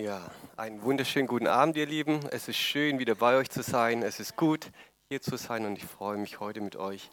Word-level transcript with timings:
Ja, 0.00 0.30
einen 0.56 0.80
wunderschönen 0.82 1.26
guten 1.26 1.48
Abend, 1.48 1.76
ihr 1.76 1.84
Lieben. 1.84 2.20
Es 2.30 2.46
ist 2.46 2.56
schön, 2.56 3.00
wieder 3.00 3.16
bei 3.16 3.36
euch 3.36 3.50
zu 3.50 3.64
sein. 3.64 4.04
Es 4.04 4.20
ist 4.20 4.36
gut, 4.36 4.70
hier 5.08 5.20
zu 5.20 5.36
sein 5.36 5.66
und 5.66 5.76
ich 5.76 5.84
freue 5.84 6.16
mich 6.18 6.38
heute 6.38 6.60
mit 6.60 6.76
euch, 6.76 7.10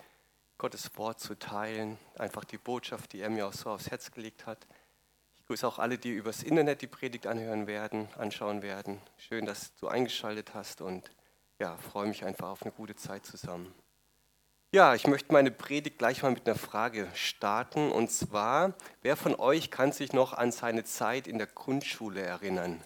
Gottes 0.60 0.96
Wort 0.96 1.20
zu 1.20 1.34
teilen. 1.34 1.98
Einfach 2.16 2.44
die 2.44 2.60
Botschaft, 2.60 3.14
die 3.14 3.22
er 3.22 3.32
mir 3.32 3.48
auch 3.48 3.54
so 3.54 3.72
aufs 3.72 3.90
Herz 3.90 4.12
gelegt 4.12 4.46
hat. 4.46 4.68
Ich 5.34 5.44
grüße 5.48 5.68
auch 5.68 5.80
alle, 5.80 5.98
die 5.98 6.12
übers 6.12 6.44
Internet 6.44 6.84
die 6.84 6.88
Predigt 6.88 7.26
anhören 7.26 7.66
werden, 7.66 8.08
anschauen 8.20 8.62
werden. 8.62 9.02
Schön, 9.18 9.48
dass 9.48 9.74
du 9.78 9.88
eingeschaltet 9.88 10.54
hast 10.54 10.82
und 10.82 11.10
ja, 11.58 11.78
freue 11.78 12.06
mich 12.06 12.24
einfach 12.24 12.50
auf 12.50 12.62
eine 12.62 12.72
gute 12.72 12.96
Zeit 12.96 13.26
zusammen. 13.26 13.74
Ja, 14.76 14.94
ich 14.94 15.08
möchte 15.08 15.32
meine 15.32 15.52
Predigt 15.52 16.00
gleich 16.00 16.22
mal 16.22 16.34
mit 16.34 16.46
einer 16.46 16.58
Frage 16.58 17.08
starten. 17.14 17.94
Und 17.94 18.12
zwar, 18.12 18.74
wer 19.04 19.16
von 19.16 19.34
euch 19.34 19.72
kann 19.72 19.94
sich 19.94 20.12
noch 20.12 20.34
an 20.34 20.52
seine 20.52 20.84
Zeit 20.84 21.28
in 21.28 21.38
der 21.38 21.48
Grundschule 21.48 22.22
erinnern? 22.22 22.82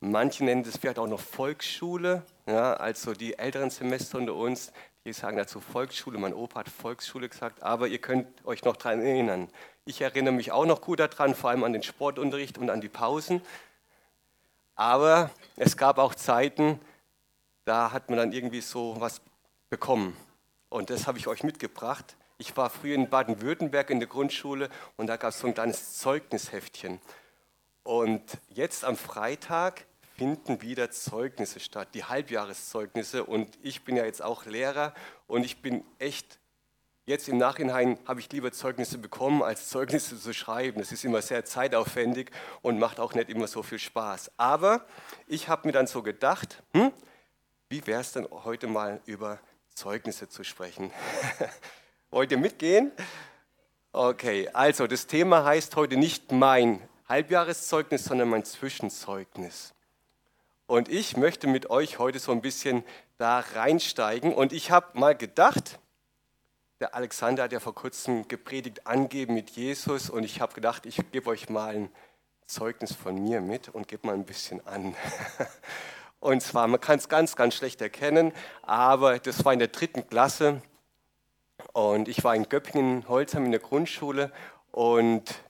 Manche 0.00 0.44
nennen 0.44 0.62
das 0.62 0.76
vielleicht 0.76 0.98
auch 0.98 1.06
noch 1.06 1.20
Volksschule, 1.20 2.22
ja, 2.46 2.74
also 2.74 3.14
die 3.14 3.38
älteren 3.38 3.70
Semester 3.70 4.18
unter 4.18 4.34
uns, 4.34 4.74
die 5.06 5.14
sagen 5.14 5.38
dazu 5.38 5.58
Volksschule. 5.58 6.18
Mein 6.18 6.34
Opa 6.34 6.60
hat 6.60 6.68
Volksschule 6.68 7.30
gesagt, 7.30 7.62
aber 7.62 7.88
ihr 7.88 7.98
könnt 7.98 8.26
euch 8.44 8.62
noch 8.62 8.76
daran 8.76 9.00
erinnern. 9.00 9.48
Ich 9.86 10.02
erinnere 10.02 10.34
mich 10.34 10.52
auch 10.52 10.66
noch 10.66 10.82
gut 10.82 11.00
daran, 11.00 11.34
vor 11.34 11.48
allem 11.48 11.64
an 11.64 11.72
den 11.72 11.82
Sportunterricht 11.82 12.58
und 12.58 12.68
an 12.68 12.82
die 12.82 12.90
Pausen. 12.90 13.40
Aber 14.74 15.30
es 15.56 15.78
gab 15.78 15.96
auch 15.96 16.14
Zeiten, 16.14 16.78
da 17.64 17.92
hat 17.92 18.10
man 18.10 18.18
dann 18.18 18.32
irgendwie 18.32 18.60
so 18.60 18.96
was 18.98 19.22
bekommen. 19.70 20.16
Und 20.68 20.90
das 20.90 21.06
habe 21.06 21.18
ich 21.18 21.26
euch 21.26 21.42
mitgebracht. 21.42 22.16
Ich 22.38 22.56
war 22.56 22.70
früher 22.70 22.94
in 22.94 23.08
Baden-Württemberg 23.08 23.90
in 23.90 24.00
der 24.00 24.08
Grundschule 24.08 24.68
und 24.96 25.06
da 25.06 25.16
gab 25.16 25.30
es 25.30 25.40
so 25.40 25.46
ein 25.46 25.54
kleines 25.54 25.98
Zeugnisheftchen. 25.98 27.00
Und 27.82 28.38
jetzt 28.48 28.84
am 28.84 28.96
Freitag 28.96 29.86
finden 30.16 30.60
wieder 30.60 30.90
Zeugnisse 30.90 31.60
statt, 31.60 31.88
die 31.94 32.04
Halbjahreszeugnisse. 32.04 33.24
Und 33.24 33.58
ich 33.62 33.84
bin 33.84 33.96
ja 33.96 34.04
jetzt 34.04 34.22
auch 34.22 34.44
Lehrer 34.44 34.92
und 35.26 35.44
ich 35.44 35.62
bin 35.62 35.84
echt, 35.98 36.38
jetzt 37.06 37.28
im 37.28 37.38
Nachhinein 37.38 37.98
habe 38.06 38.20
ich 38.20 38.30
lieber 38.30 38.52
Zeugnisse 38.52 38.98
bekommen, 38.98 39.42
als 39.42 39.68
Zeugnisse 39.68 40.18
zu 40.20 40.34
schreiben. 40.34 40.78
Das 40.78 40.92
ist 40.92 41.04
immer 41.04 41.22
sehr 41.22 41.44
zeitaufwendig 41.44 42.30
und 42.62 42.78
macht 42.78 43.00
auch 43.00 43.14
nicht 43.14 43.30
immer 43.30 43.46
so 43.46 43.62
viel 43.62 43.78
Spaß. 43.78 44.32
Aber 44.36 44.84
ich 45.26 45.48
habe 45.48 45.68
mir 45.68 45.72
dann 45.72 45.86
so 45.86 46.02
gedacht, 46.02 46.62
hm, 46.72 46.92
wie 47.68 47.86
wäre 47.86 48.00
es 48.00 48.12
denn 48.12 48.28
heute 48.30 48.66
mal 48.66 49.00
über 49.06 49.38
Zeugnisse 49.74 50.28
zu 50.28 50.44
sprechen. 50.44 50.92
Wollt 52.10 52.30
ihr 52.32 52.38
mitgehen? 52.38 52.92
Okay, 53.92 54.48
also 54.52 54.86
das 54.86 55.06
Thema 55.06 55.44
heißt 55.44 55.76
heute 55.76 55.96
nicht 55.96 56.32
mein 56.32 56.80
Halbjahreszeugnis, 57.08 58.04
sondern 58.04 58.28
mein 58.28 58.44
Zwischenzeugnis. 58.44 59.74
Und 60.66 60.88
ich 60.88 61.16
möchte 61.16 61.48
mit 61.48 61.70
euch 61.70 61.98
heute 61.98 62.20
so 62.20 62.30
ein 62.30 62.40
bisschen 62.40 62.84
da 63.18 63.40
reinsteigen. 63.40 64.32
Und 64.32 64.52
ich 64.52 64.70
habe 64.70 64.96
mal 64.98 65.16
gedacht, 65.16 65.80
der 66.78 66.94
Alexander 66.94 67.42
hat 67.42 67.52
ja 67.52 67.58
vor 67.58 67.74
kurzem 67.74 68.28
gepredigt, 68.28 68.86
angeben 68.86 69.34
mit 69.34 69.50
Jesus. 69.50 70.08
Und 70.08 70.22
ich 70.22 70.40
habe 70.40 70.54
gedacht, 70.54 70.86
ich 70.86 71.10
gebe 71.10 71.28
euch 71.28 71.48
mal 71.48 71.74
ein 71.74 71.92
Zeugnis 72.46 72.94
von 72.94 73.16
mir 73.22 73.40
mit 73.40 73.68
und 73.68 73.88
gebe 73.88 74.06
mal 74.06 74.14
ein 74.14 74.24
bisschen 74.24 74.64
an. 74.66 74.94
Und 76.20 76.42
zwar, 76.42 76.68
man 76.68 76.80
kann 76.80 76.98
es 76.98 77.08
ganz, 77.08 77.34
ganz 77.34 77.54
schlecht 77.54 77.80
erkennen, 77.80 78.32
aber 78.62 79.18
das 79.18 79.44
war 79.44 79.52
in 79.54 79.58
der 79.58 79.68
dritten 79.68 80.06
Klasse. 80.06 80.62
Und 81.72 82.08
ich 82.08 82.22
war 82.24 82.34
in 82.34 82.48
Göppingen, 82.48 83.08
Holzheim 83.08 83.46
in 83.46 83.50
der 83.50 83.60
Grundschule. 83.60 84.30
Und 84.70 85.42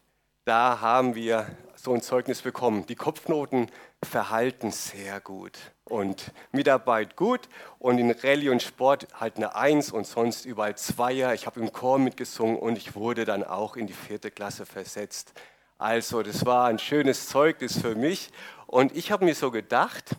da 0.45 0.81
haben 0.81 1.15
wir 1.15 1.47
so 1.75 1.93
ein 1.93 2.03
Zeugnis 2.03 2.43
bekommen. 2.43 2.87
Die 2.87 2.95
Kopfnoten 2.95 3.71
verhalten 4.03 4.71
sehr 4.71 5.21
gut 5.21 5.59
und 5.85 6.33
Mitarbeit 6.53 7.17
gut 7.17 7.49
und 7.79 7.99
in 7.99 8.11
Rallye 8.11 8.51
und 8.51 8.63
Sport 8.63 9.09
halt 9.19 9.37
eine 9.37 9.55
Eins 9.55 9.91
und 9.91 10.07
sonst 10.07 10.45
überall 10.45 10.77
Zweier. 10.77 11.35
Ich 11.35 11.47
habe 11.47 11.61
im 11.61 11.73
Chor 11.73 11.99
mitgesungen 11.99 12.57
und 12.57 12.79
ich 12.79 12.95
wurde 12.95 13.25
dann 13.25 13.45
auch 13.45 13.77
in 13.77 13.87
die 13.87 13.93
vierte 13.93 14.31
Klasse 14.31 14.67
versetzt. 14.67 15.33
Also 15.79 16.23
das 16.23 16.47
war 16.47 16.67
ein 16.67 16.79
schönes 16.79 17.29
Zeugnis 17.29 17.79
für 17.79 17.95
mich 17.95 18.31
und 18.67 18.97
ich 18.97 19.11
habe 19.11 19.25
mir 19.25 19.35
so 19.35 19.51
gedacht, 19.51 20.17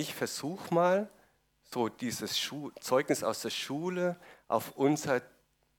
ich 0.00 0.14
versuche 0.14 0.72
mal, 0.72 1.10
so 1.62 1.88
dieses 1.88 2.38
Schu 2.38 2.70
Zeugnis 2.80 3.22
aus 3.22 3.42
der 3.42 3.50
Schule 3.50 4.16
auf 4.48 4.72
unser 4.76 5.22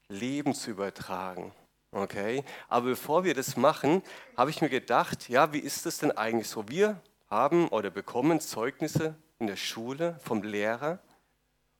Leben 0.07 0.53
zu 0.53 0.71
übertragen. 0.71 1.51
Okay? 1.91 2.45
Aber 2.69 2.87
bevor 2.87 3.23
wir 3.23 3.33
das 3.33 3.57
machen, 3.57 4.01
habe 4.37 4.51
ich 4.51 4.61
mir 4.61 4.69
gedacht, 4.69 5.27
ja, 5.27 5.51
wie 5.51 5.59
ist 5.59 5.85
das 5.85 5.97
denn 5.97 6.11
eigentlich 6.11 6.47
so? 6.47 6.69
Wir 6.69 7.01
haben 7.29 7.67
oder 7.69 7.89
bekommen 7.89 8.39
Zeugnisse 8.39 9.15
in 9.39 9.47
der 9.47 9.57
Schule 9.57 10.17
vom 10.23 10.43
Lehrer 10.43 10.99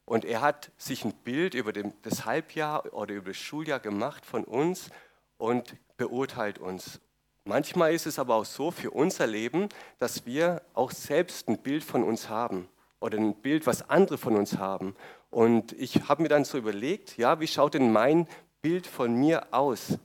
und 0.06 0.26
er 0.26 0.42
hat 0.42 0.72
sich 0.78 1.06
ein 1.06 1.14
Bild 1.14 1.54
über 1.54 1.72
das 1.72 2.26
Halbjahr 2.26 2.94
oder 2.94 3.14
über 3.14 3.30
das 3.30 3.38
Schuljahr 3.38 3.80
gemacht 3.80 4.26
von 4.26 4.44
uns 4.44 4.90
und 5.38 5.76
beurteilt 5.96 6.58
uns. 6.58 7.00
Manchmal 7.46 7.94
ist 7.94 8.06
es 8.06 8.20
aber 8.20 8.36
auch 8.36 8.46
so 8.46 8.70
für 8.70 8.92
unser 8.92 9.26
Leben, 9.26 9.70
dass 9.98 10.26
wir 10.26 10.62
auch 10.74 10.92
selbst 10.92 11.48
ein 11.48 11.58
Bild 11.58 11.84
von 11.84 12.04
uns 12.04 12.30
haben 12.30 12.68
oder 13.00 13.18
ein 13.18 13.34
Bild, 13.34 13.66
was 13.66 13.90
andere 13.90 14.20
von 14.20 14.36
uns 14.36 14.58
haben. 14.58 14.96
Und 15.32 15.74
ich 15.74 16.08
habe 16.08 16.22
mir 16.22 16.30
dann 16.30 16.46
so 16.46 16.58
überlegt, 16.58 17.18
ja, 17.18 17.40
wie 17.40 17.48
schaut 17.48 17.74
denn 17.74 17.92
mein 17.92 18.28
Bild 18.62 18.86
von 18.86 19.16
mir 19.16 19.48
aus? 19.52 19.98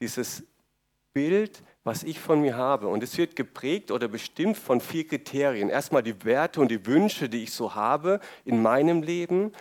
Dieses 0.00 0.44
Bild, 1.12 1.62
was 1.82 2.04
ich 2.04 2.20
von 2.20 2.40
mir 2.40 2.56
habe. 2.56 2.86
Und 2.86 3.02
es 3.02 3.18
wird 3.18 3.34
geprägt 3.34 3.90
oder 3.90 4.06
bestimmt 4.06 4.56
von 4.56 4.80
vier 4.80 5.06
Kriterien. 5.06 5.70
Erstmal 5.70 6.02
die 6.02 6.24
Werte 6.24 6.60
und 6.60 6.70
die 6.70 6.86
Wünsche, 6.86 7.28
die 7.28 7.42
ich 7.42 7.52
so 7.52 7.74
habe 7.74 8.20
in 8.44 8.62
meinem 8.62 9.02
Leben. 9.02 9.52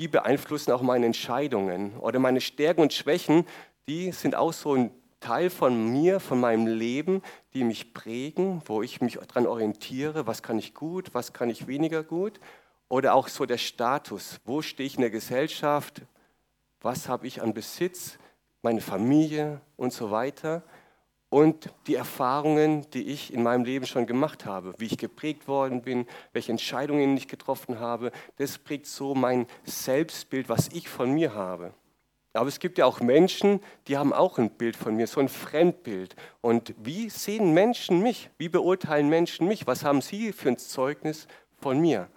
Die 0.00 0.08
beeinflussen 0.08 0.72
auch 0.72 0.82
meine 0.82 1.06
Entscheidungen. 1.06 1.96
Oder 1.98 2.18
meine 2.18 2.40
Stärken 2.40 2.80
und 2.80 2.92
Schwächen, 2.92 3.46
die 3.86 4.10
sind 4.10 4.34
auch 4.34 4.52
so 4.52 4.74
ein 4.74 4.90
Teil 5.20 5.50
von 5.50 5.92
mir, 5.92 6.18
von 6.18 6.40
meinem 6.40 6.66
Leben, 6.66 7.22
die 7.54 7.62
mich 7.62 7.92
prägen, 7.92 8.62
wo 8.64 8.82
ich 8.82 9.00
mich 9.00 9.18
daran 9.18 9.46
orientiere, 9.46 10.26
was 10.26 10.42
kann 10.42 10.58
ich 10.58 10.74
gut, 10.74 11.14
was 11.14 11.32
kann 11.32 11.50
ich 11.50 11.66
weniger 11.66 12.02
gut. 12.02 12.40
Oder 12.88 13.14
auch 13.14 13.28
so 13.28 13.46
der 13.46 13.58
Status, 13.58 14.40
wo 14.44 14.62
stehe 14.62 14.86
ich 14.86 14.96
in 14.96 15.02
der 15.02 15.10
Gesellschaft, 15.10 16.02
was 16.80 17.08
habe 17.08 17.26
ich 17.26 17.42
an 17.42 17.54
Besitz, 17.54 18.18
meine 18.62 18.80
Familie 18.80 19.60
und 19.76 19.92
so 19.92 20.10
weiter. 20.10 20.62
Und 21.28 21.72
die 21.86 21.94
Erfahrungen, 21.94 22.90
die 22.90 23.04
ich 23.04 23.32
in 23.32 23.44
meinem 23.44 23.64
Leben 23.64 23.86
schon 23.86 24.06
gemacht 24.06 24.46
habe, 24.46 24.74
wie 24.78 24.86
ich 24.86 24.98
geprägt 24.98 25.46
worden 25.46 25.82
bin, 25.82 26.06
welche 26.32 26.50
Entscheidungen 26.50 27.16
ich 27.16 27.28
getroffen 27.28 27.78
habe, 27.78 28.10
das 28.36 28.58
prägt 28.58 28.86
so 28.86 29.14
mein 29.14 29.46
Selbstbild, 29.62 30.48
was 30.48 30.68
ich 30.72 30.88
von 30.88 31.12
mir 31.12 31.32
habe. 31.32 31.72
Aber 32.32 32.48
es 32.48 32.60
gibt 32.60 32.78
ja 32.78 32.86
auch 32.86 33.00
Menschen, 33.00 33.60
die 33.88 33.96
haben 33.96 34.12
auch 34.12 34.38
ein 34.38 34.50
Bild 34.50 34.76
von 34.76 34.94
mir, 34.94 35.06
so 35.06 35.20
ein 35.20 35.28
Fremdbild. 35.28 36.14
Und 36.40 36.74
wie 36.78 37.10
sehen 37.10 37.52
Menschen 37.52 38.02
mich? 38.02 38.30
Wie 38.38 38.48
beurteilen 38.48 39.08
Menschen 39.08 39.48
mich? 39.48 39.66
Was 39.66 39.84
haben 39.84 40.00
sie 40.00 40.32
für 40.32 40.50
ein 40.50 40.58
Zeugnis 40.58 41.26
von 41.60 41.80
mir? 41.80 42.08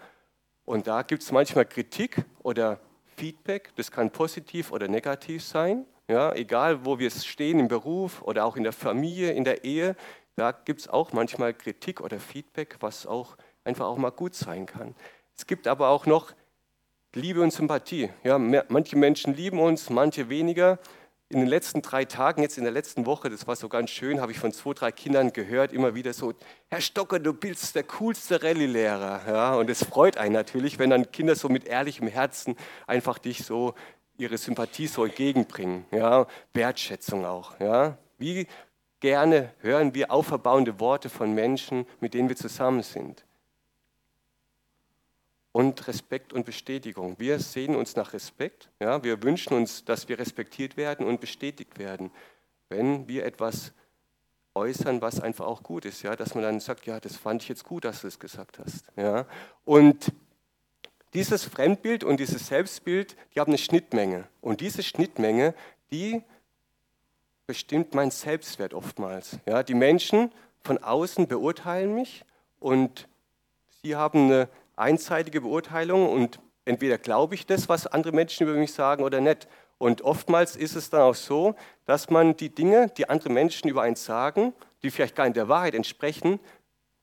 Und 0.65 0.87
da 0.87 1.01
gibt 1.01 1.23
es 1.23 1.31
manchmal 1.31 1.65
Kritik 1.65 2.23
oder 2.43 2.79
Feedback, 3.17 3.71
das 3.75 3.91
kann 3.91 4.11
positiv 4.11 4.71
oder 4.71 4.87
negativ 4.87 5.43
sein. 5.43 5.85
Ja, 6.07 6.33
egal, 6.33 6.85
wo 6.85 6.99
wir 6.99 7.09
stehen 7.11 7.59
im 7.59 7.67
Beruf 7.67 8.21
oder 8.21 8.45
auch 8.45 8.55
in 8.55 8.63
der 8.63 8.73
Familie, 8.73 9.31
in 9.31 9.43
der 9.43 9.63
Ehe, 9.63 9.95
da 10.35 10.51
gibt 10.51 10.81
es 10.81 10.87
auch 10.87 11.13
manchmal 11.13 11.53
Kritik 11.53 12.01
oder 12.01 12.19
Feedback, 12.19 12.77
was 12.79 13.05
auch 13.05 13.37
einfach 13.63 13.85
auch 13.85 13.97
mal 13.97 14.11
gut 14.11 14.35
sein 14.35 14.65
kann. 14.65 14.95
Es 15.35 15.47
gibt 15.47 15.67
aber 15.67 15.89
auch 15.89 16.05
noch 16.05 16.33
Liebe 17.15 17.41
und 17.41 17.53
Sympathie. 17.53 18.09
Ja, 18.23 18.39
manche 18.39 18.97
Menschen 18.97 19.35
lieben 19.35 19.59
uns, 19.59 19.91
manche 19.91 20.29
weniger. 20.29 20.79
In 21.29 21.39
den 21.39 21.47
letzten 21.47 21.83
drei 21.83 22.05
Tagen, 22.05 22.41
jetzt 22.41 22.57
in 22.57 22.63
der 22.63 22.73
letzten 22.73 23.05
Woche, 23.05 23.29
das 23.29 23.45
war 23.45 23.55
so 23.55 23.69
ganz 23.69 23.91
schön, 23.91 24.19
habe 24.19 24.31
ich 24.31 24.39
von 24.39 24.51
zwei, 24.51 24.73
drei 24.73 24.91
Kindern 24.91 25.31
gehört, 25.31 25.73
immer 25.73 25.93
wieder 25.93 26.11
so, 26.13 26.33
Herr 26.69 26.81
Stocker, 26.81 27.19
du 27.19 27.33
bist 27.33 27.75
der 27.75 27.83
coolste 27.83 28.41
Rallye-Lehrer. 28.41 29.21
Ja, 29.27 29.55
und 29.55 29.69
es 29.69 29.83
freut 29.83 30.17
einen 30.17 30.33
natürlich, 30.33 30.79
wenn 30.79 30.89
dann 30.89 31.11
Kinder 31.11 31.35
so 31.35 31.49
mit 31.49 31.65
ehrlichem 31.65 32.07
Herzen 32.07 32.55
einfach 32.87 33.19
dich 33.19 33.45
so, 33.45 33.75
ihre 34.17 34.37
Sympathie 34.39 34.87
so 34.87 35.05
entgegenbringen. 35.05 35.85
Ja, 35.91 36.25
Wertschätzung 36.53 37.25
auch. 37.25 37.59
Ja. 37.59 37.97
Wie 38.17 38.47
gerne 38.99 39.51
hören 39.59 39.93
wir 39.93 40.11
auferbauende 40.11 40.79
Worte 40.79 41.09
von 41.09 41.33
Menschen, 41.33 41.85
mit 41.99 42.15
denen 42.15 42.29
wir 42.29 42.35
zusammen 42.35 42.81
sind 42.81 43.23
und 45.53 45.87
Respekt 45.87 46.33
und 46.33 46.45
Bestätigung. 46.45 47.15
Wir 47.19 47.39
sehen 47.39 47.75
uns 47.75 47.95
nach 47.95 48.11
Respekt. 48.11 48.69
Ja? 48.81 49.03
Wir 49.03 49.23
wünschen 49.23 49.53
uns, 49.53 49.85
dass 49.85 50.09
wir 50.09 50.19
respektiert 50.19 50.75
werden 50.75 51.05
und 51.05 51.21
bestätigt 51.21 51.79
werden, 51.79 52.11
wenn 52.69 53.07
wir 53.07 53.23
etwas 53.23 53.71
äußern, 54.55 55.01
was 55.01 55.21
einfach 55.21 55.45
auch 55.45 55.63
gut 55.63 55.85
ist. 55.85 56.01
Ja? 56.01 56.15
Dass 56.15 56.33
man 56.33 56.43
dann 56.43 56.59
sagt, 56.59 56.87
ja, 56.87 56.99
das 56.99 57.15
fand 57.15 57.43
ich 57.43 57.49
jetzt 57.49 57.63
gut, 57.63 57.85
dass 57.85 58.01
du 58.01 58.07
es 58.07 58.19
gesagt 58.19 58.57
hast. 58.57 58.85
Ja? 58.97 59.27
Und 59.63 60.11
dieses 61.13 61.43
Fremdbild 61.43 62.03
und 62.03 62.19
dieses 62.19 62.47
Selbstbild, 62.47 63.15
die 63.35 63.39
haben 63.39 63.51
eine 63.51 63.59
Schnittmenge. 63.59 64.27
Und 64.41 64.59
diese 64.59 64.81
Schnittmenge, 64.81 65.53
die 65.91 66.23
bestimmt 67.45 67.93
mein 67.93 68.09
Selbstwert 68.09 68.73
oftmals. 68.73 69.37
Ja? 69.45 69.61
Die 69.61 69.75
Menschen 69.75 70.31
von 70.63 70.79
außen 70.79 71.27
beurteilen 71.27 71.93
mich 71.93 72.25
und 72.59 73.07
sie 73.83 73.95
haben 73.95 74.31
eine 74.31 74.49
einseitige 74.75 75.41
Beurteilung 75.41 76.09
und 76.09 76.39
entweder 76.65 76.97
glaube 76.97 77.35
ich 77.35 77.45
das, 77.45 77.69
was 77.69 77.87
andere 77.87 78.13
Menschen 78.13 78.47
über 78.47 78.57
mich 78.57 78.73
sagen 78.73 79.03
oder 79.03 79.21
nicht. 79.21 79.47
Und 79.77 80.01
oftmals 80.01 80.55
ist 80.55 80.75
es 80.75 80.89
dann 80.89 81.01
auch 81.01 81.15
so, 81.15 81.55
dass 81.85 82.09
man 82.09 82.37
die 82.37 82.49
Dinge, 82.49 82.89
die 82.97 83.09
andere 83.09 83.29
Menschen 83.29 83.69
über 83.69 83.81
einen 83.81 83.95
sagen, 83.95 84.53
die 84.81 84.91
vielleicht 84.91 85.15
gar 85.15 85.25
nicht 85.25 85.35
der 85.35 85.49
Wahrheit 85.49 85.75
entsprechen, 85.75 86.39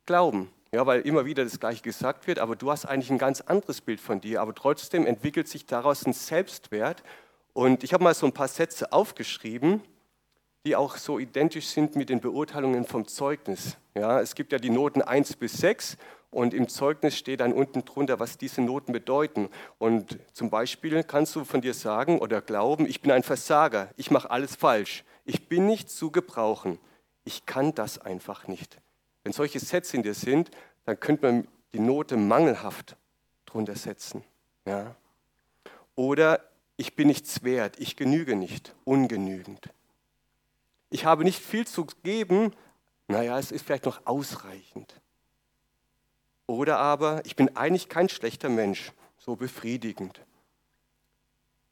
glauben. 0.07 0.51
Ja, 0.73 0.87
weil 0.87 1.01
immer 1.01 1.25
wieder 1.25 1.43
das 1.43 1.59
Gleiche 1.59 1.83
gesagt 1.83 2.29
wird, 2.29 2.39
aber 2.39 2.55
du 2.55 2.71
hast 2.71 2.87
eigentlich 2.87 3.11
ein 3.11 3.19
ganz 3.19 3.41
anderes 3.41 3.81
Bild 3.81 4.01
von 4.01 4.21
dir, 4.21 4.41
aber 4.41 4.55
trotzdem 4.55 5.05
entwickelt 5.05 5.49
sich 5.49 5.67
daraus 5.67 6.07
ein 6.07 6.13
Selbstwert. 6.13 7.03
Und 7.53 7.83
ich 7.83 7.93
habe 7.93 8.05
mal 8.05 8.15
so 8.15 8.25
ein 8.27 8.33
paar 8.33 8.47
Sätze 8.47 8.93
aufgeschrieben, 8.93 9.83
die 10.65 10.77
auch 10.77 10.97
so 10.97 11.19
identisch 11.19 11.67
sind 11.67 11.97
mit 11.97 12.09
den 12.09 12.21
Beurteilungen 12.21 12.85
vom 12.85 13.09
Zeugnis. 13.09 13.77
Ja, 13.97 14.21
es 14.21 14.37
gibt 14.37 14.53
ja 14.53 14.59
die 14.59 14.71
Noten 14.71 15.03
1 15.03 15.37
bis 15.37 15.55
6 15.55 15.97
und 16.31 16.55
im 16.55 16.69
Zeugnis 16.69 17.17
steht 17.17 17.41
dann 17.41 17.53
unten 17.53 17.85
drunter, 17.85 18.21
was 18.21 18.39
diese 18.39 18.63
Noten 18.63 18.93
bedeuten. 18.93 19.49
Und 19.79 20.19
zum 20.33 20.49
Beispiel 20.49 21.03
kannst 21.03 21.35
du 21.35 21.45
von 21.45 21.61
dir 21.61 21.75
sagen 21.75 22.19
oder 22.19 22.41
glauben, 22.41 22.87
ich 22.87 23.01
bin 23.01 23.11
ein 23.11 23.25
Versager, 23.25 23.91
ich 23.97 24.11
mache 24.11 24.31
alles 24.31 24.55
falsch, 24.55 25.05
ich 25.25 25.49
bin 25.49 25.67
nicht 25.67 25.91
zu 25.91 26.11
gebrauchen, 26.11 26.79
ich 27.25 27.47
kann 27.47 27.75
das 27.75 27.99
einfach 27.99 28.47
nicht. 28.47 28.81
Wenn 29.25 29.33
solche 29.33 29.59
Sätze 29.59 29.97
in 29.97 30.03
dir 30.03 30.15
sind, 30.15 30.51
dann 30.85 30.99
könnte 30.99 31.27
man 31.27 31.49
die 31.73 31.81
Note 31.81 32.17
mangelhaft 32.17 32.97
drunter 33.45 33.75
setzen. 33.75 34.25
Ja? 34.67 34.95
Oder 35.97 36.41
ich 36.77 36.95
bin 36.95 37.09
nichts 37.09 37.43
wert, 37.43 37.79
ich 37.79 37.97
genüge 37.97 38.37
nicht, 38.37 38.75
ungenügend. 38.85 39.69
Ich 40.91 41.05
habe 41.05 41.25
nicht 41.25 41.41
viel 41.41 41.67
zu 41.67 41.87
geben, 42.03 42.53
naja, 43.09 43.39
es 43.39 43.53
ist 43.53 43.67
vielleicht 43.67 43.85
noch 43.85 44.07
ausreichend. 44.07 45.01
Oder 46.51 46.79
aber, 46.79 47.23
ich 47.27 47.37
bin 47.37 47.57
eigentlich 47.57 47.89
kein 47.89 48.09
schlechter 48.09 48.49
Mensch, 48.49 48.91
so 49.19 49.37
befriedigend. 49.37 50.21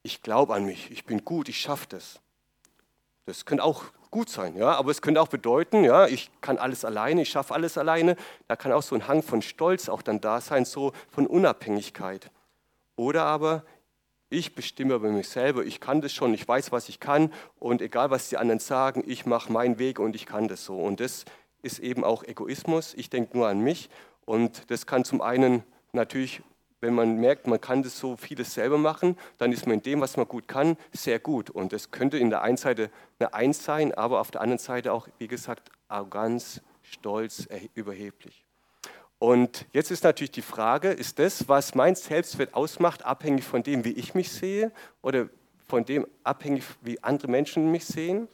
Ich 0.04 0.22
glaube 0.22 0.54
an 0.54 0.64
mich, 0.66 0.92
ich 0.92 1.04
bin 1.04 1.24
gut, 1.24 1.48
ich 1.48 1.58
schaffe 1.58 1.86
das. 1.88 2.20
Das 3.26 3.44
könnte 3.44 3.64
auch 3.64 3.86
gut 4.12 4.28
sein, 4.28 4.56
ja, 4.56 4.76
aber 4.76 4.92
es 4.92 5.02
könnte 5.02 5.20
auch 5.20 5.26
bedeuten, 5.26 5.82
ja, 5.82 6.06
ich 6.06 6.30
kann 6.40 6.58
alles 6.58 6.84
alleine, 6.84 7.22
ich 7.22 7.28
schaffe 7.28 7.54
alles 7.54 7.76
alleine. 7.76 8.14
Da 8.46 8.54
kann 8.54 8.70
auch 8.70 8.84
so 8.84 8.94
ein 8.94 9.08
Hang 9.08 9.24
von 9.24 9.42
Stolz 9.42 9.88
auch 9.88 10.00
dann 10.00 10.20
da 10.20 10.40
sein, 10.40 10.64
so 10.64 10.92
von 11.10 11.26
Unabhängigkeit. 11.26 12.30
Oder 12.94 13.24
aber, 13.24 13.64
ich 14.30 14.54
bestimme 14.54 14.94
über 14.94 15.10
mich 15.10 15.28
selber, 15.28 15.64
ich 15.64 15.80
kann 15.80 16.02
das 16.02 16.12
schon, 16.12 16.32
ich 16.34 16.46
weiß, 16.46 16.70
was 16.70 16.88
ich 16.88 17.00
kann 17.00 17.32
und 17.58 17.82
egal, 17.82 18.10
was 18.10 18.28
die 18.28 18.36
anderen 18.36 18.60
sagen, 18.60 19.02
ich 19.04 19.26
mache 19.26 19.52
meinen 19.52 19.80
Weg 19.80 19.98
und 19.98 20.14
ich 20.14 20.24
kann 20.24 20.46
das 20.46 20.64
so. 20.64 20.78
Und 20.78 21.00
das 21.00 21.24
ist 21.62 21.80
eben 21.80 22.04
auch 22.04 22.22
Egoismus, 22.22 22.94
ich 22.94 23.10
denke 23.10 23.36
nur 23.36 23.48
an 23.48 23.58
mich 23.58 23.90
und 24.28 24.70
das 24.70 24.84
kann 24.84 25.06
zum 25.06 25.22
einen 25.22 25.64
natürlich, 25.92 26.42
wenn 26.82 26.92
man 26.92 27.16
merkt, 27.16 27.46
man 27.46 27.62
kann 27.62 27.82
das 27.82 27.98
so 27.98 28.14
vieles 28.18 28.52
selber 28.52 28.76
machen, 28.76 29.16
dann 29.38 29.52
ist 29.52 29.66
man 29.66 29.76
in 29.76 29.82
dem, 29.82 30.02
was 30.02 30.18
man 30.18 30.28
gut 30.28 30.46
kann, 30.46 30.76
sehr 30.92 31.18
gut. 31.18 31.48
Und 31.48 31.72
das 31.72 31.90
könnte 31.92 32.18
in 32.18 32.28
der 32.28 32.42
einen 32.42 32.58
Seite 32.58 32.90
eine 33.18 33.32
Eins 33.32 33.64
sein, 33.64 33.94
aber 33.94 34.20
auf 34.20 34.30
der 34.30 34.42
anderen 34.42 34.58
Seite 34.58 34.92
auch, 34.92 35.08
wie 35.16 35.28
gesagt, 35.28 35.70
Arroganz, 35.88 36.60
Stolz, 36.82 37.48
überheblich. 37.72 38.44
Und 39.18 39.64
jetzt 39.72 39.90
ist 39.90 40.04
natürlich 40.04 40.30
die 40.30 40.42
Frage, 40.42 40.90
ist 40.90 41.18
das, 41.18 41.48
was 41.48 41.74
mein 41.74 41.94
Selbstwert 41.94 42.52
ausmacht, 42.52 43.06
abhängig 43.06 43.44
von 43.44 43.62
dem, 43.62 43.86
wie 43.86 43.92
ich 43.92 44.14
mich 44.14 44.30
sehe 44.30 44.72
oder 45.00 45.30
von 45.66 45.86
dem 45.86 46.06
abhängig, 46.22 46.64
wie 46.82 47.02
andere 47.02 47.30
Menschen 47.30 47.70
mich 47.70 47.86
sehen? 47.86 48.28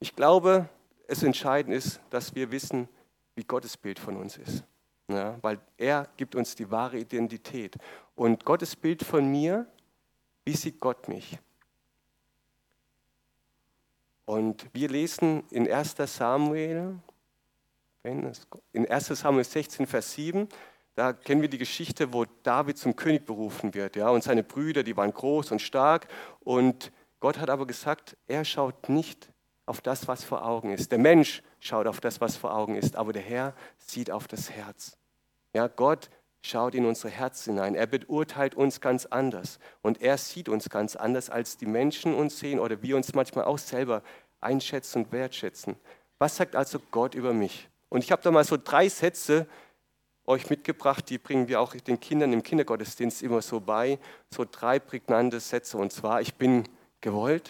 Ich 0.00 0.16
glaube, 0.16 0.70
es 1.08 1.22
entscheidend 1.22 1.76
ist, 1.76 2.00
dass 2.08 2.34
wir 2.34 2.50
wissen, 2.50 2.88
wie 3.36 3.44
Gottes 3.44 3.76
Bild 3.76 4.00
von 4.00 4.16
uns 4.16 4.36
ist. 4.36 4.64
Ja, 5.08 5.38
weil 5.42 5.60
er 5.76 6.08
gibt 6.16 6.34
uns 6.34 6.56
die 6.56 6.68
wahre 6.68 6.98
Identität. 6.98 7.76
Und 8.16 8.44
Gottes 8.44 8.74
Bild 8.74 9.04
von 9.04 9.30
mir, 9.30 9.66
wie 10.44 10.56
sieht 10.56 10.80
Gott 10.80 11.06
mich? 11.06 11.38
Und 14.24 14.66
wir 14.72 14.88
lesen 14.88 15.44
in 15.50 15.70
1 15.70 15.94
Samuel 16.06 16.98
in 18.72 18.88
1 18.88 19.06
Samuel 19.08 19.44
16, 19.44 19.86
Vers 19.86 20.12
7, 20.12 20.48
da 20.94 21.12
kennen 21.12 21.42
wir 21.42 21.48
die 21.48 21.58
Geschichte, 21.58 22.12
wo 22.12 22.24
David 22.42 22.78
zum 22.78 22.96
König 22.96 23.26
berufen 23.26 23.74
wird. 23.74 23.96
Ja, 23.96 24.08
und 24.08 24.22
seine 24.22 24.42
Brüder, 24.42 24.82
die 24.82 24.96
waren 24.96 25.12
groß 25.12 25.50
und 25.52 25.60
stark. 25.60 26.08
Und 26.40 26.90
Gott 27.20 27.38
hat 27.38 27.50
aber 27.50 27.66
gesagt, 27.66 28.16
er 28.26 28.44
schaut 28.44 28.88
nicht 28.88 29.30
auf 29.66 29.80
das, 29.80 30.08
was 30.08 30.24
vor 30.24 30.46
Augen 30.46 30.70
ist. 30.70 30.92
Der 30.92 30.98
Mensch 30.98 31.42
schaut 31.66 31.86
auf 31.86 32.00
das, 32.00 32.20
was 32.20 32.36
vor 32.36 32.54
Augen 32.54 32.76
ist, 32.76 32.96
aber 32.96 33.12
der 33.12 33.22
Herr 33.22 33.54
sieht 33.78 34.10
auf 34.10 34.28
das 34.28 34.50
Herz. 34.50 34.96
Ja, 35.52 35.68
Gott 35.68 36.10
schaut 36.42 36.74
in 36.74 36.86
unsere 36.86 37.10
Herzen 37.10 37.54
hinein. 37.54 37.74
Er 37.74 37.86
beurteilt 37.86 38.54
uns 38.54 38.80
ganz 38.80 39.06
anders. 39.06 39.58
Und 39.82 40.00
er 40.00 40.16
sieht 40.16 40.48
uns 40.48 40.68
ganz 40.68 40.96
anders, 40.96 41.28
als 41.28 41.56
die 41.56 41.66
Menschen 41.66 42.14
uns 42.14 42.38
sehen 42.38 42.60
oder 42.60 42.82
wir 42.82 42.96
uns 42.96 43.14
manchmal 43.14 43.44
auch 43.44 43.58
selber 43.58 44.02
einschätzen 44.40 45.04
und 45.04 45.12
wertschätzen. 45.12 45.76
Was 46.18 46.36
sagt 46.36 46.54
also 46.54 46.78
Gott 46.90 47.14
über 47.14 47.32
mich? 47.32 47.68
Und 47.88 48.04
ich 48.04 48.12
habe 48.12 48.22
da 48.22 48.30
mal 48.30 48.44
so 48.44 48.56
drei 48.56 48.88
Sätze 48.88 49.46
euch 50.24 50.50
mitgebracht, 50.50 51.08
die 51.08 51.18
bringen 51.18 51.46
wir 51.48 51.60
auch 51.60 51.74
den 51.74 52.00
Kindern 52.00 52.32
im 52.32 52.42
Kindergottesdienst 52.42 53.22
immer 53.22 53.42
so 53.42 53.60
bei. 53.60 53.98
So 54.30 54.44
drei 54.50 54.78
prägnante 54.78 55.40
Sätze. 55.40 55.78
Und 55.78 55.92
zwar, 55.92 56.20
ich 56.20 56.34
bin 56.34 56.64
gewollt, 57.00 57.48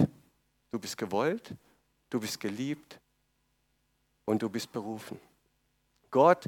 du 0.70 0.78
bist 0.78 0.96
gewollt, 0.96 1.54
du 2.10 2.20
bist 2.20 2.40
geliebt 2.40 3.00
und 4.26 4.42
du 4.42 4.50
bist 4.50 4.70
berufen. 4.72 5.18
Gott 6.10 6.44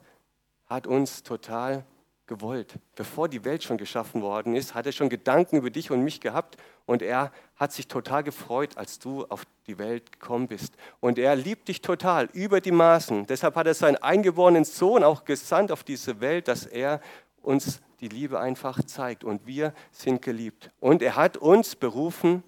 hat 0.66 0.86
uns 0.86 1.22
total 1.22 1.84
gewollt. 2.26 2.74
Bevor 2.94 3.28
die 3.28 3.44
Welt 3.44 3.64
schon 3.64 3.78
geschaffen 3.78 4.20
worden 4.20 4.54
ist, 4.54 4.74
hat 4.74 4.86
er 4.86 4.92
schon 4.92 5.08
Gedanken 5.08 5.56
über 5.56 5.70
dich 5.70 5.90
und 5.90 6.02
mich 6.02 6.20
gehabt 6.20 6.58
und 6.84 7.02
er 7.02 7.32
hat 7.56 7.72
sich 7.72 7.88
total 7.88 8.22
gefreut, 8.22 8.76
als 8.76 8.98
du 8.98 9.24
auf 9.24 9.44
die 9.66 9.78
Welt 9.78 10.12
gekommen 10.12 10.46
bist. 10.46 10.74
Und 11.00 11.18
er 11.18 11.34
liebt 11.34 11.68
dich 11.68 11.80
total 11.80 12.28
über 12.34 12.60
die 12.60 12.70
Maßen. 12.70 13.26
Deshalb 13.26 13.56
hat 13.56 13.66
er 13.66 13.74
seinen 13.74 13.96
eingeborenen 13.96 14.64
Sohn 14.64 15.02
auch 15.02 15.24
gesandt 15.24 15.72
auf 15.72 15.82
diese 15.82 16.20
Welt, 16.20 16.46
dass 16.46 16.66
er 16.66 17.00
uns 17.42 17.80
die 18.00 18.08
Liebe 18.08 18.38
einfach 18.38 18.82
zeigt 18.84 19.24
und 19.24 19.46
wir 19.46 19.72
sind 19.90 20.22
geliebt. 20.22 20.70
Und 20.80 21.02
er 21.02 21.16
hat 21.16 21.36
uns 21.36 21.74
berufen, 21.74 22.44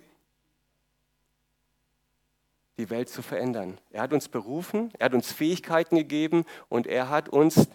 die 2.81 2.91
Welt 2.91 3.09
zu 3.09 3.23
verändern. 3.23 3.79
Er 3.91 4.03
hat 4.03 4.13
uns 4.13 4.29
berufen, 4.29 4.91
er 4.99 5.07
hat 5.07 5.15
uns 5.15 5.33
Fähigkeiten 5.33 5.97
gegeben 5.97 6.45
und 6.69 6.87
er 6.87 7.09
hat 7.09 7.29
uns 7.29 7.69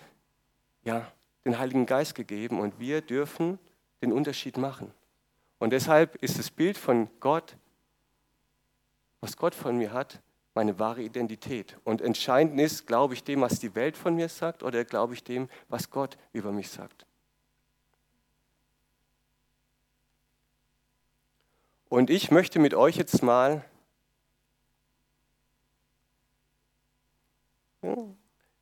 ja, 0.84 1.12
den 1.46 1.60
Heiligen 1.60 1.86
Geist 1.86 2.16
gegeben 2.16 2.60
und 2.60 2.80
wir 2.80 3.02
dürfen 3.02 3.60
den 4.02 4.12
Unterschied 4.12 4.58
machen. 4.58 4.92
Und 5.60 5.72
deshalb 5.72 6.16
ist 6.18 6.38
das 6.40 6.50
Bild 6.50 6.78
von 6.78 7.08
Gott, 7.20 7.56
was 9.22 9.38
Gott 9.38 9.56
von 9.56 9.78
mir 9.78 9.94
hat, 9.94 10.22
meine 10.54 10.80
wahre 10.80 11.02
Identität. 11.02 11.78
Und 11.84 12.02
entscheidend 12.02 12.60
ist, 12.60 12.88
glaube 12.88 13.14
ich 13.14 13.24
dem, 13.24 13.42
was 13.42 13.60
die 13.60 13.76
Welt 13.76 13.98
von 13.98 14.16
mir 14.16 14.30
sagt, 14.30 14.64
oder 14.64 14.84
glaube 14.86 15.14
ich 15.14 15.24
dem, 15.24 15.50
was 15.70 15.90
Gott 15.90 16.18
über 16.34 16.52
mich 16.52 16.70
sagt. 16.70 17.06
Und 21.90 22.10
ich 22.10 22.32
möchte 22.32 22.60
mit 22.60 22.74
euch 22.74 22.98
jetzt 22.98 23.22
mal 23.22 23.64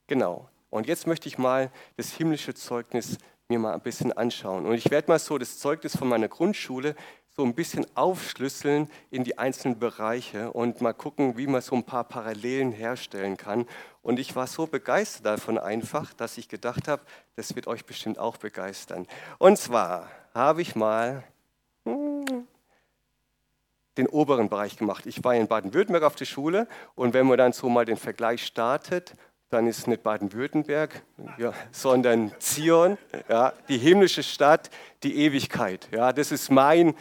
genau, 0.07 0.49
und 0.69 0.87
jetzt 0.87 1.07
möchte 1.07 1.27
ich 1.27 1.37
mal 1.37 1.71
das 1.97 2.11
himmlische 2.11 2.53
Zeugnis 2.53 3.17
mir 3.47 3.59
mal 3.59 3.73
ein 3.73 3.81
bisschen 3.81 4.11
anschauen. 4.11 4.65
Und 4.65 4.73
ich 4.73 4.89
werde 4.89 5.09
mal 5.11 5.19
so 5.19 5.37
das 5.37 5.59
Zeugnis 5.59 5.95
von 5.95 6.07
meiner 6.07 6.27
Grundschule 6.27 6.95
so 7.35 7.43
ein 7.43 7.55
bisschen 7.55 7.85
aufschlüsseln 7.95 8.89
in 9.09 9.23
die 9.23 9.37
einzelnen 9.37 9.79
Bereiche 9.79 10.51
und 10.51 10.81
mal 10.81 10.93
gucken, 10.93 11.35
wie 11.37 11.47
man 11.47 11.61
so 11.61 11.75
ein 11.75 11.83
paar 11.83 12.03
Parallelen 12.03 12.71
herstellen 12.71 13.37
kann. 13.37 13.65
Und 14.01 14.19
ich 14.19 14.35
war 14.35 14.47
so 14.47 14.67
begeistert 14.67 15.25
davon 15.25 15.57
einfach, 15.57 16.13
dass 16.13 16.37
ich 16.37 16.47
gedacht 16.47 16.87
habe, 16.87 17.01
das 17.35 17.55
wird 17.55 17.67
euch 17.67 17.85
bestimmt 17.85 18.19
auch 18.19 18.37
begeistern. 18.37 19.07
Und 19.39 19.57
zwar 19.57 20.09
habe 20.33 20.61
ich 20.61 20.75
mal 20.75 21.23
den 23.97 24.07
oberen 24.07 24.49
Bereich 24.49 24.77
gemacht. 24.77 25.05
Ich 25.05 25.23
war 25.23 25.35
in 25.35 25.47
Baden-Württemberg 25.47 26.03
auf 26.03 26.15
der 26.15 26.25
Schule 26.25 26.67
und 26.95 27.13
wenn 27.13 27.27
man 27.27 27.37
dann 27.37 27.53
so 27.53 27.69
mal 27.69 27.85
den 27.85 27.97
Vergleich 27.97 28.45
startet, 28.45 29.15
dann 29.49 29.67
ist 29.67 29.87
nicht 29.87 30.01
Baden-Württemberg, 30.01 31.03
ja, 31.37 31.53
sondern 31.71 32.31
Zion, 32.39 32.97
ja, 33.29 33.53
die 33.69 33.77
himmlische 33.77 34.23
Stadt, 34.23 34.71
die 35.03 35.15
Ewigkeit. 35.17 35.87
Ja, 35.91 36.11
das 36.11 36.31
ist 36.31 36.49
mein, 36.49 36.95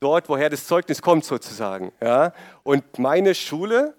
dort, 0.00 0.28
woher 0.28 0.50
das 0.50 0.66
Zeugnis 0.66 1.02
kommt 1.02 1.24
sozusagen. 1.24 1.92
Ja. 2.00 2.32
Und 2.64 2.98
meine 2.98 3.34
Schule 3.34 3.94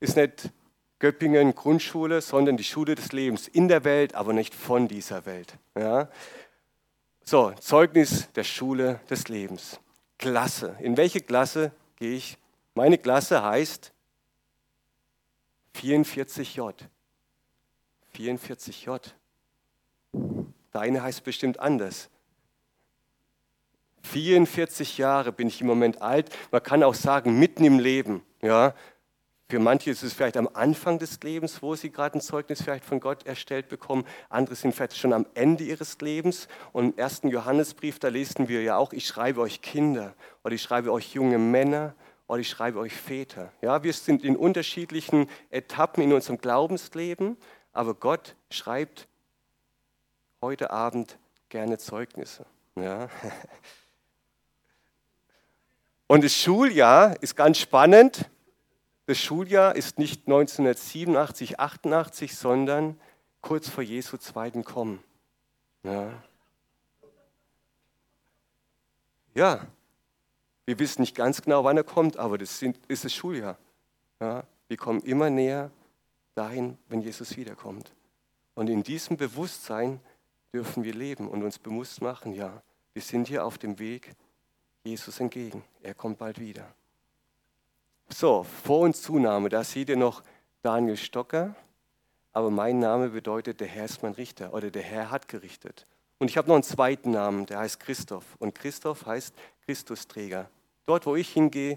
ist 0.00 0.16
nicht 0.16 0.50
Göppingen 0.98 1.54
Grundschule, 1.54 2.20
sondern 2.20 2.56
die 2.56 2.64
Schule 2.64 2.94
des 2.94 3.12
Lebens 3.12 3.46
in 3.48 3.68
der 3.68 3.84
Welt, 3.84 4.14
aber 4.14 4.32
nicht 4.32 4.54
von 4.54 4.88
dieser 4.88 5.26
Welt. 5.26 5.54
Ja. 5.78 6.08
So, 7.24 7.52
Zeugnis 7.60 8.30
der 8.32 8.44
Schule 8.44 9.00
des 9.08 9.28
Lebens. 9.28 9.80
Klasse. 10.18 10.76
In 10.80 10.96
welche 10.96 11.20
Klasse 11.20 11.72
gehe 11.96 12.16
ich? 12.16 12.38
Meine 12.74 12.98
Klasse 12.98 13.42
heißt 13.42 13.92
44J. 15.76 16.74
44J. 18.16 19.00
Deine 20.70 21.02
heißt 21.02 21.24
bestimmt 21.24 21.58
anders. 21.60 22.08
44 24.02 24.98
Jahre 24.98 25.32
bin 25.32 25.48
ich 25.48 25.60
im 25.60 25.66
Moment 25.66 26.02
alt. 26.02 26.30
Man 26.50 26.62
kann 26.62 26.82
auch 26.82 26.94
sagen, 26.94 27.38
mitten 27.38 27.64
im 27.64 27.78
Leben. 27.78 28.22
Ja? 28.42 28.74
Für 29.48 29.58
manche 29.58 29.90
ist 29.90 30.02
es 30.02 30.14
vielleicht 30.14 30.38
am 30.38 30.48
Anfang 30.54 30.98
des 30.98 31.20
Lebens, 31.22 31.60
wo 31.60 31.74
sie 31.74 31.90
gerade 31.90 32.18
ein 32.18 32.22
Zeugnis 32.22 32.62
vielleicht 32.62 32.84
von 32.84 32.98
Gott 32.98 33.26
erstellt 33.26 33.68
bekommen. 33.68 34.06
Andere 34.30 34.54
sind 34.54 34.74
vielleicht 34.74 34.96
schon 34.96 35.12
am 35.12 35.26
Ende 35.34 35.64
ihres 35.64 36.00
Lebens. 36.00 36.48
Und 36.72 36.84
im 36.84 36.96
ersten 36.96 37.28
Johannesbrief, 37.28 37.98
da 37.98 38.08
lesen 38.08 38.48
wir 38.48 38.62
ja 38.62 38.78
auch, 38.78 38.94
ich 38.94 39.06
schreibe 39.06 39.42
euch 39.42 39.60
Kinder 39.60 40.14
oder 40.44 40.54
ich 40.54 40.62
schreibe 40.62 40.90
euch 40.92 41.12
junge 41.12 41.38
Männer 41.38 41.94
oder 42.26 42.40
ich 42.40 42.48
schreibe 42.48 42.78
euch 42.78 42.94
Väter. 42.94 43.52
Ja, 43.60 43.82
wir 43.82 43.92
sind 43.92 44.24
in 44.24 44.34
unterschiedlichen 44.34 45.28
Etappen 45.50 46.02
in 46.02 46.14
unserem 46.14 46.38
Glaubensleben, 46.38 47.36
aber 47.72 47.94
Gott 47.94 48.36
schreibt 48.50 49.08
heute 50.40 50.70
Abend 50.70 51.18
gerne 51.50 51.76
Zeugnisse. 51.76 52.46
Ja. 52.76 53.08
Und 56.06 56.24
das 56.24 56.34
Schuljahr 56.34 57.22
ist 57.22 57.36
ganz 57.36 57.58
spannend. 57.58 58.30
Das 59.06 59.18
Schuljahr 59.18 59.76
ist 59.76 59.98
nicht 59.98 60.26
1987, 60.26 61.60
88, 61.60 62.36
sondern 62.36 62.98
kurz 63.42 63.68
vor 63.68 63.82
Jesu 63.82 64.16
zweiten 64.16 64.64
Kommen. 64.64 65.02
Ja. 65.82 66.22
ja, 69.34 69.66
wir 70.64 70.78
wissen 70.78 71.02
nicht 71.02 71.14
ganz 71.14 71.42
genau, 71.42 71.64
wann 71.64 71.76
er 71.76 71.84
kommt, 71.84 72.16
aber 72.16 72.38
das 72.38 72.62
ist 72.88 73.04
das 73.04 73.12
Schuljahr. 73.12 73.58
Ja, 74.20 74.44
wir 74.68 74.76
kommen 74.78 75.00
immer 75.00 75.28
näher 75.28 75.70
dahin, 76.34 76.78
wenn 76.88 77.02
Jesus 77.02 77.36
wiederkommt. 77.36 77.92
Und 78.54 78.70
in 78.70 78.82
diesem 78.82 79.18
Bewusstsein 79.18 80.00
dürfen 80.54 80.84
wir 80.84 80.94
leben 80.94 81.28
und 81.28 81.42
uns 81.42 81.58
bewusst 81.58 82.00
machen, 82.00 82.32
ja, 82.32 82.62
wir 82.94 83.02
sind 83.02 83.28
hier 83.28 83.44
auf 83.44 83.58
dem 83.58 83.78
Weg 83.78 84.14
Jesus 84.84 85.20
entgegen. 85.20 85.64
Er 85.82 85.94
kommt 85.94 86.18
bald 86.18 86.38
wieder. 86.38 86.74
So, 88.16 88.44
Vor- 88.44 88.82
und 88.82 88.94
Zunahme, 88.94 89.48
da 89.48 89.64
seht 89.64 89.88
ihr 89.88 89.96
noch 89.96 90.22
Daniel 90.62 90.96
Stocker, 90.96 91.56
aber 92.32 92.48
mein 92.48 92.78
Name 92.78 93.08
bedeutet, 93.08 93.58
der 93.58 93.66
Herr 93.66 93.86
ist 93.86 94.04
mein 94.04 94.12
Richter 94.12 94.54
oder 94.54 94.70
der 94.70 94.82
Herr 94.82 95.10
hat 95.10 95.26
gerichtet. 95.26 95.88
Und 96.20 96.30
ich 96.30 96.36
habe 96.36 96.46
noch 96.46 96.54
einen 96.54 96.62
zweiten 96.62 97.10
Namen, 97.10 97.44
der 97.46 97.58
heißt 97.58 97.80
Christoph. 97.80 98.36
Und 98.38 98.54
Christoph 98.54 99.04
heißt 99.04 99.34
Christusträger. 99.64 100.48
Dort, 100.86 101.06
wo 101.06 101.16
ich 101.16 101.28
hingehe, 101.30 101.76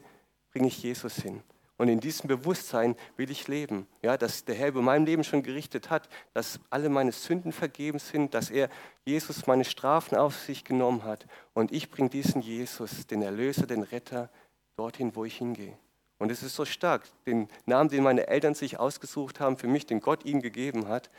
bringe 0.51 0.67
ich 0.67 0.83
Jesus 0.83 1.15
hin. 1.15 1.41
Und 1.75 1.87
in 1.89 1.99
diesem 1.99 2.27
Bewusstsein 2.27 2.95
will 3.15 3.31
ich 3.31 3.47
leben, 3.47 3.87
ja, 4.03 4.15
dass 4.15 4.45
der 4.45 4.53
Herr 4.53 4.67
über 4.67 4.83
mein 4.83 5.07
Leben 5.07 5.23
schon 5.23 5.41
gerichtet 5.41 5.89
hat, 5.89 6.07
dass 6.35 6.59
alle 6.69 6.89
meine 6.89 7.13
Sünden 7.13 7.51
vergeben 7.51 7.97
sind, 7.97 8.35
dass 8.35 8.51
er 8.51 8.69
Jesus 9.05 9.47
meine 9.47 9.65
Strafen 9.65 10.15
auf 10.15 10.37
sich 10.37 10.63
genommen 10.63 11.03
hat. 11.03 11.25
Und 11.55 11.71
ich 11.71 11.89
bringe 11.89 12.09
diesen 12.09 12.43
Jesus, 12.43 13.07
den 13.07 13.23
Erlöser, 13.23 13.65
den 13.65 13.81
Retter, 13.81 14.29
dorthin, 14.75 15.15
wo 15.15 15.25
ich 15.25 15.37
hingehe. 15.37 15.75
Und 16.19 16.31
es 16.31 16.41
ist 16.41 16.55
so 16.55 16.65
stark, 16.65 17.03
den 17.25 17.47
Namen, 17.65 17.89
den 17.89 18.03
meine 18.03 18.27
Eltern 18.27 18.55
sich 18.55 18.79
ausgesucht 18.79 19.39
haben, 19.39 19.57
für 19.57 19.67
mich, 19.67 19.85
den 19.85 19.99
Gott 20.01 20.25
ihnen 20.25 20.41
gegeben 20.41 20.87
hat, 20.87 21.09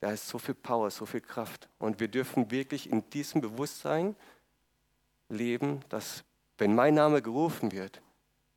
da 0.00 0.10
ist 0.10 0.28
so 0.28 0.38
viel 0.38 0.54
Power, 0.54 0.90
so 0.90 1.06
viel 1.06 1.20
Kraft. 1.20 1.68
Und 1.78 2.00
wir 2.00 2.08
dürfen 2.08 2.50
wirklich 2.50 2.90
in 2.90 3.08
diesem 3.10 3.40
Bewusstsein 3.40 4.16
leben, 5.28 5.80
dass 5.88 6.24
wenn 6.56 6.74
mein 6.74 6.94
Name 6.94 7.20
gerufen 7.20 7.72
wird, 7.72 8.00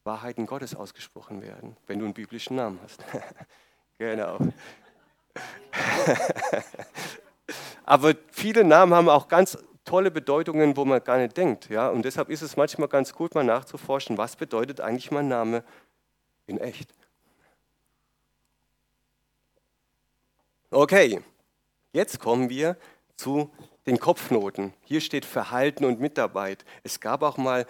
Wahrheiten 0.03 0.45
Gottes 0.45 0.75
ausgesprochen 0.75 1.41
werden, 1.41 1.77
wenn 1.87 1.99
du 1.99 2.05
einen 2.05 2.13
biblischen 2.13 2.55
Namen 2.55 2.79
hast. 2.83 3.03
genau. 3.97 4.39
Aber 7.85 8.15
viele 8.31 8.63
Namen 8.63 8.93
haben 8.93 9.09
auch 9.09 9.27
ganz 9.27 9.57
tolle 9.85 10.11
Bedeutungen, 10.11 10.77
wo 10.77 10.85
man 10.85 11.03
gar 11.03 11.17
nicht 11.17 11.35
denkt. 11.37 11.69
Ja? 11.69 11.89
Und 11.89 12.03
deshalb 12.03 12.29
ist 12.29 12.41
es 12.41 12.57
manchmal 12.57 12.87
ganz 12.87 13.13
gut, 13.13 13.35
mal 13.35 13.43
nachzuforschen, 13.43 14.17
was 14.17 14.35
bedeutet 14.35 14.81
eigentlich 14.81 15.11
mein 15.11 15.27
Name 15.27 15.63
in 16.47 16.57
echt. 16.57 16.93
Okay, 20.69 21.21
jetzt 21.91 22.19
kommen 22.19 22.49
wir 22.49 22.77
zu 23.17 23.51
den 23.85 23.99
Kopfnoten. 23.99 24.73
Hier 24.83 25.01
steht 25.01 25.25
Verhalten 25.25 25.85
und 25.85 25.99
Mitarbeit. 25.99 26.63
Es 26.83 26.99
gab 26.99 27.23
auch 27.23 27.37
mal 27.37 27.65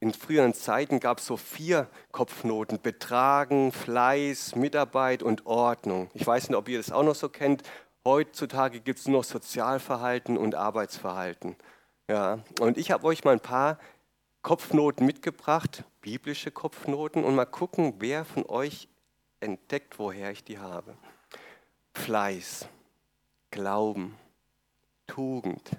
in 0.00 0.14
früheren 0.14 0.54
Zeiten 0.54 1.00
gab 1.00 1.18
es 1.18 1.26
so 1.26 1.36
vier 1.36 1.88
Kopfnoten: 2.12 2.80
Betragen, 2.80 3.72
Fleiß, 3.72 4.54
Mitarbeit 4.54 5.22
und 5.22 5.46
Ordnung. 5.46 6.08
Ich 6.14 6.26
weiß 6.26 6.48
nicht, 6.48 6.56
ob 6.56 6.68
ihr 6.68 6.78
das 6.78 6.92
auch 6.92 7.02
noch 7.02 7.16
so 7.16 7.28
kennt. 7.28 7.62
Heutzutage 8.04 8.80
gibt 8.80 9.00
es 9.00 9.06
nur 9.06 9.18
noch 9.18 9.24
Sozialverhalten 9.24 10.36
und 10.36 10.54
Arbeitsverhalten. 10.54 11.56
Ja, 12.08 12.38
und 12.60 12.78
ich 12.78 12.90
habe 12.90 13.06
euch 13.06 13.24
mal 13.24 13.32
ein 13.32 13.40
paar 13.40 13.78
Kopfnoten 14.42 15.04
mitgebracht, 15.04 15.84
biblische 16.00 16.50
Kopfnoten, 16.50 17.24
und 17.24 17.34
mal 17.34 17.44
gucken, 17.44 17.94
wer 17.98 18.24
von 18.24 18.46
euch 18.46 18.88
entdeckt, 19.40 19.98
woher 19.98 20.30
ich 20.30 20.42
die 20.44 20.58
habe. 20.58 20.96
Fleiß, 21.94 22.68
Glauben, 23.50 24.16
Tugend, 25.06 25.70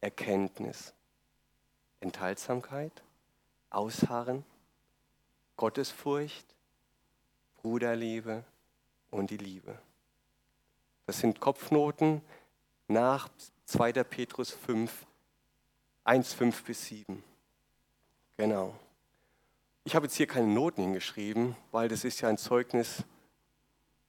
Erkenntnis, 0.00 0.94
Enthaltsamkeit, 2.00 3.02
Ausharren, 3.70 4.44
Gottesfurcht, 5.56 6.46
Bruderliebe 7.56 8.44
und 9.10 9.30
die 9.30 9.36
Liebe. 9.36 9.78
Das 11.10 11.18
sind 11.18 11.40
Kopfnoten 11.40 12.22
nach 12.86 13.28
2. 13.64 14.04
Petrus 14.04 14.52
5, 14.52 15.06
1, 16.04 16.34
5 16.34 16.62
bis 16.62 16.86
7. 16.86 17.24
Genau. 18.36 18.78
Ich 19.82 19.96
habe 19.96 20.06
jetzt 20.06 20.14
hier 20.14 20.28
keine 20.28 20.46
Noten 20.46 20.82
hingeschrieben, 20.82 21.56
weil 21.72 21.88
das 21.88 22.04
ist 22.04 22.20
ja 22.20 22.28
ein 22.28 22.38
Zeugnis, 22.38 23.02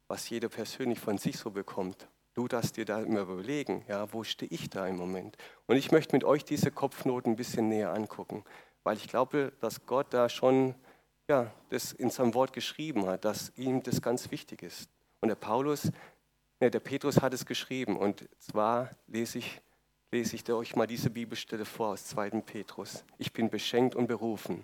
was 0.08 0.30
jeder 0.30 0.48
persönlich 0.48 1.00
von 1.00 1.18
sich 1.18 1.38
so 1.38 1.50
bekommt. 1.50 2.08
Du 2.36 2.48
darfst 2.48 2.78
dir 2.78 2.86
da 2.86 3.02
immer 3.02 3.22
überlegen, 3.22 3.84
ja, 3.88 4.14
wo 4.14 4.24
stehe 4.24 4.52
ich 4.52 4.70
da 4.70 4.86
im 4.86 4.98
Moment? 4.98 5.38
Und 5.66 5.78
ich 5.78 5.92
möchte 5.92 6.16
mit 6.16 6.24
euch 6.24 6.46
diese 6.46 6.70
Kopfnoten 6.70 7.34
ein 7.34 7.36
bisschen 7.36 7.68
näher 7.68 7.94
angucken 7.94 8.46
weil 8.84 8.98
ich 8.98 9.08
glaube, 9.08 9.54
dass 9.60 9.88
Gott 9.88 10.14
da 10.14 10.30
schon 10.30 10.76
ja, 11.28 11.52
das 11.70 11.94
in 11.94 12.12
seinem 12.12 12.36
Wort 12.36 12.54
geschrieben 12.54 13.08
hat, 13.08 13.26
dass 13.26 13.52
ihm 13.56 13.82
das 13.82 14.04
ganz 14.04 14.30
wichtig 14.30 14.62
ist. 14.62 14.88
Und 15.20 15.30
der 15.30 15.36
Paulus, 15.36 15.92
ne, 16.62 16.72
der 16.72 16.80
Petrus 16.80 17.22
hat 17.22 17.34
es 17.34 17.46
geschrieben 17.46 17.98
und 17.98 18.30
zwar 18.40 18.92
lese 19.08 19.40
ich, 19.40 19.62
lese 20.12 20.36
ich 20.36 20.50
euch 20.50 20.76
mal 20.76 20.88
diese 20.88 21.10
Bibelstelle 21.10 21.66
vor 21.66 21.90
aus 21.90 22.06
2. 22.06 22.30
Petrus. 22.42 23.04
Ich 23.18 23.34
bin 23.34 23.50
beschenkt 23.50 23.96
und 23.96 24.08
berufen, 24.08 24.64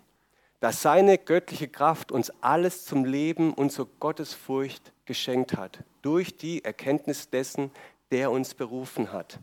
dass 0.59 0.81
seine 0.81 1.17
göttliche 1.17 1.67
Kraft 1.67 2.11
uns 2.11 2.31
alles 2.41 2.85
zum 2.85 3.03
Leben 3.03 3.53
und 3.53 3.71
zur 3.71 3.89
Gottesfurcht 3.99 4.93
geschenkt 5.05 5.57
hat, 5.57 5.83
durch 6.01 6.37
die 6.37 6.63
Erkenntnis 6.63 7.29
dessen, 7.29 7.71
der 8.11 8.31
uns 8.31 8.53
berufen 8.53 9.11
hat 9.11 9.39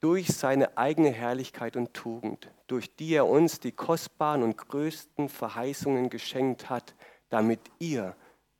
durch 0.00 0.28
seine 0.28 0.76
eigene 0.76 1.10
Herrlichkeit 1.10 1.76
und 1.76 1.92
Tugend, 1.94 2.50
durch 2.66 2.94
die 2.94 3.14
er 3.14 3.26
uns 3.26 3.60
die 3.60 3.72
kostbaren 3.72 4.42
und 4.42 4.56
größten 4.56 5.28
Verheißungen 5.28 6.08
geschenkt 6.08 6.70
hat, 6.70 6.94
damit 7.30 7.60
ihr 7.78 8.14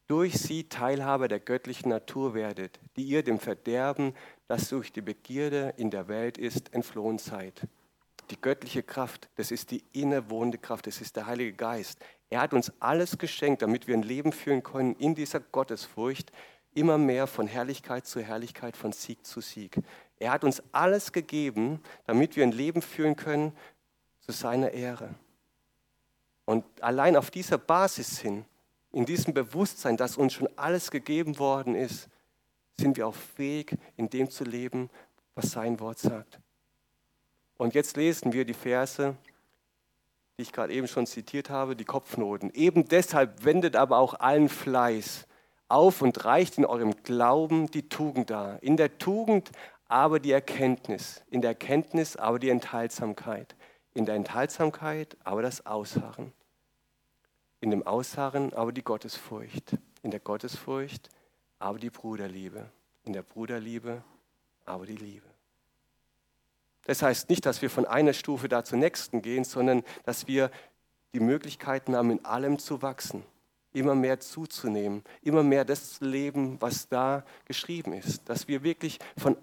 durch 0.09 0.38
sie 0.38 0.65
Teilhaber 0.65 1.29
der 1.29 1.38
göttlichen 1.38 1.91
Natur 1.91 2.35
werdet, 2.35 2.81
die 2.97 3.05
ihr 3.05 3.23
dem 3.23 3.38
Verderben, 3.38 4.15
das 4.49 4.71
durch 4.71 4.91
die 4.91 5.03
Begierde 5.03 5.75
in 5.77 5.91
der 5.91 6.09
Welt 6.09 6.38
ist, 6.38 6.75
entflohen 6.75 7.19
seid. 7.19 7.69
Die 8.31 8.41
göttliche 8.41 8.83
Kraft, 8.83 9.29
das 9.37 9.50
ist 9.50 9.71
die 9.71 9.85
innewohnende 9.93 10.59
Kraft, 10.59 10.87
das 10.87 11.00
ist 11.00 11.17
der 11.17 11.27
Heilige 11.27 11.53
Geist. 11.53 12.00
Er 12.31 12.41
hat 12.41 12.53
uns 12.53 12.73
alles 12.81 13.19
geschenkt, 13.19 13.62
damit 13.62 13.87
wir 13.87 13.95
ein 13.95 14.03
Leben 14.03 14.33
führen 14.33 14.62
können 14.62 14.97
in 14.97 15.15
dieser 15.15 15.41
Gottesfurcht, 15.41 16.33
immer 16.75 16.99
mehr 16.99 17.27
von 17.27 17.47
Herrlichkeit 17.47 18.07
zu 18.07 18.21
Herrlichkeit, 18.21 18.77
von 18.77 18.93
Sieg 18.93 19.27
zu 19.27 19.41
Sieg. 19.41 19.79
Er 20.19 20.33
hat 20.33 20.45
uns 20.45 20.62
alles 20.73 21.12
gegeben, 21.12 21.83
damit 22.07 22.37
wir 22.37 22.45
ein 22.45 22.53
Leben 22.53 22.83
führen 22.83 23.17
können 23.17 23.53
zu 24.21 24.33
seiner 24.33 24.73
Ehre. 24.73 25.15
Und 26.45 26.65
allein 26.83 27.17
auf 27.17 27.31
dieser 27.31 27.59
Basis 27.59 28.19
hin, 28.19 28.45
in 28.92 29.04
diesem 29.04 29.35
Bewusstsein, 29.35 29.97
dass 29.97 30.16
uns 30.16 30.33
schon 30.33 30.49
alles 30.57 30.90
gegeben 30.90 31.38
worden 31.38 31.75
ist, 31.75 32.09
sind 32.78 32.97
wir 32.97 33.07
auch 33.07 33.14
fähig, 33.14 33.76
in 33.97 34.09
dem 34.09 34.30
zu 34.30 34.45
leben, 34.45 34.88
was 35.35 35.50
sein 35.50 35.80
Wort 35.80 35.99
sagt. 35.99 36.40
Und 37.57 37.75
jetzt 37.75 37.97
lesen 37.97 38.33
wir 38.33 38.45
die 38.45 38.54
Verse, 38.54 39.16
die 40.37 40.42
ich 40.42 40.52
gerade 40.52 40.73
eben 40.73 40.87
schon 40.87 41.07
zitiert 41.07 41.50
habe, 41.50 41.75
die 41.75 41.85
Kopfnoten. 41.85 42.50
Eben 42.54 42.87
deshalb 42.87 43.45
wendet 43.45 43.75
aber 43.75 43.99
auch 43.99 44.14
allen 44.14 44.49
Fleiß 44.49 45.26
auf 45.66 46.00
und 46.00 46.25
reicht 46.25 46.57
in 46.59 46.64
eurem 46.64 46.95
Glauben 47.02 47.71
die 47.71 47.88
Tugend 47.88 48.30
dar. 48.30 48.62
In 48.62 48.76
der 48.76 48.99
Tugend 48.99 49.50
aber 49.88 50.21
die 50.21 50.33
Erkenntnis, 50.33 51.23
in 51.30 51.40
der 51.40 51.50
Erkenntnis 51.50 52.16
aber 52.16 52.38
die 52.38 52.50
Enthaltsamkeit, 52.50 53.57
in 53.95 54.07
der 54.07 54.14
Enthaltsamkeit 54.14 55.16
aber 55.25 55.42
das 55.42 55.66
Ausharren, 55.66 56.33
in 57.61 57.71
dem 57.71 57.87
Ausharren 57.87 58.53
aber 58.53 58.73
die 58.73 58.83
Gottesfurcht, 58.83 59.77
in 60.03 60.11
der 60.11 60.21
Gottesfurcht, 60.21 61.09
aber 61.59 61.79
die 61.79 61.91
Bruderliebe. 61.91 62.71
In 63.05 63.12
der 63.12 63.23
Bruderliebe, 63.23 64.03
aber 64.65 64.87
die 64.87 64.97
Liebe. 64.97 65.27
Das 66.85 67.03
heißt 67.03 67.29
nicht, 67.29 67.45
dass 67.45 67.61
wir 67.61 67.71
von 67.71 67.85
einer 67.87 68.12
Stufe 68.12 68.49
da 68.49 68.65
zur 68.65 68.79
nächsten 68.79 69.23
gehen, 69.23 69.45
sondern 69.45 69.83
dass 70.05 70.27
wir 70.27 70.50
die 71.12 71.21
Möglichkeiten 71.21 71.97
haben, 71.97 72.11
in 72.11 72.25
allem 72.25 72.59
zu 72.59 72.81
wachsen, 72.83 73.25
immer 73.73 73.95
mehr 73.95 74.21
zuzunehmen, 74.21 75.03
immer 75.23 75.43
mehr 75.43 75.65
das 75.65 75.95
zu 75.95 76.05
leben, 76.05 76.61
was 76.61 76.88
da 76.88 77.25
geschrieben 77.45 77.93
ist. 77.93 78.29
Dass 78.29 78.49
wir 78.49 78.62
wirklich 78.62 78.99
von 79.17 79.37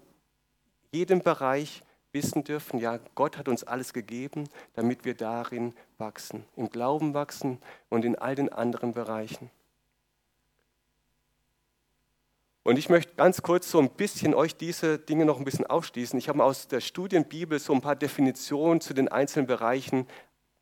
jedem 0.90 1.20
Bereich 1.20 1.82
wissen 2.16 2.44
dürfen, 2.44 2.80
ja, 2.80 2.98
Gott 3.14 3.36
hat 3.36 3.46
uns 3.46 3.62
alles 3.62 3.92
gegeben, 3.92 4.48
damit 4.72 5.04
wir 5.04 5.14
darin 5.14 5.74
wachsen, 5.98 6.44
im 6.56 6.70
Glauben 6.70 7.12
wachsen 7.12 7.58
und 7.90 8.06
in 8.06 8.16
all 8.16 8.34
den 8.34 8.50
anderen 8.50 8.94
Bereichen. 8.94 9.50
Und 12.62 12.78
ich 12.78 12.88
möchte 12.88 13.14
ganz 13.14 13.42
kurz 13.42 13.70
so 13.70 13.78
ein 13.78 13.90
bisschen 13.90 14.34
euch 14.34 14.56
diese 14.56 14.98
Dinge 14.98 15.26
noch 15.26 15.38
ein 15.38 15.44
bisschen 15.44 15.66
aufschließen. 15.66 16.18
Ich 16.18 16.28
habe 16.28 16.42
aus 16.42 16.66
der 16.66 16.80
Studienbibel 16.80 17.60
so 17.60 17.74
ein 17.74 17.82
paar 17.82 17.94
Definitionen 17.94 18.80
zu 18.80 18.92
den 18.94 19.08
einzelnen 19.08 19.46
Bereichen 19.46 20.06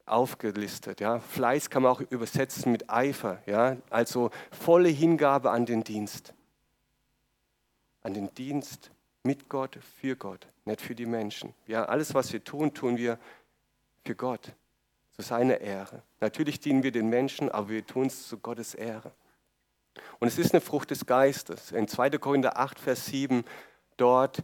aufgelistet. 0.05 1.01
Ja. 1.01 1.21
Fleiß 1.21 1.71
kann 1.71 1.85
man 1.85 1.93
auch 1.93 2.01
übersetzen 2.01 2.73
mit 2.73 2.91
Eifer, 2.91 3.41
ja. 3.47 3.79
also 3.89 4.31
volle 4.51 4.91
Hingabe 4.91 5.51
an 5.51 5.65
den 5.65 5.83
Dienst. 5.85 6.35
An 8.03 8.13
den 8.13 8.35
Dienst 8.35 8.91
mit 9.25 9.49
Gott, 9.49 9.79
für 10.01 10.17
Gott, 10.17 10.47
nicht 10.65 10.81
für 10.81 10.95
die 10.95 11.07
Menschen. 11.07 11.55
Ja, 11.67 11.87
alles, 11.87 12.15
was 12.15 12.33
wir 12.33 12.45
tun, 12.45 12.73
tun 12.75 12.97
wir 12.99 13.19
für 14.05 14.15
Gott, 14.15 14.53
zu 15.17 15.23
seiner 15.23 15.61
Ehre. 15.61 16.03
Natürlich 16.21 16.61
dienen 16.61 16.83
wir 16.83 16.93
den 16.93 17.09
Menschen, 17.09 17.51
aber 17.51 17.71
wir 17.71 17.87
tun 17.87 18.07
es 18.07 18.29
zu 18.29 18.39
Gottes 18.39 18.75
Ehre. 18.75 19.13
Und 20.19 20.29
es 20.29 20.39
ist 20.39 20.53
eine 20.53 20.61
Frucht 20.61 20.91
des 20.91 21.07
Geistes. 21.07 21.73
In 21.73 21.89
2. 21.89 22.11
Korinther 22.19 22.59
8, 22.59 22.79
Vers 22.79 23.07
7, 23.07 23.45
dort 23.97 24.43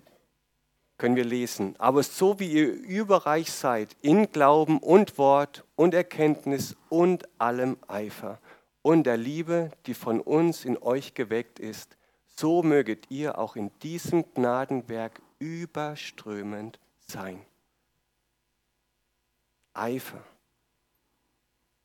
können 0.97 1.17
wir 1.17 1.25
lesen, 1.25 1.75
aber 1.79 2.03
so 2.03 2.39
wie 2.39 2.53
ihr 2.53 2.73
überreich 2.73 3.51
seid 3.51 3.97
in 4.03 4.31
Glauben 4.33 4.79
und 4.79 5.17
Wort 5.17 5.65
und 5.75 5.95
Erkenntnis 5.95 6.77
und 6.91 7.27
allem 7.39 7.79
Eifer 7.89 8.39
und 8.83 9.05
der 9.05 9.17
Liebe, 9.17 9.71
die 9.87 9.95
von 9.95 10.21
uns 10.21 10.67
in 10.67 10.77
euch 10.77 11.15
geweckt 11.15 11.59
ist, 11.59 11.97
so 12.41 12.63
möget 12.63 13.11
ihr 13.11 13.39
auch 13.39 13.55
in 13.55 13.71
diesem 13.81 14.25
Gnadenwerk 14.35 15.21
überströmend 15.39 16.81
sein. 16.99 17.45
Eifer. 19.75 20.25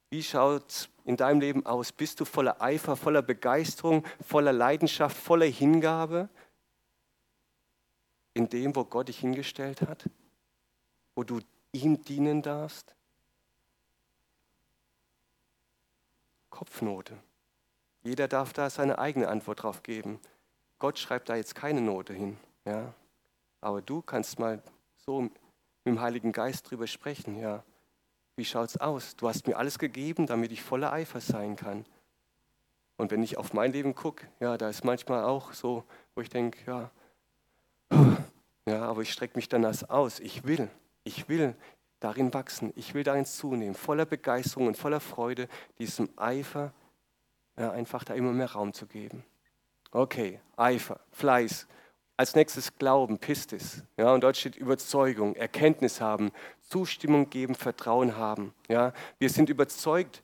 Wie 0.09 0.23
schaut 0.23 0.69
es 0.69 0.89
in 1.03 1.17
deinem 1.17 1.41
Leben 1.41 1.65
aus? 1.65 1.91
Bist 1.91 2.21
du 2.21 2.25
voller 2.25 2.61
Eifer, 2.61 2.95
voller 2.95 3.21
Begeisterung, 3.21 4.05
voller 4.25 4.53
Leidenschaft, 4.53 5.17
voller 5.17 5.45
Hingabe 5.45 6.29
in 8.33 8.47
dem, 8.47 8.73
wo 8.75 8.85
Gott 8.85 9.09
dich 9.09 9.19
hingestellt 9.19 9.81
hat? 9.81 10.09
Wo 11.15 11.23
du 11.23 11.41
ihm 11.73 12.01
dienen 12.01 12.41
darfst? 12.41 12.95
Kopfnote. 16.49 17.17
Jeder 18.03 18.29
darf 18.29 18.53
da 18.53 18.69
seine 18.69 18.99
eigene 18.99 19.27
Antwort 19.27 19.63
drauf 19.63 19.83
geben. 19.83 20.21
Gott 20.79 20.99
schreibt 20.99 21.29
da 21.29 21.35
jetzt 21.35 21.55
keine 21.55 21.81
Note 21.81 22.13
hin. 22.13 22.37
Ja? 22.65 22.93
Aber 23.61 23.81
du 23.81 24.01
kannst 24.01 24.39
mal 24.39 24.61
so 24.97 25.21
mit 25.21 25.31
dem 25.85 26.01
Heiligen 26.01 26.31
Geist 26.31 26.69
drüber 26.69 26.87
sprechen. 26.87 27.39
Ja? 27.39 27.63
Wie 28.35 28.45
schaut's 28.45 28.77
aus? 28.77 29.15
Du 29.15 29.27
hast 29.27 29.47
mir 29.47 29.57
alles 29.57 29.79
gegeben, 29.79 30.27
damit 30.27 30.51
ich 30.51 30.61
voller 30.61 30.91
Eifer 30.91 31.21
sein 31.21 31.55
kann. 31.55 31.85
Und 32.97 33.11
wenn 33.11 33.23
ich 33.23 33.37
auf 33.37 33.53
mein 33.53 33.71
Leben 33.71 33.93
gucke, 33.93 34.27
ja, 34.39 34.57
da 34.57 34.69
ist 34.69 34.83
manchmal 34.83 35.23
auch 35.23 35.53
so, 35.53 35.83
wo 36.13 36.21
ich 36.21 36.29
denke, 36.29 36.59
ja, 36.65 36.91
ja, 38.65 38.83
aber 38.83 39.01
ich 39.01 39.11
strecke 39.11 39.37
mich 39.37 39.49
danach 39.49 39.89
aus. 39.89 40.19
Ich 40.19 40.45
will, 40.45 40.69
ich 41.03 41.27
will 41.27 41.55
darin 41.99 42.33
wachsen, 42.33 42.71
ich 42.75 42.93
will 42.93 43.03
darin 43.03 43.25
zunehmen, 43.25 43.75
voller 43.75 44.05
Begeisterung 44.05 44.67
und 44.67 44.77
voller 44.77 44.99
Freude, 44.99 45.47
diesem 45.77 46.09
Eifer 46.17 46.73
ja, 47.57 47.71
einfach 47.71 48.03
da 48.03 48.13
immer 48.13 48.31
mehr 48.31 48.51
Raum 48.51 48.73
zu 48.73 48.85
geben. 48.85 49.23
Okay, 49.95 50.41
Eifer, 50.57 50.99
Fleiß. 51.13 51.67
Als 52.17 52.35
nächstes 52.35 52.77
Glauben, 52.77 53.17
Pistis. 53.17 53.81
Ja, 53.95 54.13
und 54.13 54.25
dort 54.25 54.35
steht 54.35 54.57
Überzeugung, 54.57 55.37
Erkenntnis 55.37 56.01
haben, 56.01 56.33
Zustimmung 56.59 57.29
geben, 57.29 57.55
Vertrauen 57.55 58.17
haben. 58.17 58.53
Ja, 58.67 58.91
wir 59.19 59.29
sind 59.29 59.49
überzeugt, 59.49 60.21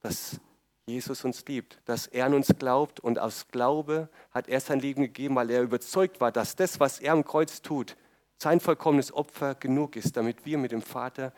dass 0.00 0.40
Jesus 0.86 1.24
uns 1.24 1.44
liebt, 1.46 1.80
dass 1.84 2.08
er 2.08 2.26
an 2.26 2.34
uns 2.34 2.48
glaubt 2.58 2.98
und 2.98 3.20
aus 3.20 3.46
Glaube 3.52 4.08
hat 4.32 4.48
er 4.48 4.58
sein 4.58 4.80
Leben 4.80 5.02
gegeben, 5.02 5.36
weil 5.36 5.50
er 5.50 5.62
überzeugt 5.62 6.20
war, 6.20 6.32
dass 6.32 6.56
das, 6.56 6.80
was 6.80 6.98
er 6.98 7.12
am 7.12 7.24
Kreuz 7.24 7.62
tut, 7.62 7.96
sein 8.36 8.58
vollkommenes 8.58 9.12
Opfer 9.12 9.54
genug 9.54 9.94
ist, 9.94 10.16
damit 10.16 10.44
wir 10.44 10.58
mit 10.58 10.72
dem 10.72 10.82
Vater 10.82 11.32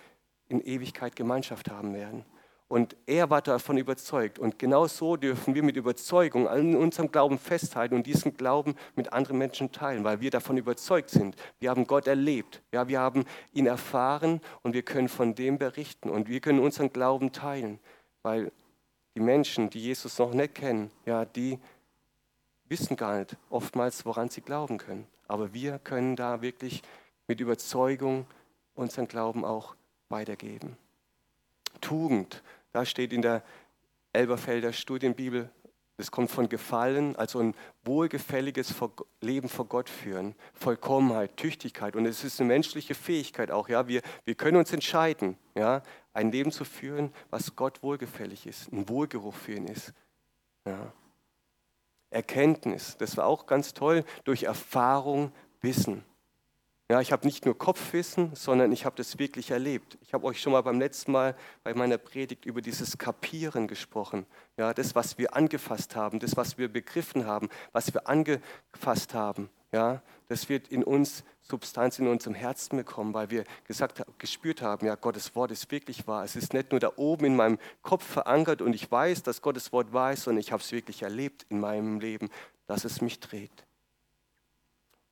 in 0.48 0.62
Ewigkeit 0.62 1.14
Gemeinschaft 1.14 1.70
haben 1.70 1.92
werden. 1.92 2.24
Und 2.70 2.94
er 3.06 3.30
war 3.30 3.42
davon 3.42 3.78
überzeugt. 3.78 4.38
Und 4.38 4.60
genau 4.60 4.86
so 4.86 5.16
dürfen 5.16 5.56
wir 5.56 5.62
mit 5.64 5.76
Überzeugung 5.76 6.46
an 6.46 6.76
unserem 6.76 7.10
Glauben 7.10 7.36
festhalten 7.36 7.96
und 7.96 8.06
diesen 8.06 8.36
Glauben 8.36 8.76
mit 8.94 9.12
anderen 9.12 9.38
Menschen 9.38 9.72
teilen, 9.72 10.04
weil 10.04 10.20
wir 10.20 10.30
davon 10.30 10.56
überzeugt 10.56 11.10
sind. 11.10 11.34
Wir 11.58 11.70
haben 11.70 11.84
Gott 11.88 12.06
erlebt. 12.06 12.62
Ja, 12.70 12.86
wir 12.86 13.00
haben 13.00 13.24
ihn 13.52 13.66
erfahren 13.66 14.40
und 14.62 14.72
wir 14.72 14.84
können 14.84 15.08
von 15.08 15.34
dem 15.34 15.58
berichten 15.58 16.10
und 16.10 16.28
wir 16.28 16.38
können 16.38 16.60
unseren 16.60 16.92
Glauben 16.92 17.32
teilen, 17.32 17.80
weil 18.22 18.52
die 19.16 19.20
Menschen, 19.20 19.68
die 19.68 19.80
Jesus 19.80 20.16
noch 20.20 20.32
nicht 20.32 20.54
kennen, 20.54 20.92
ja, 21.06 21.24
die 21.24 21.58
wissen 22.66 22.94
gar 22.96 23.18
nicht 23.18 23.36
oftmals, 23.48 24.06
woran 24.06 24.28
sie 24.28 24.42
glauben 24.42 24.78
können. 24.78 25.08
Aber 25.26 25.52
wir 25.52 25.80
können 25.80 26.14
da 26.14 26.40
wirklich 26.40 26.82
mit 27.26 27.40
Überzeugung 27.40 28.26
unseren 28.74 29.08
Glauben 29.08 29.44
auch 29.44 29.74
weitergeben. 30.08 30.76
Tugend, 31.80 32.42
da 32.72 32.84
steht 32.84 33.12
in 33.12 33.22
der 33.22 33.42
Elberfelder 34.12 34.72
Studienbibel, 34.72 35.50
das 36.00 36.10
kommt 36.10 36.30
von 36.30 36.48
Gefallen, 36.48 37.14
also 37.16 37.40
ein 37.40 37.54
wohlgefälliges 37.84 38.74
Leben 39.20 39.50
vor 39.50 39.66
Gott 39.66 39.90
führen, 39.90 40.34
Vollkommenheit, 40.54 41.36
Tüchtigkeit. 41.36 41.94
Und 41.94 42.06
es 42.06 42.24
ist 42.24 42.40
eine 42.40 42.48
menschliche 42.48 42.94
Fähigkeit 42.94 43.50
auch. 43.50 43.68
Ja? 43.68 43.86
Wir, 43.86 44.00
wir 44.24 44.34
können 44.34 44.56
uns 44.56 44.72
entscheiden, 44.72 45.36
ja? 45.54 45.82
ein 46.14 46.32
Leben 46.32 46.52
zu 46.52 46.64
führen, 46.64 47.12
was 47.28 47.54
Gott 47.54 47.82
wohlgefällig 47.82 48.46
ist, 48.46 48.72
ein 48.72 48.88
Wohlgeruch 48.88 49.34
für 49.34 49.52
ihn 49.52 49.66
ist. 49.66 49.92
Ja? 50.64 50.90
Erkenntnis, 52.08 52.96
das 52.96 53.18
war 53.18 53.26
auch 53.26 53.44
ganz 53.44 53.74
toll, 53.74 54.04
durch 54.24 54.44
Erfahrung, 54.44 55.32
Wissen. 55.60 56.02
Ja, 56.90 57.00
ich 57.00 57.12
habe 57.12 57.24
nicht 57.24 57.44
nur 57.46 57.56
Kopfwissen, 57.56 58.34
sondern 58.34 58.72
ich 58.72 58.84
habe 58.84 58.96
das 58.96 59.16
wirklich 59.20 59.52
erlebt. 59.52 59.96
Ich 60.02 60.12
habe 60.12 60.26
euch 60.26 60.40
schon 60.40 60.50
mal 60.50 60.62
beim 60.62 60.80
letzten 60.80 61.12
Mal 61.12 61.36
bei 61.62 61.72
meiner 61.72 61.98
Predigt 61.98 62.44
über 62.46 62.60
dieses 62.60 62.98
Kapieren 62.98 63.68
gesprochen. 63.68 64.26
Ja, 64.56 64.74
das, 64.74 64.96
was 64.96 65.16
wir 65.16 65.36
angefasst 65.36 65.94
haben, 65.94 66.18
das, 66.18 66.36
was 66.36 66.58
wir 66.58 66.66
begriffen 66.66 67.26
haben, 67.26 67.48
was 67.70 67.94
wir 67.94 68.08
angefasst 68.08 69.14
haben. 69.14 69.50
Ja, 69.70 70.02
das 70.26 70.48
wird 70.48 70.66
in 70.66 70.82
uns 70.82 71.22
Substanz 71.42 72.00
in 72.00 72.08
unserem 72.08 72.34
Herzen 72.34 72.76
bekommen, 72.78 73.14
weil 73.14 73.30
wir 73.30 73.44
gesagt, 73.68 74.02
gespürt 74.18 74.60
haben, 74.60 74.84
ja, 74.84 74.96
Gottes 74.96 75.36
Wort 75.36 75.52
ist 75.52 75.70
wirklich 75.70 76.08
wahr. 76.08 76.24
Es 76.24 76.34
ist 76.34 76.54
nicht 76.54 76.72
nur 76.72 76.80
da 76.80 76.90
oben 76.96 77.24
in 77.24 77.36
meinem 77.36 77.58
Kopf 77.82 78.04
verankert 78.04 78.62
und 78.62 78.74
ich 78.74 78.90
weiß, 78.90 79.22
dass 79.22 79.42
Gottes 79.42 79.70
Wort 79.72 79.92
wahr 79.92 80.12
ist, 80.12 80.24
sondern 80.24 80.40
ich 80.40 80.50
habe 80.50 80.60
es 80.60 80.72
wirklich 80.72 81.02
erlebt 81.02 81.46
in 81.50 81.60
meinem 81.60 82.00
Leben, 82.00 82.30
dass 82.66 82.84
es 82.84 83.00
mich 83.00 83.20
dreht. 83.20 83.64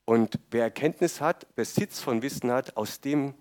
Und 0.08 0.38
wer 0.50 0.62
Erkenntnis 0.62 1.20
hat, 1.20 1.54
Besitz 1.54 2.00
von 2.00 2.22
Wissen 2.22 2.50
hat, 2.50 2.78
aus 2.78 3.02
dem 3.02 3.34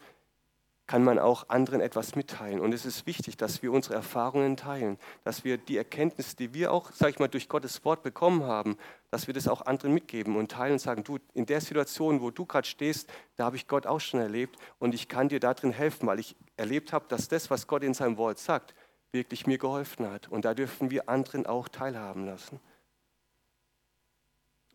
kann 0.86 1.01
man 1.01 1.17
auch 1.17 1.47
anderen 1.47 1.80
etwas 1.80 2.17
mitteilen. 2.17 2.60
Und 2.60 2.73
es 2.73 2.86
ist 2.86 3.06
wichtig, 3.06 3.38
dass 3.38 3.63
wir 3.63 3.71
unsere 3.71 3.95
Erfahrungen 3.95 4.58
teilen, 4.58 4.97
dass 5.23 5.45
wir 5.45 5.58
die 5.58 5.77
Erkenntnis, 5.77 6.36
die 6.36 6.53
wir 6.53 6.73
auch, 6.73 6.91
sage 6.91 7.12
ich 7.12 7.19
mal, 7.19 7.30
durch 7.30 7.47
Gottes 7.47 7.86
Wort 7.86 8.03
bekommen 8.03 8.43
haben, 8.43 8.75
dass 9.12 9.27
wir 9.27 9.34
das 9.34 9.47
auch 9.47 9.65
anderen 9.65 9.93
mitgeben 9.93 10.36
und 10.36 10.51
teilen 10.51 10.73
und 10.73 10.80
sagen, 10.80 11.06
du, 11.06 11.19
in 11.34 11.45
der 11.45 11.62
Situation, 11.62 12.19
wo 12.19 12.32
du 12.32 12.45
gerade 12.45 12.67
stehst, 12.67 13.10
da 13.38 13.45
habe 13.45 13.56
ich 13.56 13.69
Gott 13.69 13.88
auch 13.88 14.01
schon 14.01 14.19
erlebt 14.19 14.58
und 14.77 14.93
ich 14.93 15.08
kann 15.08 15.30
dir 15.30 15.39
darin 15.39 15.71
helfen, 15.71 16.06
weil 16.06 16.19
ich 16.19 16.36
erlebt 16.58 16.91
habe, 16.91 17.06
dass 17.08 17.30
das, 17.30 17.49
was 17.49 17.67
Gott 17.67 17.82
in 17.82 17.93
seinem 17.93 18.17
Wort 18.17 18.39
sagt, 18.39 18.75
wirklich 19.13 19.47
mir 19.47 19.58
geholfen 19.58 20.12
hat. 20.12 20.27
Und 20.27 20.43
da 20.43 20.53
dürfen 20.53 20.91
wir 20.91 21.08
anderen 21.08 21.45
auch 21.45 21.69
teilhaben 21.69 22.25
lassen. 22.25 22.60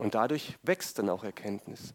Und 0.03 0.15
dadurch 0.15 0.59
wächst 0.63 0.99
dann 0.99 1.09
auch 1.09 1.25
Erkenntnis. 1.25 1.95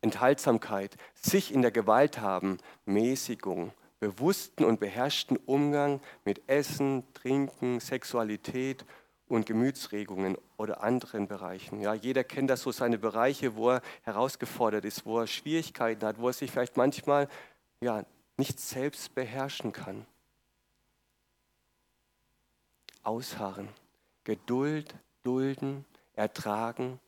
Enthaltsamkeit, 0.00 0.96
sich 1.14 1.52
in 1.52 1.62
der 1.62 1.70
Gewalt 1.70 2.20
haben, 2.20 2.58
Mäßigung, 2.84 3.72
bewussten 4.00 4.64
und 4.64 4.80
beherrschten 4.80 5.38
Umgang 5.46 6.00
mit 6.24 6.42
Essen, 6.48 7.04
Trinken, 7.14 7.80
Sexualität 7.80 8.84
und 9.28 9.46
Gemütsregungen 9.46 10.36
oder 10.58 10.82
anderen 10.82 11.26
Bereichen. 11.26 11.80
Ja, 11.80 11.94
jeder 11.94 12.24
kennt 12.24 12.50
das 12.50 12.62
so 12.62 12.72
seine 12.72 12.98
Bereiche, 12.98 13.56
wo 13.56 13.70
er 13.70 13.82
herausgefordert 14.02 14.84
ist, 14.84 15.06
wo 15.06 15.20
er 15.20 15.26
Schwierigkeiten 15.26 16.06
hat, 16.06 16.18
wo 16.18 16.28
er 16.28 16.34
sich 16.34 16.50
vielleicht 16.50 16.76
manchmal 16.76 17.28
ja, 17.80 18.04
nicht 18.36 18.60
selbst 18.60 19.14
beherrschen 19.14 19.72
kann. 19.72 20.06
ausharren. 23.04 23.68
Geduld, 24.24 24.94
dulden, 25.22 25.84
ertragen, 26.16 27.00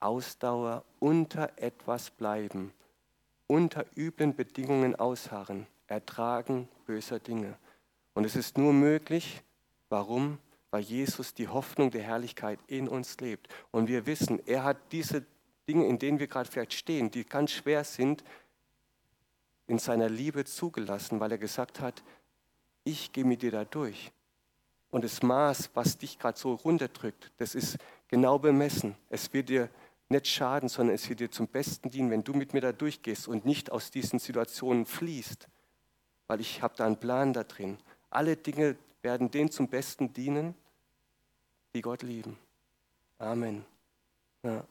Ausdauer, 0.00 0.84
unter 0.98 1.50
etwas 1.56 2.10
bleiben, 2.10 2.72
unter 3.46 3.84
üblen 3.96 4.34
Bedingungen 4.34 4.94
ausharren, 4.96 5.66
ertragen 5.86 6.68
böser 6.86 7.18
Dinge. 7.18 7.56
Und 8.14 8.24
es 8.24 8.36
ist 8.36 8.58
nur 8.58 8.72
möglich, 8.72 9.42
warum? 9.88 10.38
Weil 10.70 10.82
Jesus 10.82 11.34
die 11.34 11.48
Hoffnung 11.48 11.90
der 11.90 12.02
Herrlichkeit 12.02 12.58
in 12.66 12.88
uns 12.88 13.18
lebt. 13.20 13.48
Und 13.70 13.88
wir 13.88 14.06
wissen, 14.06 14.40
er 14.46 14.64
hat 14.64 14.78
diese 14.92 15.24
Dinge, 15.68 15.86
in 15.86 15.98
denen 15.98 16.18
wir 16.18 16.28
gerade 16.28 16.50
vielleicht 16.50 16.72
stehen, 16.72 17.10
die 17.10 17.24
ganz 17.24 17.50
schwer 17.50 17.84
sind, 17.84 18.24
in 19.66 19.78
seiner 19.78 20.08
Liebe 20.08 20.44
zugelassen, 20.44 21.20
weil 21.20 21.32
er 21.32 21.38
gesagt 21.38 21.80
hat, 21.80 22.02
ich 22.84 23.12
gehe 23.12 23.24
mit 23.24 23.42
dir 23.42 23.52
da 23.52 23.64
durch. 23.64 24.10
Und 24.90 25.04
das 25.04 25.22
Maß, 25.22 25.70
was 25.74 25.98
dich 25.98 26.18
gerade 26.18 26.38
so 26.38 26.54
runterdrückt, 26.54 27.30
das 27.36 27.54
ist 27.54 27.78
genau 28.10 28.38
bemessen. 28.38 28.96
Es 29.08 29.32
wird 29.32 29.48
dir 29.48 29.70
nicht 30.08 30.26
schaden, 30.26 30.68
sondern 30.68 30.94
es 30.94 31.08
wird 31.08 31.20
dir 31.20 31.30
zum 31.30 31.46
Besten 31.46 31.90
dienen, 31.90 32.10
wenn 32.10 32.24
du 32.24 32.34
mit 32.34 32.52
mir 32.52 32.60
da 32.60 32.72
durchgehst 32.72 33.28
und 33.28 33.46
nicht 33.46 33.70
aus 33.70 33.90
diesen 33.90 34.18
Situationen 34.18 34.84
fließt. 34.84 35.48
Weil 36.26 36.40
ich 36.40 36.62
habe 36.62 36.74
da 36.76 36.86
einen 36.86 36.98
Plan 36.98 37.32
da 37.32 37.44
drin. 37.44 37.78
Alle 38.10 38.36
Dinge 38.36 38.76
werden 39.02 39.30
denen 39.30 39.50
zum 39.50 39.68
Besten 39.68 40.12
dienen, 40.12 40.54
die 41.74 41.80
Gott 41.80 42.02
lieben. 42.02 42.36
Amen. 43.18 43.64
Ja. 44.42 44.64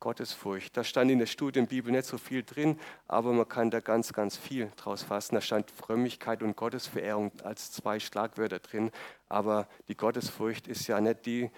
Gottesfurcht. 0.00 0.76
Da 0.76 0.82
stand 0.82 1.12
in 1.12 1.20
der 1.20 1.26
Studienbibel 1.26 1.92
nicht 1.92 2.06
so 2.06 2.18
viel 2.18 2.42
drin, 2.42 2.76
aber 3.06 3.32
man 3.32 3.48
kann 3.48 3.70
da 3.70 3.78
ganz, 3.78 4.12
ganz 4.12 4.36
viel 4.36 4.72
draus 4.74 5.04
fassen. 5.04 5.36
Da 5.36 5.40
stand 5.40 5.70
Frömmigkeit 5.70 6.42
und 6.42 6.56
Gottesverehrung 6.56 7.30
als 7.44 7.70
zwei 7.70 8.00
Schlagwörter 8.00 8.58
drin. 8.58 8.90
Aber 9.28 9.68
die 9.86 9.96
Gottesfurcht 9.96 10.66
ist 10.66 10.88
ja 10.88 11.00
nicht 11.00 11.24
die 11.26 11.52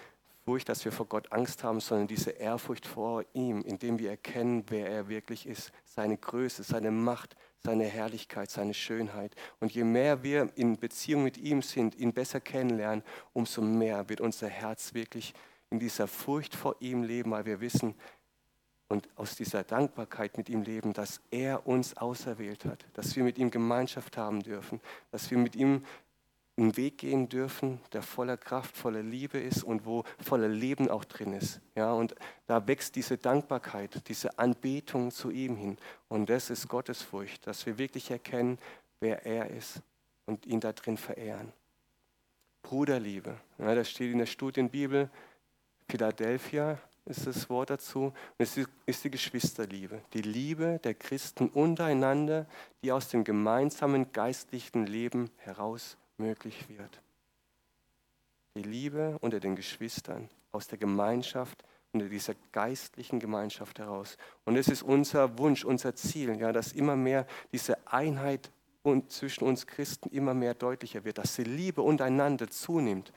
Furcht, 0.44 0.68
dass 0.68 0.85
wir 0.85 0.92
vor 0.92 1.07
Gott 1.07 1.33
Angst 1.33 1.64
haben, 1.64 1.80
sondern 1.80 2.07
diese 2.07 2.30
Ehrfurcht 2.30 2.87
vor 2.87 3.24
ihm, 3.33 3.62
indem 3.62 3.98
wir 3.98 4.11
erkennen, 4.11 4.64
wer 4.68 4.88
er 4.88 5.09
wirklich 5.09 5.46
ist, 5.46 5.72
seine 5.85 6.18
Größe, 6.18 6.62
seine 6.62 6.90
Macht, 6.90 7.35
seine 7.59 7.85
Herrlichkeit, 7.85 8.50
seine 8.50 8.74
Schönheit. 8.74 9.35
Und 9.61 9.72
je 9.72 9.85
mehr 9.85 10.22
wir 10.22 10.50
in 10.57 10.76
Beziehung 10.76 11.24
mit 11.24 11.38
ihm 11.38 11.62
sind, 11.62 11.94
ihn 11.94 12.12
besser 12.12 12.40
kennenlernen, 12.40 13.02
umso 13.33 13.62
mehr 13.62 14.09
wird 14.11 14.20
unser 14.20 14.48
Herz 14.48 14.92
wirklich 14.92 15.33
in 15.70 15.78
dieser 15.78 16.07
Furcht 16.07 16.54
vor 16.54 16.76
ihm 16.80 17.02
leben, 17.02 17.30
weil 17.30 17.46
wir 17.46 17.61
wissen, 17.61 17.94
und 18.88 19.09
aus 19.16 19.35
dieser 19.35 19.64
Dankbarkeit 19.64 20.37
mit 20.37 20.48
ihm 20.48 20.62
leben, 20.62 20.92
dass 20.92 21.20
er 21.30 21.66
uns 21.66 21.96
auserwählt 21.96 22.64
hat, 22.64 22.85
dass 22.92 23.16
wir 23.16 23.24
mit 23.24 23.38
ihm 23.38 23.50
Gemeinschaft 23.50 24.16
haben 24.16 24.42
dürfen, 24.42 24.80
dass 25.11 25.30
wir 25.30 25.38
mit 25.38 25.57
ihm 25.57 25.85
einen 26.57 26.77
Weg 26.77 26.99
gehen 26.99 27.29
dürfen, 27.29 27.81
der 27.93 28.03
voller 28.03 28.37
Kraft, 28.37 28.77
voller 28.77 29.03
Liebe 29.03 29.38
ist 29.38 29.64
und 29.64 29.87
wo 29.87 30.05
voller 30.23 30.49
Leben 30.49 30.88
auch 30.88 31.05
drin 31.05 31.33
ist. 31.33 31.61
Ja, 31.75 31.93
und 31.93 32.14
da 32.47 32.67
wächst 32.67 32.95
diese 32.95 33.19
Dankbarkeit, 33.19 34.09
diese 34.09 34.38
Anbetung 34.38 35.11
zu 35.11 35.31
ihm 35.31 35.57
hin. 35.57 35.79
Und 36.09 36.31
das 36.31 36.51
ist 36.51 36.69
Gottesfurcht, 36.69 37.47
dass 37.47 37.67
wir 37.67 37.77
wirklich 37.79 38.11
erkennen, 38.11 38.59
wer 39.01 39.27
er 39.27 39.51
ist 39.51 39.83
und 40.27 40.47
ihn 40.47 40.61
da 40.61 40.73
drin 40.73 40.97
verehren. 40.97 41.53
Bruderliebe, 42.62 43.37
ja, 43.59 43.75
das 43.75 43.90
steht 43.90 44.12
in 44.12 44.19
der 44.19 44.27
Studienbibel, 44.27 45.11
Philadelphia, 45.88 46.79
ist 47.05 47.27
das 47.27 47.51
Wort 47.51 47.69
dazu. 47.69 48.05
Und 48.05 48.14
es 48.38 48.59
ist 48.87 49.05
die 49.05 49.11
Geschwisterliebe, 49.11 50.01
die 50.14 50.23
Liebe 50.23 50.81
der 50.83 50.95
Christen 50.95 51.49
untereinander, 51.49 52.47
die 52.83 52.93
aus 52.93 53.09
dem 53.09 53.25
gemeinsamen 53.25 54.12
geistlichen 54.12 54.87
Leben 54.87 55.31
heraus 55.37 55.99
möglich 56.18 56.68
wird. 56.68 57.00
Die 58.57 58.62
Liebe 58.62 59.18
unter 59.20 59.40
den 59.40 59.57
Geschwistern, 59.57 60.29
aus 60.53 60.68
der 60.68 60.79
Gemeinschaft, 60.79 61.64
unter 61.92 62.09
dieser 62.09 62.35
geistlichen 62.53 63.20
Gemeinschaft 63.20 63.79
heraus. 63.79 64.16
Und 64.44 64.57
es 64.57 64.68
ist 64.68 64.83
unser 64.83 65.38
Wunsch, 65.38 65.64
unser 65.64 65.94
Ziel, 65.94 66.37
ja, 66.38 66.53
dass 66.53 66.72
immer 66.72 66.96
mehr 66.96 67.27
diese 67.53 67.77
Einheit 67.87 68.50
zwischen 69.09 69.44
uns 69.44 69.66
Christen 69.66 70.11
immer 70.11 70.35
mehr 70.35 70.55
deutlicher 70.55 71.05
wird, 71.05 71.18
dass 71.18 71.37
die 71.37 71.44
Liebe 71.44 71.81
untereinander 71.81 72.50
zunimmt 72.50 73.12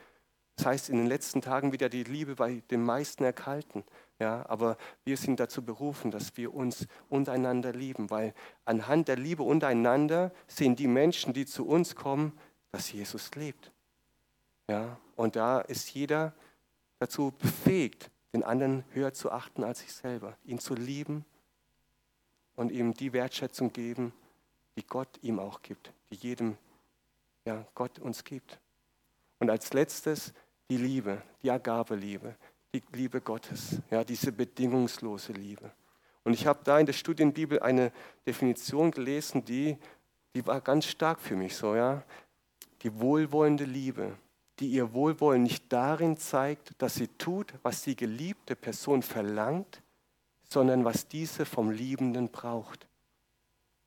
das 0.58 0.66
heißt, 0.66 0.90
in 0.90 0.98
den 0.98 1.06
letzten 1.06 1.42
Tagen 1.42 1.72
wieder 1.72 1.88
die 1.88 2.04
Liebe 2.04 2.36
bei 2.36 2.64
den 2.72 2.84
meisten 2.84 3.24
erkalten. 3.24 3.84
Ja, 4.20 4.44
aber 4.50 4.78
wir 5.06 5.16
sind 5.16 5.40
dazu 5.40 5.64
berufen, 5.64 6.10
dass 6.10 6.36
wir 6.36 6.56
uns 6.56 6.88
untereinander 7.10 7.74
lieben, 7.74 8.10
weil 8.10 8.34
anhand 8.66 9.08
der 9.08 9.18
Liebe 9.18 9.44
untereinander 9.44 10.32
sehen 10.48 10.76
die 10.76 10.88
Menschen, 10.88 11.34
die 11.34 11.46
zu 11.46 11.68
uns 11.68 11.96
kommen, 11.96 12.34
dass 12.78 12.92
Jesus 12.92 13.34
lebt. 13.34 13.72
Ja, 14.70 15.00
und 15.16 15.36
da 15.36 15.62
ist 15.62 15.92
jeder 15.96 16.32
dazu 17.00 17.32
befähigt, 17.32 18.12
den 18.34 18.44
anderen 18.44 18.84
höher 18.92 19.14
zu 19.14 19.32
achten 19.32 19.64
als 19.64 19.80
sich 19.80 19.92
selber, 19.92 20.38
ihn 20.46 20.60
zu 20.60 20.76
lieben 20.76 21.26
und 22.56 22.72
ihm 22.72 22.94
die 22.94 23.14
Wertschätzung 23.14 23.74
geben, 23.74 24.14
die 24.76 24.86
Gott 24.86 25.10
ihm 25.24 25.40
auch 25.40 25.64
gibt, 25.64 25.92
die 26.12 26.16
jedem 26.16 26.56
ja, 27.46 27.66
Gott 27.74 27.98
uns 27.98 28.24
gibt. 28.24 28.60
Und 29.40 29.50
als 29.50 29.74
letztes 29.74 30.32
die 30.70 30.78
Liebe, 30.78 31.24
die 31.42 31.50
Agave-Liebe, 31.50 32.36
die 32.76 32.84
Liebe 32.94 33.22
Gottes, 33.22 33.82
ja, 33.90 34.04
diese 34.04 34.32
bedingungslose 34.32 35.34
Liebe. 35.34 35.72
Und 36.24 36.34
ich 36.34 36.46
habe 36.46 36.60
da 36.64 36.78
in 36.78 36.86
der 36.86 36.94
Studienbibel 36.94 37.60
eine 37.60 37.92
Definition 38.28 38.92
gelesen, 38.92 39.44
die, 39.46 39.80
die 40.36 40.46
war 40.46 40.62
ganz 40.62 40.86
stark 40.86 41.20
für 41.20 41.36
mich 41.36 41.56
so, 41.56 41.76
ja. 41.76 42.04
Die 42.84 43.00
wohlwollende 43.00 43.66
Liebe, 43.66 44.16
die 44.60 44.68
ihr 44.68 44.94
Wohlwollen 44.94 45.44
nicht 45.44 45.72
darin 45.72 46.18
zeigt, 46.18 46.74
dass 46.82 46.96
sie 46.96 47.08
tut, 47.08 47.54
was 47.64 47.84
die 47.84 47.96
geliebte 47.96 48.56
Person 48.56 49.02
verlangt, 49.02 49.82
sondern 50.44 50.86
was 50.86 51.08
diese 51.08 51.46
vom 51.46 51.70
Liebenden 51.70 52.30
braucht. 52.30 52.88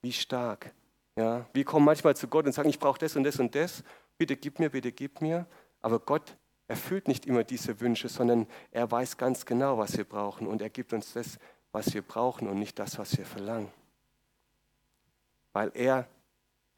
Wie 0.03 0.13
stark. 0.13 0.73
Ja, 1.17 1.47
wir 1.53 1.65
kommen 1.65 1.85
manchmal 1.85 2.17
zu 2.17 2.29
Gott 2.29 2.47
und 2.47 2.53
sagen, 2.53 2.69
ich 2.69 2.79
brauche 2.79 2.99
das 2.99 3.17
und 3.17 3.25
das 3.25 3.39
und 3.39 3.55
das. 3.55 3.83
Bitte 4.17 4.37
gib 4.37 4.59
mir, 4.59 4.71
bitte 4.71 4.93
gib 4.93 5.21
mir. 5.21 5.47
Aber 5.83 5.99
Gott 5.99 6.37
erfüllt 6.69 7.09
nicht 7.09 7.27
immer 7.27 7.43
diese 7.43 7.81
Wünsche, 7.81 8.09
sondern 8.09 8.47
er 8.71 8.91
weiß 8.91 9.17
ganz 9.17 9.45
genau, 9.45 9.79
was 9.79 9.97
wir 9.97 10.05
brauchen 10.05 10.47
und 10.47 10.63
er 10.63 10.71
gibt 10.71 10.93
uns 10.93 11.15
das, 11.15 11.39
was 11.73 11.93
wir 11.95 12.03
brauchen 12.03 12.49
und 12.49 12.59
nicht 12.59 12.79
das, 12.79 12.99
was 12.99 13.19
wir 13.19 13.27
verlangen. 13.27 13.71
Weil 15.53 15.73
er 15.75 16.07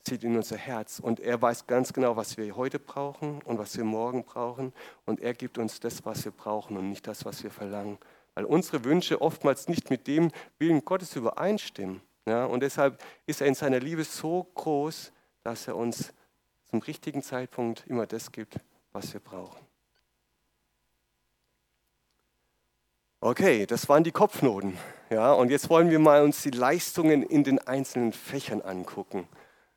sieht 0.07 0.25
in 0.25 0.37
unser 0.37 0.57
Herz 0.57 0.99
und 0.99 1.21
er 1.21 1.41
weiß 1.41 1.67
ganz 1.67 1.93
genau, 1.93 2.17
was 2.17 2.37
wir 2.37 2.57
heute 2.57 2.79
brauchen 2.79 3.41
und 3.43 3.59
was 3.59 3.77
wir 3.77 3.85
morgen 3.85 4.25
brauchen 4.25 4.73
und 5.07 5.21
er 5.21 5.35
gibt 5.35 5.59
uns 5.59 5.81
das, 5.81 6.05
was 6.05 6.25
wir 6.25 6.33
brauchen 6.33 6.77
und 6.77 6.89
nicht 6.89 7.07
das, 7.07 7.25
was 7.25 7.43
wir 7.43 7.51
verlangen. 7.51 7.99
Weil 8.35 8.45
unsere 8.45 8.85
Wünsche 8.85 9.21
oftmals 9.21 9.69
nicht 9.69 9.91
mit 9.91 10.07
dem 10.07 10.31
Willen 10.59 10.85
Gottes 10.85 11.15
übereinstimmen. 11.17 12.01
Ja, 12.27 12.45
und 12.47 12.61
deshalb 12.61 13.03
ist 13.27 13.41
er 13.41 13.47
in 13.47 13.55
seiner 13.55 13.81
Liebe 13.81 14.05
so 14.05 14.45
groß, 14.55 15.13
dass 15.43 15.69
er 15.69 15.77
uns 15.77 16.13
zum 16.71 16.81
richtigen 16.81 17.23
Zeitpunkt 17.23 17.85
immer 17.87 18.07
das 18.07 18.33
gibt, 18.33 18.57
was 18.93 19.13
wir 19.13 19.21
brauchen. 19.21 19.59
Okay, 23.21 23.67
das 23.67 23.89
waren 23.89 24.03
die 24.03 24.11
Kopfnoten. 24.11 24.77
Ja, 25.11 25.33
und 25.33 25.51
jetzt 25.51 25.71
wollen 25.71 25.91
wir 25.91 25.99
mal 25.99 26.23
uns 26.23 26.43
die 26.43 26.51
Leistungen 26.51 27.23
in 27.23 27.45
den 27.45 27.61
einzelnen 27.61 28.13
Fächern 28.13 28.63
angucken. 28.63 29.29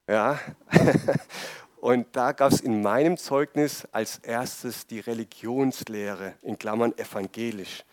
Ja, 0.07 0.39
und 1.81 2.15
da 2.15 2.31
gab 2.31 2.51
es 2.51 2.61
in 2.61 2.81
meinem 2.81 3.17
Zeugnis 3.17 3.87
als 3.91 4.19
erstes 4.19 4.85
die 4.85 4.99
Religionslehre, 4.99 6.35
in 6.43 6.59
Klammern 6.59 6.95
evangelisch. 6.97 7.83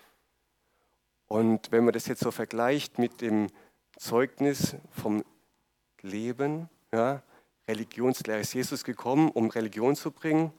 Und 1.26 1.72
wenn 1.72 1.84
man 1.84 1.94
das 1.94 2.06
jetzt 2.06 2.22
so 2.22 2.30
vergleicht 2.30 2.98
mit 2.98 3.22
dem 3.22 3.48
Zeugnis 3.96 4.76
vom 4.90 5.24
Leben, 6.02 6.68
ja, 6.92 7.22
Religionslehre, 7.66 8.40
ist 8.40 8.52
Jesus 8.52 8.84
gekommen, 8.84 9.30
um 9.30 9.48
Religion 9.48 9.96
zu 9.96 10.10
bringen? 10.10 10.52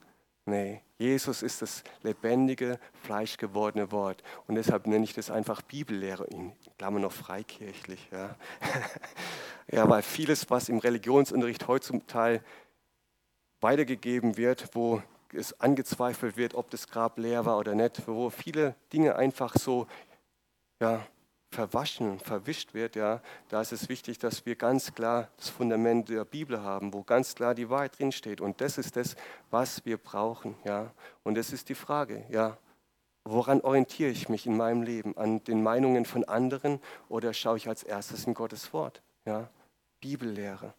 Nee, 0.46 0.82
Jesus 0.98 1.44
ist 1.44 1.62
das 1.62 1.84
lebendige, 2.02 2.80
fleischgewordene 3.04 3.92
Wort. 3.92 4.24
Und 4.48 4.56
deshalb 4.56 4.88
nenne 4.88 5.04
ich 5.04 5.14
das 5.14 5.30
einfach 5.30 5.62
Bibellehre, 5.62 6.26
in 6.26 6.54
Klammer 6.78 7.00
noch 7.00 7.12
freikirchlich. 7.12 8.10
Ja. 8.12 8.36
ja, 9.72 9.90
weil 9.90 10.02
vieles, 10.02 10.50
was 10.50 10.70
im 10.70 10.80
Religionsunterricht 10.80 11.68
heutzutage 11.68 12.42
weitergegeben 13.62 14.38
wird, 14.38 14.70
wo 14.74 15.02
es 15.32 15.60
angezweifelt 15.60 16.38
wird, 16.38 16.54
ob 16.54 16.70
das 16.70 16.88
Grab 16.88 17.18
leer 17.18 17.46
war 17.46 17.58
oder 17.58 17.76
nicht, 17.76 18.08
wo 18.08 18.30
viele 18.30 18.76
Dinge 18.92 19.16
einfach 19.16 19.56
so 19.56 19.88
ja, 20.80 21.06
verwaschen, 21.54 22.20
verwischt 22.20 22.74
wird, 22.74 22.96
ja, 22.96 23.22
da 23.50 23.62
ist 23.62 23.72
es 23.72 23.88
wichtig, 23.88 24.20
dass 24.20 24.46
wir 24.46 24.56
ganz 24.56 24.94
klar 24.94 25.30
das 25.38 25.50
Fundament 25.50 26.10
der 26.10 26.26
Bibel 26.26 26.62
haben, 26.62 26.94
wo 26.94 27.04
ganz 27.04 27.36
klar 27.36 27.56
die 27.56 27.70
Wahrheit 27.70 27.98
drinsteht. 27.98 28.42
Und 28.42 28.60
das 28.60 28.78
ist 28.78 28.96
das, 28.98 29.16
was 29.50 29.86
wir 29.86 29.98
brauchen, 29.98 30.56
ja. 30.66 30.92
Und 31.24 31.36
das 31.36 31.54
ist 31.54 31.70
die 31.70 31.76
Frage, 31.76 32.26
ja. 32.30 32.58
Woran 33.26 33.62
orientiere 33.62 34.10
ich 34.10 34.28
mich 34.28 34.46
in 34.46 34.58
meinem 34.58 34.84
Leben? 34.84 35.16
An 35.18 35.42
den 35.46 35.64
Meinungen 35.64 36.04
von 36.04 36.26
anderen 36.26 36.82
oder 37.08 37.34
schaue 37.34 37.56
ich 37.56 37.70
als 37.70 37.84
erstes 37.84 38.28
in 38.28 38.34
Gottes 38.34 38.74
Wort? 38.74 39.02
Ja? 39.26 39.50
Bibellehre. 40.02 40.74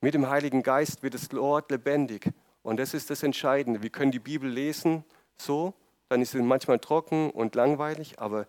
Mit 0.00 0.14
dem 0.14 0.28
Heiligen 0.28 0.62
Geist 0.62 1.02
wird 1.02 1.14
das 1.14 1.32
Wort 1.32 1.70
lebendig 1.70 2.32
Und 2.62 2.78
das 2.78 2.94
ist 2.94 3.10
das 3.10 3.22
Entscheidende. 3.22 3.82
Wir 3.82 3.90
können 3.90 4.12
die 4.12 4.18
Bibel 4.18 4.50
lesen 4.50 5.04
so, 5.36 5.74
dann 6.08 6.22
ist 6.22 6.32
sie 6.32 6.42
manchmal 6.42 6.78
trocken 6.78 7.30
und 7.30 7.54
langweilig, 7.54 8.18
aber 8.18 8.46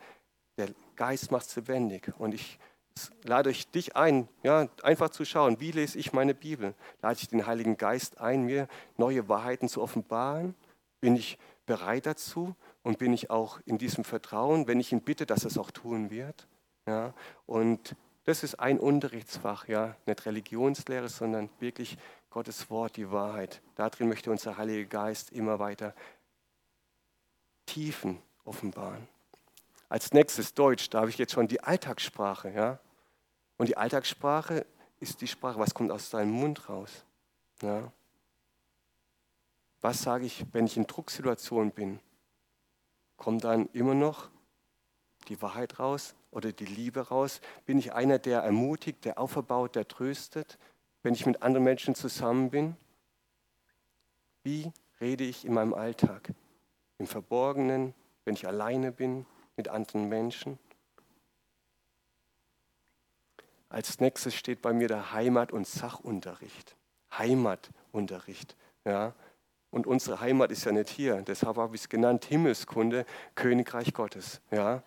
der 0.57 0.69
Geist 0.95 1.31
macht 1.31 1.47
es 1.47 1.55
lebendig. 1.55 2.11
Und 2.17 2.33
ich 2.33 2.59
lade 3.23 3.49
euch 3.49 3.67
dich 3.69 3.95
ein, 3.95 4.27
ja, 4.43 4.67
einfach 4.83 5.09
zu 5.09 5.25
schauen, 5.25 5.59
wie 5.59 5.71
lese 5.71 5.97
ich 5.97 6.13
meine 6.13 6.33
Bibel? 6.33 6.73
Lade 7.01 7.19
ich 7.21 7.27
den 7.27 7.45
Heiligen 7.45 7.77
Geist 7.77 8.19
ein, 8.19 8.43
mir 8.43 8.67
neue 8.97 9.27
Wahrheiten 9.29 9.69
zu 9.69 9.81
offenbaren? 9.81 10.55
Bin 10.99 11.15
ich 11.15 11.37
bereit 11.65 12.05
dazu 12.05 12.55
und 12.83 12.97
bin 12.97 13.13
ich 13.13 13.29
auch 13.29 13.59
in 13.65 13.77
diesem 13.77 14.03
Vertrauen, 14.03 14.67
wenn 14.67 14.79
ich 14.79 14.91
ihn 14.91 15.01
bitte, 15.01 15.25
dass 15.25 15.43
er 15.43 15.51
es 15.51 15.57
auch 15.57 15.71
tun 15.71 16.09
wird? 16.09 16.47
Ja, 16.87 17.13
und 17.45 17.95
das 18.23 18.43
ist 18.43 18.55
ein 18.55 18.79
Unterrichtsfach, 18.79 19.67
ja, 19.67 19.95
nicht 20.05 20.25
Religionslehre, 20.25 21.09
sondern 21.09 21.49
wirklich 21.59 21.97
Gottes 22.29 22.69
Wort, 22.69 22.95
die 22.97 23.11
Wahrheit. 23.11 23.61
Darin 23.75 24.07
möchte 24.07 24.29
unser 24.29 24.57
Heiliger 24.57 24.87
Geist 24.87 25.31
immer 25.31 25.59
weiter 25.59 25.95
Tiefen 27.65 28.21
offenbaren. 28.45 29.07
Als 29.89 30.13
nächstes 30.13 30.53
Deutsch, 30.53 30.89
da 30.89 30.99
habe 30.99 31.09
ich 31.09 31.17
jetzt 31.17 31.33
schon 31.33 31.47
die 31.47 31.61
Alltagssprache, 31.61 32.51
ja. 32.51 32.79
Und 33.57 33.67
die 33.67 33.77
Alltagssprache 33.77 34.65
ist 34.99 35.21
die 35.21 35.27
Sprache, 35.27 35.59
was 35.59 35.73
kommt 35.73 35.91
aus 35.91 36.09
deinem 36.09 36.31
Mund 36.31 36.69
raus, 36.69 37.03
ja. 37.61 37.91
Was 39.81 40.03
sage 40.03 40.25
ich, 40.25 40.45
wenn 40.51 40.67
ich 40.67 40.77
in 40.77 40.85
Drucksituationen 40.85 41.71
bin? 41.71 41.99
Kommt 43.17 43.43
dann 43.43 43.67
immer 43.73 43.95
noch 43.95 44.29
die 45.27 45.41
Wahrheit 45.41 45.79
raus 45.79 46.15
oder 46.31 46.51
die 46.51 46.65
Liebe 46.65 47.09
raus? 47.09 47.41
Bin 47.65 47.77
ich 47.77 47.93
einer, 47.93 48.19
der 48.19 48.41
ermutigt, 48.41 49.05
der 49.05 49.19
auferbaut, 49.19 49.75
der 49.75 49.87
tröstet, 49.87 50.57
wenn 51.03 51.13
ich 51.13 51.25
mit 51.25 51.41
anderen 51.43 51.63
Menschen 51.63 51.95
zusammen 51.95 52.49
bin? 52.49 52.75
Wie 54.43 54.71
rede 54.99 55.23
ich 55.23 55.45
in 55.45 55.53
meinem 55.53 55.73
Alltag? 55.73 56.33
Im 56.97 57.07
Verborgenen, 57.07 57.93
wenn 58.25 58.33
ich 58.33 58.47
alleine 58.47 58.91
bin 58.91 59.25
mit 59.55 59.67
anderen 59.67 60.09
Menschen? 60.09 60.57
Als 63.69 63.99
nächstes 63.99 64.35
steht 64.35 64.61
bei 64.61 64.73
mir 64.73 64.87
der 64.87 65.13
Heimat- 65.13 65.51
und 65.51 65.65
Sachunterricht. 65.65 66.75
Heimatunterricht. 67.17 68.57
Ja. 68.85 69.13
Und 69.69 69.87
unsere 69.87 70.19
Heimat 70.19 70.51
ist 70.51 70.65
ja 70.65 70.73
nicht 70.73 70.89
hier. 70.89 71.21
Deshalb 71.21 71.55
habe 71.55 71.75
ich 71.75 71.83
es 71.83 71.89
genannt, 71.89 72.25
Himmelskunde, 72.25 73.05
Königreich 73.35 73.93
Gottes. 73.93 74.41
Ja. 74.51 74.83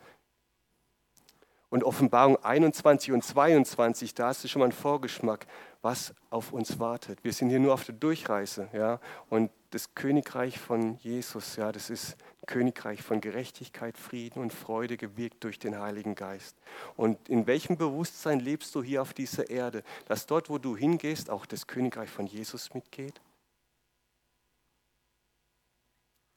Und 1.74 1.82
Offenbarung 1.82 2.36
21 2.36 3.10
und 3.10 3.24
22, 3.24 4.14
da 4.14 4.28
hast 4.28 4.44
du 4.44 4.48
schon 4.48 4.60
mal 4.60 4.66
einen 4.66 4.72
Vorgeschmack, 4.72 5.44
was 5.82 6.14
auf 6.30 6.52
uns 6.52 6.78
wartet. 6.78 7.24
Wir 7.24 7.32
sind 7.32 7.48
hier 7.48 7.58
nur 7.58 7.74
auf 7.74 7.82
der 7.82 7.96
Durchreise. 7.96 8.68
Ja? 8.72 9.00
Und 9.28 9.50
das 9.70 9.92
Königreich 9.96 10.60
von 10.60 10.94
Jesus, 10.98 11.56
ja, 11.56 11.72
das 11.72 11.90
ist 11.90 12.12
ein 12.12 12.46
Königreich 12.46 13.02
von 13.02 13.20
Gerechtigkeit, 13.20 13.98
Frieden 13.98 14.40
und 14.40 14.52
Freude, 14.52 14.96
gewirkt 14.96 15.42
durch 15.42 15.58
den 15.58 15.76
Heiligen 15.76 16.14
Geist. 16.14 16.56
Und 16.94 17.28
in 17.28 17.48
welchem 17.48 17.76
Bewusstsein 17.76 18.38
lebst 18.38 18.72
du 18.76 18.80
hier 18.84 19.02
auf 19.02 19.12
dieser 19.12 19.50
Erde, 19.50 19.82
dass 20.06 20.26
dort, 20.26 20.50
wo 20.50 20.58
du 20.58 20.76
hingehst, 20.76 21.28
auch 21.28 21.44
das 21.44 21.66
Königreich 21.66 22.08
von 22.08 22.28
Jesus 22.28 22.72
mitgeht? 22.72 23.20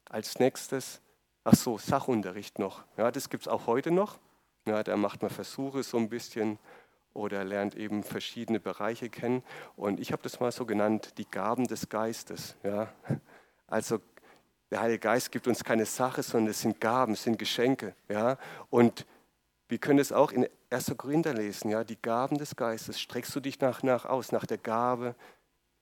Als 0.09 0.39
nächstes, 0.39 0.99
ach 1.43 1.53
so, 1.53 1.77
Sachunterricht 1.77 2.57
noch. 2.57 2.85
Ja, 2.97 3.11
das 3.11 3.29
gibt 3.29 3.43
es 3.43 3.47
auch 3.47 3.67
heute 3.67 3.91
noch. 3.91 4.17
Ja, 4.67 4.83
da 4.83 4.97
macht 4.97 5.21
man 5.21 5.31
Versuche 5.31 5.81
so 5.83 5.97
ein 5.97 6.09
bisschen 6.09 6.59
oder 7.13 7.43
lernt 7.43 7.75
eben 7.75 8.03
verschiedene 8.03 8.59
Bereiche 8.59 9.09
kennen. 9.09 9.43
Und 9.75 9.99
ich 9.99 10.11
habe 10.11 10.21
das 10.21 10.39
mal 10.39 10.51
so 10.51 10.65
genannt, 10.65 11.13
die 11.17 11.29
Gaben 11.29 11.67
des 11.67 11.89
Geistes. 11.89 12.55
Ja. 12.63 12.93
Also 13.69 13.99
der 14.71 14.79
Heilige 14.79 14.99
Geist 14.99 15.31
gibt 15.31 15.47
uns 15.47 15.61
keine 15.63 15.85
Sache, 15.85 16.23
sondern 16.23 16.51
es 16.51 16.61
sind 16.61 16.79
Gaben, 16.79 17.13
es 17.13 17.23
sind 17.23 17.37
Geschenke. 17.37 17.95
Ja. 18.07 18.37
Und 18.69 19.05
wir 19.67 19.77
können 19.77 19.99
es 19.99 20.13
auch 20.13 20.31
in 20.31 20.47
1. 20.69 20.95
Korinther 20.95 21.33
lesen, 21.33 21.69
ja, 21.69 21.83
die 21.83 22.01
Gaben 22.01 22.37
des 22.37 22.55
Geistes. 22.55 22.99
Streckst 22.99 23.35
du 23.35 23.39
dich 23.39 23.59
nach, 23.59 23.83
nach 23.83 24.05
aus, 24.05 24.31
nach 24.31 24.45
der 24.45 24.57
Gabe 24.57 25.15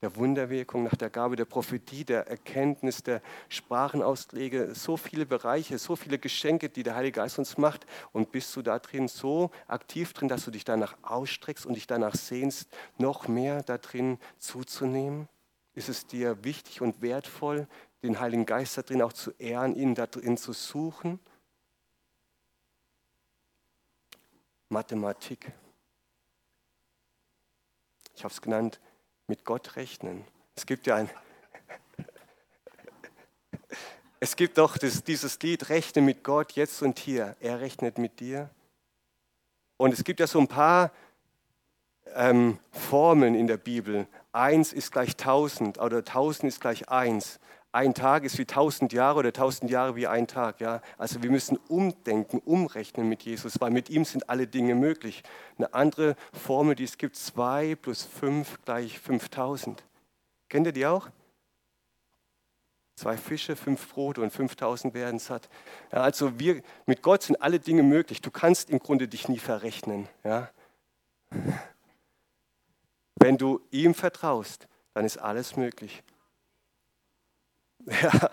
der 0.02 0.16
Wunderwirkung, 0.16 0.84
nach 0.84 0.96
der 0.96 1.10
Gabe 1.10 1.36
der 1.36 1.46
Prophetie, 1.46 2.04
der 2.04 2.28
Erkenntnis, 2.28 3.02
der 3.02 3.22
Sprachenausleger, 3.50 4.76
so 4.76 4.98
viele 4.98 5.26
Bereiche, 5.26 5.78
so 5.78 5.96
viele 5.96 6.20
Geschenke, 6.20 6.70
die 6.70 6.84
der 6.84 6.96
Heilige 6.96 7.22
Geist 7.22 7.40
uns 7.40 7.58
macht. 7.58 7.86
Und 8.12 8.32
bist 8.32 8.56
du 8.56 8.62
da 8.62 8.80
drin 8.80 9.08
so 9.08 9.52
aktiv 9.68 10.14
drin, 10.14 10.28
dass 10.28 10.46
du 10.46 10.52
dich 10.52 10.66
danach 10.66 10.96
ausstreckst 11.02 11.66
und 11.66 11.76
dich 11.76 11.88
danach 11.88 12.16
sehnst, 12.16 12.70
noch 12.98 13.28
mehr 13.28 13.64
da 13.64 13.78
drin 13.78 14.20
zuzunehmen? 14.38 15.28
Ist 15.74 15.90
es 15.90 16.06
dir 16.06 16.44
wichtig 16.44 16.82
und 16.82 17.02
wertvoll, 17.02 17.68
den 18.04 18.20
Heiligen 18.20 18.46
Geist 18.46 18.78
da 18.78 18.82
drin 18.82 19.02
auch 19.02 19.14
zu 19.14 19.32
ehren, 19.40 19.76
ihn 19.76 19.96
da 19.96 20.08
drin 20.08 20.38
zu 20.38 20.54
suchen? 20.54 21.20
Mathematik. 24.70 25.52
Ich 28.16 28.24
habe 28.24 28.34
es 28.34 28.42
genannt, 28.42 28.80
mit 29.28 29.46
Gott 29.46 29.76
rechnen. 29.76 30.26
Es 30.56 30.66
gibt 30.66 30.88
ja 30.88 30.96
ein, 30.96 31.10
es 34.20 34.36
gibt 34.36 34.58
doch 34.58 34.78
dieses 34.78 35.40
Lied, 35.42 35.70
rechne 35.70 36.02
mit 36.02 36.24
Gott 36.24 36.54
jetzt 36.54 36.82
und 36.82 37.00
hier. 37.00 37.36
Er 37.40 37.60
rechnet 37.60 37.98
mit 37.98 38.20
dir. 38.20 38.50
Und 39.78 39.94
es 39.94 40.04
gibt 40.04 40.20
ja 40.20 40.28
so 40.28 40.40
ein 40.40 40.48
paar 40.48 40.92
ähm, 42.14 42.60
Formeln 42.72 43.36
in 43.36 43.48
der 43.48 43.58
Bibel. 43.58 44.08
Eins 44.32 44.74
ist 44.74 44.92
gleich 44.92 45.18
tausend 45.18 45.80
oder 45.80 46.04
tausend 46.04 46.48
ist 46.48 46.62
gleich 46.62 46.90
eins 46.90 47.40
ein 47.76 47.94
Tag 47.94 48.24
ist 48.24 48.38
wie 48.38 48.46
tausend 48.46 48.94
Jahre 48.94 49.20
oder 49.20 49.34
tausend 49.34 49.70
Jahre 49.70 49.98
wie 49.98 50.08
ein 50.08 50.28
Tag. 50.28 50.62
Ja? 50.62 50.82
Also 50.98 51.22
wir 51.22 51.30
müssen 51.30 51.58
umdenken, 51.68 52.40
umrechnen 52.40 53.10
mit 53.10 53.24
Jesus, 53.24 53.60
weil 53.60 53.70
mit 53.70 53.90
ihm 53.90 54.06
sind 54.06 54.30
alle 54.30 54.48
Dinge 54.48 54.76
möglich. 54.76 55.24
Eine 55.58 55.74
andere 55.74 56.16
Formel, 56.32 56.76
die 56.76 56.86
es 56.86 56.98
gibt, 56.98 57.18
zwei 57.18 57.76
plus 57.76 58.04
fünf 58.04 58.62
gleich 58.64 58.98
5000. 58.98 59.84
Kennt 60.48 60.68
ihr 60.68 60.72
die 60.72 60.86
auch? 60.86 61.10
Zwei 62.96 63.18
Fische, 63.18 63.58
fünf 63.58 63.94
Brote 63.94 64.22
und 64.22 64.32
5000 64.32 64.94
werden 64.94 65.20
satt. 65.20 65.50
Ja, 65.92 66.00
also 66.00 66.40
wir, 66.40 66.64
mit 66.86 67.02
Gott 67.02 67.24
sind 67.24 67.42
alle 67.42 67.60
Dinge 67.60 67.84
möglich. 67.84 68.22
Du 68.22 68.32
kannst 68.32 68.70
im 68.70 68.80
Grunde 68.80 69.10
dich 69.10 69.28
nie 69.28 69.40
verrechnen. 69.40 70.08
Ja? 70.24 70.50
Wenn 73.16 73.38
du 73.38 73.60
ihm 73.70 73.94
vertraust, 73.94 74.70
dann 74.94 75.04
ist 75.04 75.18
alles 75.18 75.58
möglich. 75.58 76.04
Ja, 78.02 78.30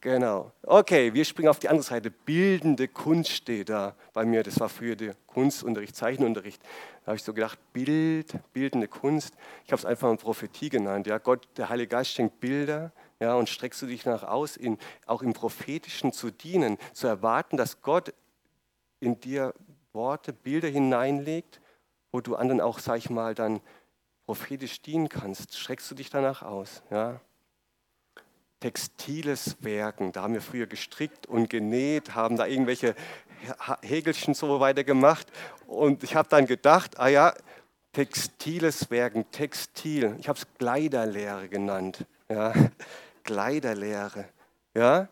genau. 0.00 0.52
Okay, 0.62 1.14
wir 1.14 1.24
springen 1.24 1.48
auf 1.48 1.58
die 1.58 1.68
andere 1.68 1.84
Seite. 1.84 2.10
Bildende 2.10 2.88
Kunst 2.88 3.30
steht 3.30 3.68
da 3.68 3.94
bei 4.12 4.24
mir. 4.24 4.42
Das 4.42 4.58
war 4.58 4.68
früher 4.68 4.96
der 4.96 5.14
Kunstunterricht, 5.26 5.94
Zeichenunterricht. 5.94 6.60
Da 7.02 7.08
habe 7.08 7.16
ich 7.16 7.22
so 7.22 7.32
gedacht, 7.32 7.58
Bild, 7.72 8.32
bildende 8.52 8.88
Kunst. 8.88 9.34
Ich 9.64 9.72
habe 9.72 9.78
es 9.78 9.84
einfach 9.84 10.08
mal 10.08 10.16
Prophetie 10.16 10.68
genannt. 10.68 11.06
Ja, 11.06 11.18
Gott, 11.18 11.46
der 11.56 11.68
Heilige 11.68 11.88
Geist 11.88 12.10
schenkt 12.10 12.40
Bilder. 12.40 12.92
Ja, 13.20 13.34
und 13.34 13.48
streckst 13.48 13.82
du 13.82 13.86
dich 13.86 14.04
nach 14.04 14.22
aus, 14.22 14.56
in, 14.56 14.78
auch 15.06 15.22
im 15.22 15.32
Prophetischen 15.32 16.12
zu 16.12 16.30
dienen, 16.30 16.78
zu 16.92 17.08
erwarten, 17.08 17.56
dass 17.56 17.82
Gott 17.82 18.14
in 19.00 19.20
dir 19.20 19.54
Worte, 19.92 20.32
Bilder 20.32 20.68
hineinlegt, 20.68 21.60
wo 22.12 22.20
du 22.20 22.36
anderen 22.36 22.60
auch, 22.60 22.78
sag 22.78 22.98
ich 22.98 23.10
mal, 23.10 23.34
dann 23.34 23.60
prophetisch 24.26 24.82
dienen 24.82 25.08
kannst. 25.08 25.56
Streckst 25.56 25.90
du 25.90 25.94
dich 25.94 26.10
danach 26.10 26.42
aus. 26.42 26.82
Ja? 26.90 27.20
Textiles 28.60 29.56
Werken. 29.60 30.12
Da 30.12 30.22
haben 30.22 30.34
wir 30.34 30.40
früher 30.40 30.66
gestrickt 30.66 31.26
und 31.26 31.48
genäht, 31.48 32.14
haben 32.14 32.36
da 32.36 32.46
irgendwelche 32.46 32.94
Hägelchen 33.82 34.34
so 34.34 34.60
weiter 34.60 34.84
gemacht. 34.84 35.28
Und 35.66 36.02
ich 36.02 36.14
habe 36.14 36.28
dann 36.28 36.46
gedacht, 36.46 36.98
ah 36.98 37.08
ja, 37.08 37.34
textiles 37.92 38.90
Werken, 38.90 39.30
Textil. 39.30 40.16
Ich 40.18 40.28
habe 40.28 40.38
es 40.38 40.46
Kleiderlehre 40.58 41.48
genannt. 41.48 42.04
Ja, 42.28 42.52
Kleiderlehre. 43.24 44.26
Ja, 44.74 45.08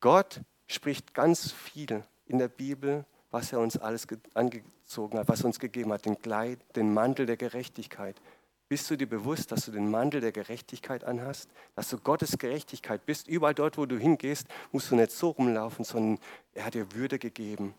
Gott 0.00 0.40
spricht 0.66 1.14
ganz 1.14 1.52
viel 1.52 2.02
in 2.26 2.38
der 2.38 2.48
Bibel, 2.48 3.04
was 3.30 3.52
er 3.52 3.60
uns 3.60 3.76
alles 3.76 4.06
angezogen 4.34 5.18
hat, 5.18 5.28
was 5.28 5.40
er 5.40 5.46
uns 5.46 5.58
gegeben 5.58 5.92
hat, 5.92 6.04
den, 6.04 6.18
Kleid, 6.18 6.58
den 6.74 6.92
Mantel 6.92 7.26
der 7.26 7.36
Gerechtigkeit. 7.36 8.20
Bist 8.68 8.90
du 8.90 8.96
dir 8.96 9.08
bewusst, 9.08 9.52
dass 9.52 9.66
du 9.66 9.70
den 9.70 9.90
Mantel 9.90 10.20
der 10.20 10.32
Gerechtigkeit 10.32 11.04
anhast? 11.04 11.48
Dass 11.76 11.88
du 11.88 11.98
Gottes 11.98 12.36
Gerechtigkeit 12.36 13.06
bist? 13.06 13.28
Überall 13.28 13.54
dort, 13.54 13.78
wo 13.78 13.86
du 13.86 13.96
hingehst, 13.96 14.48
musst 14.72 14.90
du 14.90 14.96
nicht 14.96 15.12
so 15.12 15.30
rumlaufen, 15.30 15.84
sondern 15.84 16.18
er 16.52 16.64
hat 16.64 16.74
dir 16.74 16.92
Würde 16.92 17.18
gegeben. 17.20 17.74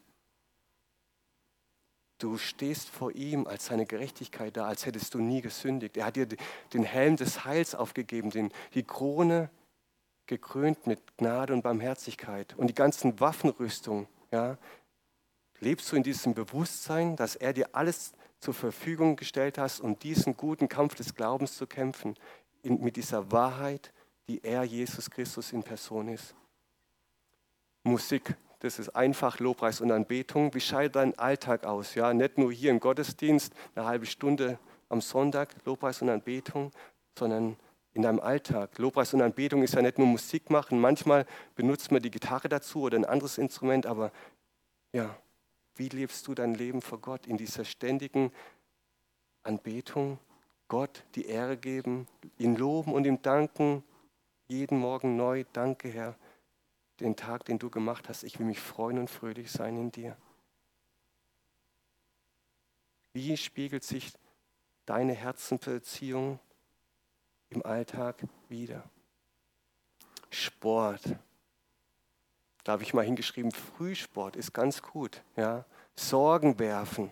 Du 2.19 2.37
stehst 2.37 2.89
vor 2.89 3.11
ihm 3.11 3.45
als 3.45 3.65
seine 3.67 3.85
Gerechtigkeit 3.85 4.55
da, 4.55 4.65
als 4.65 4.85
hättest 4.85 5.13
du 5.13 5.19
nie 5.19 5.41
gesündigt. 5.41 5.97
Er 5.97 6.05
hat 6.05 6.15
dir 6.15 6.27
den 6.73 6.83
Helm 6.83 7.17
des 7.17 7.45
Heils 7.45 7.75
aufgegeben, 7.75 8.31
den, 8.31 8.51
die 8.73 8.83
Krone 8.83 9.49
gekrönt 10.25 10.87
mit 10.87 11.17
Gnade 11.17 11.53
und 11.53 11.61
Barmherzigkeit 11.61 12.55
und 12.57 12.67
die 12.67 12.73
ganzen 12.73 13.19
Waffenrüstungen. 13.19 14.07
Ja, 14.31 14.57
lebst 15.59 15.91
du 15.91 15.95
in 15.95 16.03
diesem 16.03 16.33
Bewusstsein, 16.33 17.15
dass 17.15 17.35
er 17.35 17.53
dir 17.53 17.69
alles 17.73 18.13
zur 18.39 18.53
Verfügung 18.53 19.15
gestellt 19.15 19.57
hast, 19.57 19.79
um 19.79 19.97
diesen 19.97 20.37
guten 20.37 20.69
Kampf 20.69 20.95
des 20.95 21.15
Glaubens 21.15 21.57
zu 21.57 21.67
kämpfen, 21.67 22.15
in, 22.61 22.81
mit 22.81 22.95
dieser 22.95 23.31
Wahrheit, 23.31 23.93
die 24.27 24.43
er, 24.43 24.63
Jesus 24.63 25.09
Christus 25.09 25.53
in 25.53 25.63
Person 25.63 26.09
ist. 26.09 26.35
Musik, 27.83 28.35
das 28.59 28.79
ist 28.79 28.89
einfach 28.89 29.39
Lobpreis 29.39 29.81
und 29.81 29.91
Anbetung. 29.91 30.53
Wie 30.53 30.59
schaut 30.59 30.95
dein 30.95 31.17
Alltag 31.17 31.63
aus? 31.63 31.95
Ja, 31.95 32.13
nicht 32.13 32.37
nur 32.37 32.51
hier 32.51 32.71
im 32.71 32.79
Gottesdienst, 32.79 33.53
eine 33.75 33.85
halbe 33.85 34.05
Stunde 34.05 34.59
am 34.89 35.01
Sonntag, 35.01 35.55
Lobpreis 35.65 36.01
und 36.01 36.09
Anbetung, 36.09 36.71
sondern 37.17 37.57
in 37.93 38.01
deinem 38.03 38.19
Alltag. 38.19 38.77
Lobpreis 38.77 39.13
und 39.13 39.21
Anbetung 39.21 39.63
ist 39.63 39.73
ja 39.73 39.81
nicht 39.81 39.97
nur 39.97 40.07
Musik 40.07 40.49
machen. 40.49 40.79
Manchmal 40.79 41.25
benutzt 41.55 41.91
man 41.91 42.01
die 42.01 42.11
Gitarre 42.11 42.49
dazu 42.49 42.81
oder 42.81 42.97
ein 42.97 43.05
anderes 43.05 43.37
Instrument, 43.37 43.85
aber 43.85 44.11
ja, 44.93 45.15
wie 45.77 45.89
lebst 45.89 46.27
du 46.27 46.33
dein 46.33 46.53
Leben 46.53 46.81
vor 46.81 46.99
Gott 46.99 47.27
in 47.27 47.37
dieser 47.37 47.65
ständigen 47.65 48.31
Anbetung? 49.43 50.19
Gott 50.67 51.03
die 51.15 51.25
Ehre 51.25 51.57
geben, 51.57 52.07
ihn 52.37 52.55
loben 52.55 52.93
und 52.93 53.05
ihm 53.05 53.21
danken, 53.21 53.83
jeden 54.47 54.77
Morgen 54.77 55.15
neu. 55.15 55.45
Danke, 55.53 55.89
Herr, 55.89 56.17
den 56.99 57.15
Tag, 57.15 57.45
den 57.45 57.59
du 57.59 57.69
gemacht 57.69 58.09
hast. 58.09 58.23
Ich 58.23 58.39
will 58.39 58.45
mich 58.45 58.59
freuen 58.59 58.99
und 58.99 59.09
fröhlich 59.09 59.51
sein 59.51 59.77
in 59.77 59.91
dir. 59.91 60.17
Wie 63.13 63.35
spiegelt 63.37 63.83
sich 63.83 64.13
deine 64.85 65.13
Herzensbeziehung 65.13 66.39
im 67.49 67.65
Alltag 67.65 68.23
wieder? 68.49 68.89
Sport. 70.29 71.17
Da 72.67 72.73
habe 72.73 72.83
ich 72.83 72.93
mal 72.93 73.05
hingeschrieben, 73.05 73.53
Frühsport 73.53 74.35
ist 74.35 74.53
ganz 74.53 74.81
gut. 74.81 75.23
Ja? 75.37 75.63
Sorgen 75.95 76.59
werfen. 76.59 77.11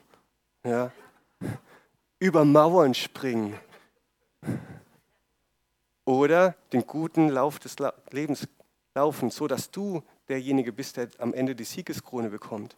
Ja? 0.66 0.92
Über 2.20 2.44
Mauern 2.44 2.94
springen. 2.94 3.58
Oder 6.04 6.56
den 6.74 6.86
guten 6.86 7.30
Lauf 7.30 7.60
des 7.60 7.78
Lebens 8.12 8.50
laufen, 8.96 9.30
so 9.30 9.48
dass 9.48 9.72
du 9.72 10.04
derjenige 10.28 10.74
bist, 10.74 10.98
der 10.98 11.08
am 11.20 11.34
Ende 11.34 11.56
die 11.56 11.64
Siegeskrone 11.64 12.30
bekommt. 12.30 12.76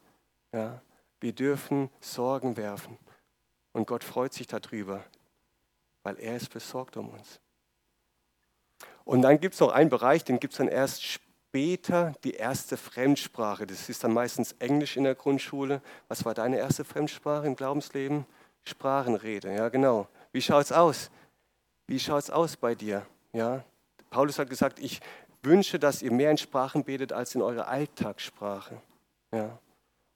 Ja, 0.52 0.80
wir 1.20 1.34
dürfen 1.34 1.90
Sorgen 2.00 2.58
werfen. 2.58 3.00
Und 3.72 3.88
Gott 3.88 4.04
freut 4.04 4.34
sich 4.34 4.46
darüber, 4.46 5.04
weil 6.04 6.20
er 6.20 6.36
ist 6.36 6.54
besorgt 6.54 6.96
um 6.96 7.10
uns. 7.10 7.40
Und 9.04 9.24
dann 9.24 9.40
gibt 9.40 9.56
es 9.56 9.62
noch 9.62 9.72
einen 9.72 9.90
Bereich, 9.90 10.24
den 10.24 10.40
gibt 10.40 10.54
es 10.54 10.60
dann 10.60 10.68
erst 10.68 11.04
später, 11.04 11.27
die 11.54 12.34
erste 12.34 12.78
Fremdsprache. 12.78 13.66
Das 13.66 13.90
ist 13.90 14.04
dann 14.04 14.14
meistens 14.14 14.54
Englisch 14.60 14.96
in 14.96 15.06
der 15.06 15.16
Grundschule. 15.16 15.82
Was 16.08 16.24
war 16.24 16.34
deine 16.34 16.58
erste 16.58 16.84
Fremdsprache 16.84 17.48
im 17.48 17.56
Glaubensleben? 17.56 18.26
Sprachenrede, 18.64 19.56
ja 19.56 19.70
genau. 19.70 20.08
Wie 20.32 20.42
schaut 20.42 20.66
es 20.66 20.72
aus? 20.72 21.10
Wie 21.88 22.00
schaut 22.00 22.24
es 22.24 22.30
aus 22.30 22.58
bei 22.58 22.76
dir? 22.76 23.06
Ja? 23.34 23.64
Paulus 24.10 24.38
hat 24.38 24.50
gesagt, 24.50 24.80
ich 24.80 25.00
wünsche, 25.42 25.80
dass 25.80 26.02
ihr 26.02 26.12
mehr 26.12 26.32
in 26.32 26.38
Sprachen 26.38 26.84
betet 26.84 27.14
als 27.14 27.34
in 27.34 27.42
eurer 27.42 27.68
Alltagssprache. 27.68 28.82
Ja. 29.32 29.58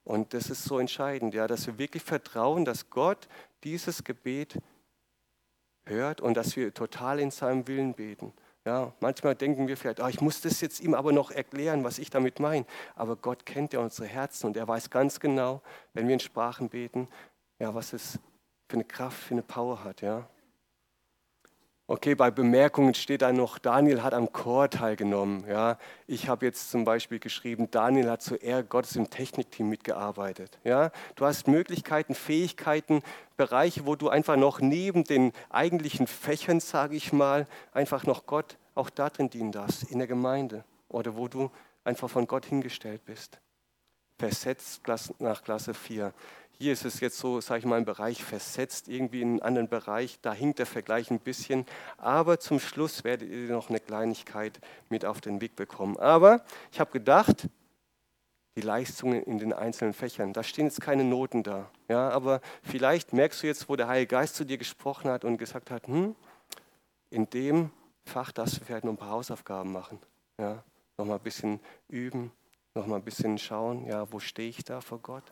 Und 0.03 0.33
das 0.33 0.49
ist 0.49 0.63
so 0.63 0.79
entscheidend, 0.79 1.33
ja, 1.33 1.47
dass 1.47 1.67
wir 1.67 1.77
wirklich 1.77 2.03
vertrauen, 2.03 2.65
dass 2.65 2.89
Gott 2.89 3.27
dieses 3.63 4.03
Gebet 4.03 4.57
hört 5.85 6.21
und 6.21 6.35
dass 6.35 6.55
wir 6.55 6.73
total 6.73 7.19
in 7.19 7.31
seinem 7.31 7.67
Willen 7.67 7.93
beten. 7.93 8.33
Ja, 8.65 8.93
manchmal 8.99 9.33
denken 9.35 9.67
wir 9.67 9.75
vielleicht, 9.75 9.99
oh, 10.01 10.07
ich 10.07 10.21
muss 10.21 10.41
das 10.41 10.61
jetzt 10.61 10.81
ihm 10.81 10.93
aber 10.93 11.11
noch 11.11 11.31
erklären, 11.31 11.83
was 11.83 11.97
ich 11.97 12.11
damit 12.11 12.39
meine. 12.39 12.65
Aber 12.95 13.15
Gott 13.15 13.45
kennt 13.45 13.73
ja 13.73 13.79
unsere 13.79 14.07
Herzen 14.07 14.47
und 14.47 14.57
er 14.57 14.67
weiß 14.67 14.91
ganz 14.91 15.19
genau, 15.19 15.61
wenn 15.93 16.07
wir 16.07 16.13
in 16.13 16.19
Sprachen 16.19 16.69
beten, 16.69 17.07
ja, 17.57 17.73
was 17.73 17.93
es 17.93 18.19
für 18.69 18.75
eine 18.75 18.83
Kraft, 18.83 19.17
für 19.17 19.33
eine 19.33 19.41
Power 19.41 19.83
hat. 19.83 20.01
Ja. 20.01 20.27
Okay, 21.91 22.15
bei 22.15 22.31
Bemerkungen 22.31 22.93
steht 22.93 23.21
da 23.21 23.33
noch, 23.33 23.57
Daniel 23.57 24.01
hat 24.01 24.13
am 24.13 24.31
Chor 24.31 24.69
teilgenommen. 24.69 25.43
Ja, 25.45 25.77
ich 26.07 26.29
habe 26.29 26.45
jetzt 26.45 26.71
zum 26.71 26.85
Beispiel 26.85 27.19
geschrieben, 27.19 27.69
Daniel 27.69 28.09
hat 28.09 28.21
zur 28.21 28.41
Ehre 28.41 28.63
Gottes 28.63 28.95
im 28.95 29.09
Technikteam 29.09 29.67
mitgearbeitet. 29.67 30.57
Ja, 30.63 30.91
du 31.17 31.25
hast 31.25 31.49
Möglichkeiten, 31.49 32.15
Fähigkeiten, 32.15 33.01
Bereiche, 33.35 33.85
wo 33.85 33.97
du 33.97 34.07
einfach 34.07 34.37
noch 34.37 34.61
neben 34.61 35.03
den 35.03 35.33
eigentlichen 35.49 36.07
Fächern, 36.07 36.61
sage 36.61 36.95
ich 36.95 37.11
mal, 37.11 37.45
einfach 37.73 38.05
noch 38.05 38.25
Gott 38.25 38.55
auch 38.73 38.89
darin 38.89 39.29
dienen 39.29 39.51
darfst, 39.51 39.83
in 39.91 39.97
der 39.97 40.07
Gemeinde 40.07 40.63
oder 40.87 41.17
wo 41.17 41.27
du 41.27 41.51
einfach 41.83 42.09
von 42.09 42.25
Gott 42.25 42.45
hingestellt 42.45 43.03
bist. 43.03 43.41
Versetzt 44.17 44.83
nach 45.19 45.43
Klasse 45.43 45.73
4. 45.73 46.13
Hier 46.61 46.73
ist 46.73 46.85
es 46.85 46.99
jetzt 46.99 47.17
so, 47.17 47.41
sage 47.41 47.61
ich 47.61 47.65
mal, 47.65 47.79
im 47.79 47.85
Bereich 47.85 48.23
versetzt, 48.23 48.87
irgendwie 48.87 49.23
in 49.23 49.29
einen 49.29 49.41
anderen 49.41 49.67
Bereich. 49.67 50.19
Da 50.21 50.31
hinkt 50.31 50.59
der 50.59 50.67
Vergleich 50.67 51.09
ein 51.09 51.19
bisschen. 51.19 51.65
Aber 51.97 52.39
zum 52.39 52.59
Schluss 52.59 53.03
werdet 53.03 53.31
ihr 53.31 53.49
noch 53.49 53.69
eine 53.69 53.79
Kleinigkeit 53.79 54.59
mit 54.87 55.03
auf 55.03 55.21
den 55.21 55.41
Weg 55.41 55.55
bekommen. 55.55 55.97
Aber 55.97 56.43
ich 56.71 56.79
habe 56.79 56.91
gedacht, 56.91 57.47
die 58.55 58.61
Leistungen 58.61 59.23
in 59.23 59.39
den 59.39 59.53
einzelnen 59.53 59.93
Fächern, 59.95 60.33
da 60.33 60.43
stehen 60.43 60.65
jetzt 60.65 60.81
keine 60.81 61.03
Noten 61.03 61.41
da. 61.41 61.71
Ja, 61.89 62.11
aber 62.11 62.41
vielleicht 62.61 63.11
merkst 63.11 63.41
du 63.41 63.47
jetzt, 63.47 63.67
wo 63.67 63.75
der 63.75 63.87
Heilige 63.87 64.15
Geist 64.15 64.35
zu 64.35 64.45
dir 64.45 64.59
gesprochen 64.59 65.09
hat 65.09 65.25
und 65.25 65.39
gesagt 65.39 65.71
hat, 65.71 65.87
hm, 65.87 66.15
in 67.09 67.27
dem 67.31 67.71
Fach 68.05 68.31
darfst 68.31 68.59
du 68.59 68.63
vielleicht 68.63 68.83
noch 68.83 68.93
ein 68.93 68.97
paar 68.97 69.09
Hausaufgaben 69.09 69.71
machen. 69.71 69.97
Ja, 70.39 70.63
noch 70.99 71.05
mal 71.07 71.15
ein 71.15 71.21
bisschen 71.21 71.59
üben, 71.87 72.31
noch 72.75 72.85
mal 72.85 72.97
ein 72.97 73.03
bisschen 73.03 73.39
schauen, 73.39 73.87
ja, 73.87 74.13
wo 74.13 74.19
stehe 74.19 74.49
ich 74.49 74.63
da 74.63 74.79
vor 74.79 74.99
Gott? 74.99 75.23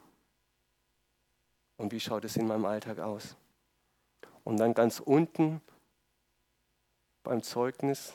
Und 1.79 1.91
wie 1.93 1.99
schaut 1.99 2.25
es 2.25 2.35
in 2.35 2.45
meinem 2.45 2.65
Alltag 2.65 2.99
aus. 2.99 3.35
Und 4.43 4.57
dann 4.57 4.73
ganz 4.73 4.99
unten 4.99 5.61
beim 7.23 7.41
Zeugnis, 7.41 8.13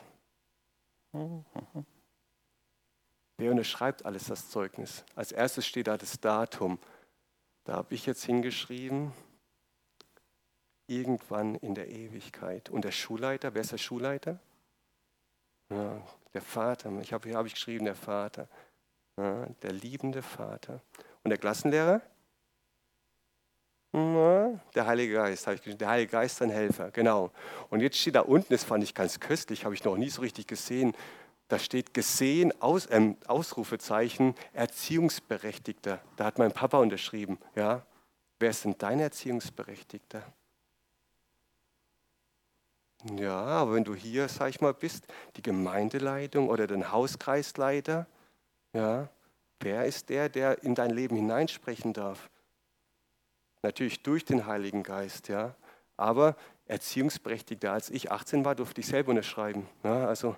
wer 3.38 3.50
unterschreibt 3.50 4.04
alles 4.04 4.26
das 4.26 4.50
Zeugnis? 4.50 5.04
Als 5.16 5.32
erstes 5.32 5.66
steht 5.66 5.86
da 5.86 5.96
das 5.96 6.20
Datum. 6.20 6.78
Da 7.64 7.76
habe 7.76 7.94
ich 7.94 8.04
jetzt 8.04 8.24
hingeschrieben, 8.24 9.12
irgendwann 10.86 11.54
in 11.54 11.74
der 11.74 11.88
Ewigkeit. 11.88 12.68
Und 12.68 12.84
der 12.84 12.92
Schulleiter, 12.92 13.54
wer 13.54 13.62
ist 13.62 13.72
der 13.72 13.78
Schulleiter? 13.78 14.38
Ja, 15.70 16.06
der 16.34 16.42
Vater. 16.42 16.92
Ich 17.00 17.14
habe 17.14 17.28
hier 17.28 17.38
habe 17.38 17.48
ich 17.48 17.54
geschrieben, 17.54 17.86
der 17.86 17.94
Vater. 17.94 18.46
Ja, 19.16 19.46
der 19.62 19.72
liebende 19.72 20.20
Vater. 20.20 20.82
Und 21.22 21.30
der 21.30 21.38
Klassenlehrer? 21.38 22.02
Der 23.94 24.86
Heilige 24.86 25.14
Geist, 25.14 25.46
habe 25.46 25.54
ich 25.54 25.60
geschrieben. 25.60 25.78
Der 25.78 25.88
Heilige 25.88 26.10
Geist, 26.10 26.42
ein 26.42 26.50
Helfer, 26.50 26.90
genau. 26.90 27.30
Und 27.70 27.78
jetzt 27.78 27.96
steht 27.96 28.16
da 28.16 28.22
unten, 28.22 28.52
das 28.52 28.64
fand 28.64 28.82
ich 28.82 28.92
ganz 28.92 29.20
köstlich, 29.20 29.64
habe 29.64 29.74
ich 29.74 29.84
noch 29.84 29.96
nie 29.96 30.10
so 30.10 30.20
richtig 30.22 30.48
gesehen. 30.48 30.96
Da 31.46 31.60
steht 31.60 31.94
gesehen, 31.94 32.52
Aus, 32.60 32.86
äh, 32.86 33.14
Ausrufezeichen, 33.28 34.34
Erziehungsberechtigter. 34.52 36.00
Da 36.16 36.24
hat 36.24 36.38
mein 36.38 36.50
Papa 36.50 36.78
unterschrieben. 36.78 37.38
Ja? 37.54 37.86
Wer 38.40 38.50
ist 38.50 38.64
denn 38.64 38.74
dein 38.78 38.98
Erziehungsberechtigter? 38.98 40.24
Ja, 43.16 43.36
aber 43.36 43.74
wenn 43.74 43.84
du 43.84 43.94
hier, 43.94 44.28
sag 44.28 44.48
ich 44.48 44.60
mal, 44.60 44.74
bist, 44.74 45.06
die 45.36 45.42
Gemeindeleitung 45.42 46.48
oder 46.48 46.66
den 46.66 46.90
Hauskreisleiter, 46.90 48.08
ja, 48.72 49.08
wer 49.60 49.84
ist 49.84 50.08
der, 50.08 50.28
der 50.28 50.64
in 50.64 50.74
dein 50.74 50.90
Leben 50.90 51.14
hineinsprechen 51.14 51.92
darf? 51.92 52.28
Natürlich 53.64 54.02
durch 54.02 54.24
den 54.24 54.46
Heiligen 54.46 54.82
Geist, 54.84 55.28
ja. 55.28 55.56
Aber 55.96 56.36
Erziehungsberechtigter 56.66 57.72
als 57.72 57.90
ich 57.90 58.10
18 58.10 58.44
war, 58.44 58.54
durfte 58.54 58.80
ich 58.80 58.86
selber 58.86 59.10
unterschreiben. 59.10 59.68
Ja, 59.82 60.06
also 60.06 60.34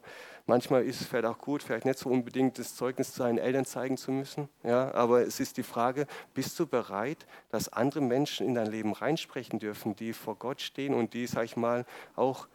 manchmal 0.47 0.85
ist 0.85 1.01
es 1.01 1.07
vielleicht 1.07 1.27
auch 1.27 1.39
gut, 1.39 1.63
vielleicht 1.63 1.85
nicht 1.85 1.99
so 1.99 2.11
unbedingt 2.11 2.59
das 2.59 2.75
Zeugnis 2.75 3.15
seinen 3.15 3.39
Eltern 3.39 3.65
zeigen 3.65 3.97
zu 3.97 4.11
müssen. 4.11 4.49
Ja, 4.65 4.93
aber 4.95 5.23
es 5.23 5.39
ist 5.39 5.57
die 5.57 5.63
Frage, 5.63 6.07
bist 6.35 6.59
du 6.59 6.67
bereit, 6.67 7.27
dass 7.51 7.73
andere 7.73 8.01
Menschen 8.01 8.47
in 8.47 8.55
dein 8.55 8.67
Leben 8.67 8.93
reinsprechen 8.93 9.61
dürfen, 9.61 9.95
die 9.95 10.13
vor 10.13 10.37
Gott 10.37 10.61
stehen 10.61 10.95
und 10.95 11.15
die, 11.15 11.27
sag 11.27 11.45
ich 11.45 11.57
mal, 11.57 11.87
auch 12.17 12.49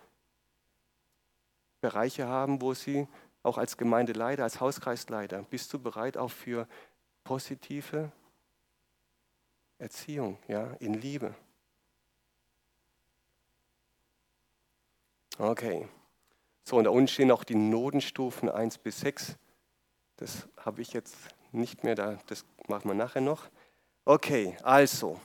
Bereiche 1.79 2.27
haben, 2.27 2.61
wo 2.61 2.73
sie 2.73 3.07
auch 3.41 3.57
als 3.57 3.77
Gemeindeleiter, 3.77 4.43
als 4.43 4.59
Hauskreisleiter, 4.59 5.43
bist 5.49 5.73
du 5.73 5.79
bereit 5.79 6.17
auch 6.17 6.29
für 6.29 6.67
positive 7.23 8.11
Erziehung, 9.81 10.37
ja, 10.47 10.75
in 10.79 10.93
Liebe. 10.93 11.33
Okay. 15.39 15.87
So, 16.63 16.77
und 16.77 16.83
da 16.83 16.91
unten 16.91 17.07
stehen 17.07 17.31
auch 17.31 17.43
die 17.43 17.55
Notenstufen 17.55 18.47
1 18.47 18.77
bis 18.77 18.99
6. 18.99 19.37
Das 20.17 20.47
habe 20.55 20.83
ich 20.83 20.93
jetzt 20.93 21.15
nicht 21.51 21.83
mehr 21.83 21.95
da, 21.95 22.19
das 22.27 22.45
machen 22.67 22.89
wir 22.89 22.93
nachher 22.93 23.21
noch. 23.21 23.49
Okay, 24.05 24.55
also, 24.61 25.19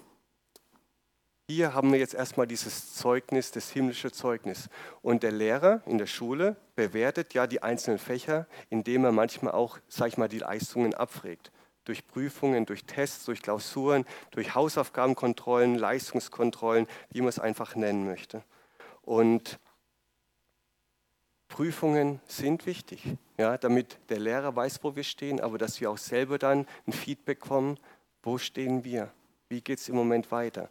hier 1.48 1.74
haben 1.74 1.92
wir 1.92 1.98
jetzt 1.98 2.14
erstmal 2.14 2.46
dieses 2.46 2.94
Zeugnis, 2.94 3.50
das 3.50 3.68
himmlische 3.68 4.10
Zeugnis. 4.10 4.70
Und 5.02 5.22
der 5.22 5.32
Lehrer 5.32 5.82
in 5.84 5.98
der 5.98 6.06
Schule 6.06 6.56
bewertet 6.76 7.34
ja 7.34 7.46
die 7.46 7.62
einzelnen 7.62 7.98
Fächer, 7.98 8.46
indem 8.70 9.04
er 9.04 9.12
manchmal 9.12 9.52
auch, 9.52 9.78
sag 9.88 10.08
ich 10.08 10.16
mal, 10.16 10.28
die 10.28 10.38
Leistungen 10.38 10.94
abfragt 10.94 11.52
durch 11.86 12.06
Prüfungen, 12.06 12.66
durch 12.66 12.84
Tests, 12.84 13.24
durch 13.24 13.40
Klausuren, 13.40 14.04
durch 14.32 14.54
Hausaufgabenkontrollen, 14.54 15.76
Leistungskontrollen, 15.76 16.86
wie 17.10 17.20
man 17.20 17.28
es 17.28 17.38
einfach 17.38 17.74
nennen 17.74 18.04
möchte. 18.04 18.44
Und 19.02 19.58
Prüfungen 21.48 22.20
sind 22.26 22.66
wichtig, 22.66 23.02
ja, 23.38 23.56
damit 23.56 23.98
der 24.08 24.18
Lehrer 24.18 24.54
weiß, 24.54 24.80
wo 24.82 24.96
wir 24.96 25.04
stehen, 25.04 25.40
aber 25.40 25.58
dass 25.58 25.80
wir 25.80 25.90
auch 25.90 25.98
selber 25.98 26.38
dann 26.38 26.66
ein 26.86 26.92
Feedback 26.92 27.40
bekommen, 27.40 27.78
wo 28.22 28.36
stehen 28.36 28.84
wir, 28.84 29.12
wie 29.48 29.60
geht 29.60 29.78
es 29.78 29.88
im 29.88 29.94
Moment 29.94 30.32
weiter. 30.32 30.68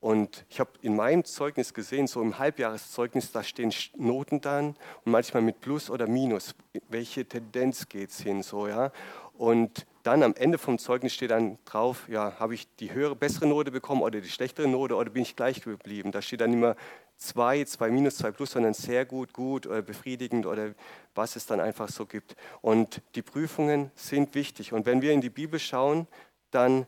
Und 0.00 0.44
ich 0.48 0.60
habe 0.60 0.70
in 0.82 0.94
meinem 0.94 1.24
Zeugnis 1.24 1.74
gesehen, 1.74 2.06
so 2.06 2.22
im 2.22 2.38
Halbjahreszeugnis, 2.38 3.32
da 3.32 3.42
stehen 3.42 3.72
Noten 3.96 4.40
dann 4.40 4.76
und 5.04 5.12
manchmal 5.12 5.42
mit 5.42 5.60
Plus 5.60 5.90
oder 5.90 6.06
Minus. 6.06 6.54
Welche 6.88 7.24
Tendenz 7.24 7.88
geht 7.88 8.10
es 8.10 8.20
hin? 8.20 8.42
So, 8.42 8.68
ja? 8.68 8.92
Und 9.36 9.86
dann 10.08 10.22
am 10.22 10.34
Ende 10.34 10.58
vom 10.58 10.78
Zeugnis 10.78 11.14
steht 11.14 11.30
dann 11.30 11.58
drauf, 11.64 12.08
ja, 12.08 12.38
habe 12.38 12.54
ich 12.54 12.66
die 12.76 12.92
höhere, 12.92 13.14
bessere 13.14 13.46
Note 13.46 13.70
bekommen 13.70 14.02
oder 14.02 14.20
die 14.20 14.28
schlechtere 14.28 14.66
Note 14.66 14.94
oder 14.96 15.10
bin 15.10 15.22
ich 15.22 15.36
gleich 15.36 15.62
geblieben? 15.62 16.12
Da 16.12 16.22
steht 16.22 16.40
dann 16.40 16.52
immer 16.52 16.76
zwei, 17.16 17.64
zwei 17.64 17.90
Minus, 17.90 18.16
zwei 18.16 18.30
Plus, 18.30 18.52
sondern 18.52 18.74
sehr 18.74 19.04
gut, 19.04 19.32
gut 19.32 19.66
oder 19.66 19.82
befriedigend 19.82 20.46
oder 20.46 20.74
was 21.14 21.36
es 21.36 21.46
dann 21.46 21.60
einfach 21.60 21.88
so 21.88 22.06
gibt. 22.06 22.36
Und 22.60 23.02
die 23.14 23.22
Prüfungen 23.22 23.90
sind 23.94 24.34
wichtig. 24.34 24.72
Und 24.72 24.86
wenn 24.86 25.02
wir 25.02 25.12
in 25.12 25.20
die 25.20 25.30
Bibel 25.30 25.60
schauen, 25.60 26.06
dann 26.50 26.86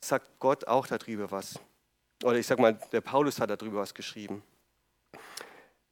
sagt 0.00 0.38
Gott 0.38 0.66
auch 0.66 0.86
darüber 0.86 1.30
was 1.30 1.60
oder 2.22 2.38
ich 2.38 2.46
sage 2.46 2.62
mal, 2.62 2.78
der 2.92 3.00
Paulus 3.00 3.40
hat 3.40 3.50
darüber 3.50 3.80
was 3.80 3.94
geschrieben. 3.94 4.42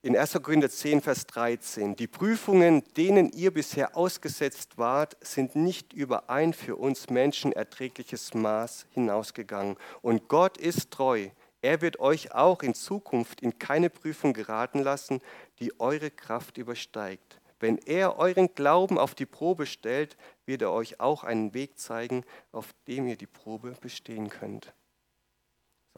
In 0.03 0.17
1. 0.17 0.41
Korinther 0.43 0.71
10, 0.71 1.03
Vers 1.03 1.27
13, 1.27 1.95
die 1.95 2.07
Prüfungen, 2.07 2.83
denen 2.97 3.29
ihr 3.33 3.53
bisher 3.53 3.99
ausgesetzt 3.99 4.79
wart, 4.79 5.15
sind 5.21 5.57
nicht 5.57 5.93
über 5.93 6.31
ein 6.31 6.55
für 6.55 6.77
uns 6.77 7.11
Menschen 7.11 7.53
erträgliches 7.53 8.33
Maß 8.33 8.87
hinausgegangen. 8.93 9.77
Und 10.01 10.27
Gott 10.29 10.57
ist 10.57 10.91
treu. 10.91 11.29
Er 11.61 11.83
wird 11.83 12.01
euch 12.01 12.33
auch 12.33 12.63
in 12.63 12.73
Zukunft 12.73 13.43
in 13.43 13.59
keine 13.59 13.91
Prüfung 13.91 14.33
geraten 14.33 14.79
lassen, 14.79 15.21
die 15.59 15.79
eure 15.79 16.11
Kraft 16.11 16.57
übersteigt. 16.57 17.39
Wenn 17.59 17.77
er 17.77 18.17
euren 18.17 18.55
Glauben 18.55 18.97
auf 18.97 19.15
die 19.15 19.27
Probe 19.27 19.67
stellt, 19.67 20.17
wird 20.47 20.63
er 20.63 20.73
euch 20.73 20.99
auch 20.99 21.25
einen 21.25 21.53
Weg 21.53 21.79
zeigen, 21.79 22.25
auf 22.53 22.71
dem 22.89 23.07
ihr 23.07 23.17
die 23.17 23.27
Probe 23.27 23.75
bestehen 23.79 24.31
könnt 24.31 24.73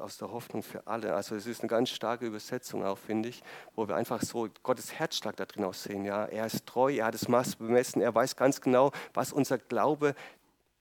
aus 0.02 0.18
der 0.18 0.32
Hoffnung 0.32 0.62
für 0.62 0.86
alle. 0.86 1.14
Also 1.14 1.34
es 1.34 1.46
ist 1.46 1.60
eine 1.60 1.68
ganz 1.68 1.90
starke 1.90 2.26
Übersetzung 2.26 2.84
auch, 2.84 2.98
finde 2.98 3.28
ich, 3.28 3.42
wo 3.74 3.88
wir 3.88 3.96
einfach 3.96 4.20
so 4.22 4.48
Gottes 4.62 4.92
Herzschlag 4.92 5.36
da 5.36 5.46
drin 5.46 5.64
auch 5.64 5.74
sehen. 5.74 6.04
Ja? 6.04 6.24
Er 6.26 6.46
ist 6.46 6.66
treu, 6.66 6.92
er 6.92 7.06
hat 7.06 7.14
das 7.14 7.28
Maß 7.28 7.56
bemessen, 7.56 8.02
er 8.02 8.14
weiß 8.14 8.36
ganz 8.36 8.60
genau, 8.60 8.92
was 9.14 9.32
unser 9.32 9.58
Glaube 9.58 10.14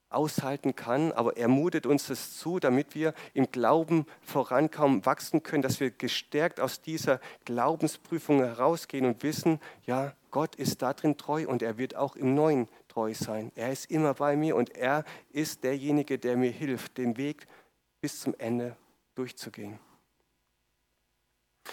aushalten 0.10 0.76
kann, 0.76 1.12
aber 1.14 1.38
er 1.38 1.48
mutet 1.48 1.86
uns 1.86 2.08
das 2.08 2.38
zu, 2.38 2.60
damit 2.60 2.96
wir 2.96 3.14
im 3.34 3.50
Glauben 3.50 4.06
vorankommen, 4.22 5.06
wachsen 5.06 5.42
können, 5.42 5.62
dass 5.62 5.80
wir 5.80 5.90
gestärkt 5.90 6.60
aus 6.60 6.82
dieser 6.82 7.22
Glaubensprüfung 7.46 8.40
herausgehen 8.40 9.06
und 9.06 9.24
wissen, 9.24 9.60
ja, 9.86 10.14
Gott 10.30 10.56
ist 10.56 10.82
da 10.82 10.94
drin 10.94 11.18
treu 11.18 11.48
und 11.48 11.62
er 11.62 11.78
wird 11.78 11.96
auch 11.96 12.16
im 12.16 12.36
Neuen 12.36 12.68
treu 12.88 13.14
sein. 13.14 13.52
Er 13.56 13.72
ist 13.72 13.90
immer 13.90 14.14
bei 14.14 14.36
mir 14.36 14.56
und 14.56 14.76
er 14.76 15.06
ist 15.32 15.64
derjenige, 15.64 16.20
der 16.20 16.36
mir 16.36 16.52
hilft, 16.52 16.98
den 16.98 17.16
Weg 17.18 17.48
bis 18.02 18.20
zum 18.20 18.36
Ende 18.38 18.76
durchzugehen. 19.16 19.80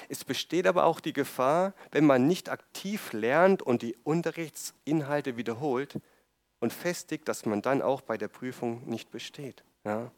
Es 0.08 0.24
besteht 0.24 0.66
aber 0.66 0.84
auch 0.84 1.00
die 1.00 1.12
Gefahr, 1.12 1.74
wenn 1.90 2.04
man 2.04 2.26
nicht 2.26 2.48
aktiv 2.48 3.12
lernt 3.12 3.62
und 3.62 3.82
die 3.82 3.96
Unterrichtsinhalte 4.04 5.36
wiederholt 5.36 5.98
und 6.60 6.72
festigt, 6.72 7.28
dass 7.28 7.46
man 7.46 7.62
dann 7.62 7.82
auch 7.82 8.00
bei 8.00 8.16
der 8.16 8.28
Prüfung 8.28 8.88
nicht 8.88 9.10
besteht. 9.10 9.64
Ja. 9.84 10.10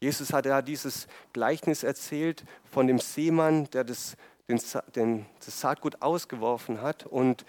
Jesus 0.00 0.32
hat 0.32 0.46
ja 0.46 0.62
dieses 0.62 1.06
Gleichnis 1.32 1.84
erzählt 1.84 2.44
von 2.64 2.86
dem 2.86 2.98
Seemann, 2.98 3.70
der 3.70 3.84
das, 3.84 4.16
den, 4.48 4.60
den, 4.96 5.26
das 5.44 5.60
Saatgut 5.60 6.02
ausgeworfen 6.02 6.82
hat 6.82 7.06
und 7.06 7.44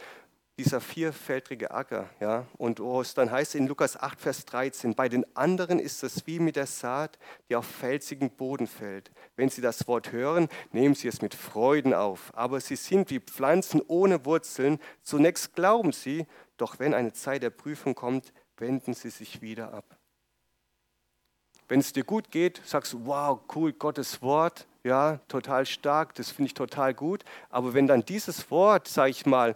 dieser 0.57 0.81
vierfältige 0.81 1.71
Acker. 1.71 2.09
Ja? 2.19 2.45
Und 2.57 2.79
es 2.79 3.13
dann 3.13 3.31
heißt 3.31 3.55
in 3.55 3.67
Lukas 3.67 3.97
8, 3.97 4.21
Vers 4.21 4.45
13, 4.45 4.93
bei 4.93 5.09
den 5.09 5.25
anderen 5.35 5.79
ist 5.79 6.03
es 6.03 6.27
wie 6.27 6.39
mit 6.39 6.55
der 6.55 6.67
Saat, 6.67 7.17
die 7.49 7.55
auf 7.55 7.65
felsigen 7.65 8.29
Boden 8.29 8.67
fällt. 8.67 9.11
Wenn 9.35 9.49
sie 9.49 9.61
das 9.61 9.87
Wort 9.87 10.11
hören, 10.11 10.49
nehmen 10.71 10.95
sie 10.95 11.07
es 11.07 11.21
mit 11.21 11.33
Freuden 11.33 11.93
auf. 11.93 12.31
Aber 12.35 12.59
sie 12.59 12.75
sind 12.75 13.09
wie 13.09 13.19
Pflanzen 13.19 13.81
ohne 13.87 14.25
Wurzeln. 14.25 14.79
Zunächst 15.01 15.55
glauben 15.55 15.91
sie, 15.91 16.27
doch 16.57 16.79
wenn 16.79 16.93
eine 16.93 17.13
Zeit 17.13 17.41
der 17.41 17.49
Prüfung 17.49 17.95
kommt, 17.95 18.31
wenden 18.57 18.93
sie 18.93 19.09
sich 19.09 19.41
wieder 19.41 19.73
ab. 19.73 19.97
Wenn 21.67 21.79
es 21.79 21.93
dir 21.93 22.03
gut 22.03 22.29
geht, 22.29 22.61
sagst 22.63 22.93
du, 22.93 23.05
wow, 23.05 23.39
cool, 23.55 23.73
Gottes 23.73 24.21
Wort, 24.21 24.67
ja, 24.83 25.19
total 25.27 25.65
stark, 25.65 26.13
das 26.15 26.29
finde 26.29 26.47
ich 26.47 26.53
total 26.53 26.93
gut. 26.93 27.23
Aber 27.49 27.73
wenn 27.73 27.87
dann 27.87 28.05
dieses 28.05 28.51
Wort, 28.51 28.87
sage 28.87 29.11
ich 29.11 29.25
mal, 29.25 29.55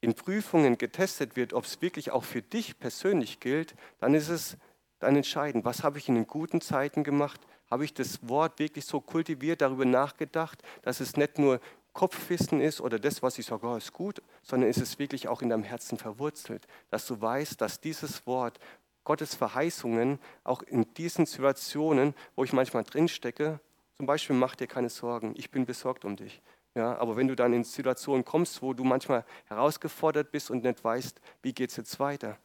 in 0.00 0.14
Prüfungen 0.14 0.78
getestet 0.78 1.36
wird, 1.36 1.52
ob 1.52 1.64
es 1.64 1.80
wirklich 1.82 2.10
auch 2.10 2.24
für 2.24 2.42
dich 2.42 2.78
persönlich 2.78 3.40
gilt, 3.40 3.74
dann 3.98 4.14
ist 4.14 4.28
es 4.28 4.56
dann 4.98 5.16
entscheidend, 5.16 5.64
was 5.64 5.82
habe 5.82 5.98
ich 5.98 6.08
in 6.08 6.14
den 6.14 6.26
guten 6.26 6.60
Zeiten 6.60 7.04
gemacht? 7.04 7.40
Habe 7.70 7.84
ich 7.84 7.92
das 7.92 8.28
Wort 8.28 8.58
wirklich 8.58 8.84
so 8.84 9.00
kultiviert, 9.00 9.60
darüber 9.60 9.84
nachgedacht, 9.84 10.62
dass 10.82 11.00
es 11.00 11.16
nicht 11.16 11.38
nur 11.38 11.60
Kopfwissen 11.92 12.60
ist 12.60 12.80
oder 12.80 12.98
das, 12.98 13.22
was 13.22 13.38
ich 13.38 13.46
sage, 13.46 13.66
oh, 13.66 13.76
ist 13.76 13.92
gut, 13.92 14.22
sondern 14.42 14.68
ist 14.68 14.80
es 14.80 14.98
wirklich 14.98 15.28
auch 15.28 15.42
in 15.42 15.48
deinem 15.48 15.64
Herzen 15.64 15.96
verwurzelt, 15.96 16.66
dass 16.90 17.06
du 17.06 17.20
weißt, 17.20 17.60
dass 17.60 17.80
dieses 17.80 18.26
Wort, 18.26 18.60
Gottes 19.02 19.34
Verheißungen, 19.34 20.18
auch 20.44 20.62
in 20.62 20.92
diesen 20.94 21.26
Situationen, 21.26 22.14
wo 22.34 22.44
ich 22.44 22.52
manchmal 22.52 22.84
drinstecke, 22.84 23.60
zum 23.96 24.06
Beispiel 24.06 24.36
mach 24.36 24.56
dir 24.56 24.66
keine 24.66 24.90
Sorgen, 24.90 25.32
ich 25.36 25.50
bin 25.50 25.64
besorgt 25.64 26.04
um 26.04 26.16
dich. 26.16 26.42
Ja, 26.76 26.94
aber 26.98 27.16
wenn 27.16 27.26
du 27.26 27.34
dann 27.34 27.54
in 27.54 27.64
Situationen 27.64 28.22
kommst, 28.22 28.60
wo 28.60 28.74
du 28.74 28.84
manchmal 28.84 29.24
herausgefordert 29.46 30.30
bist 30.30 30.50
und 30.50 30.62
nicht 30.62 30.84
weißt, 30.84 31.22
wie 31.40 31.54
geht 31.54 31.70
es 31.70 31.76
jetzt 31.76 31.98
weiter, 31.98 32.38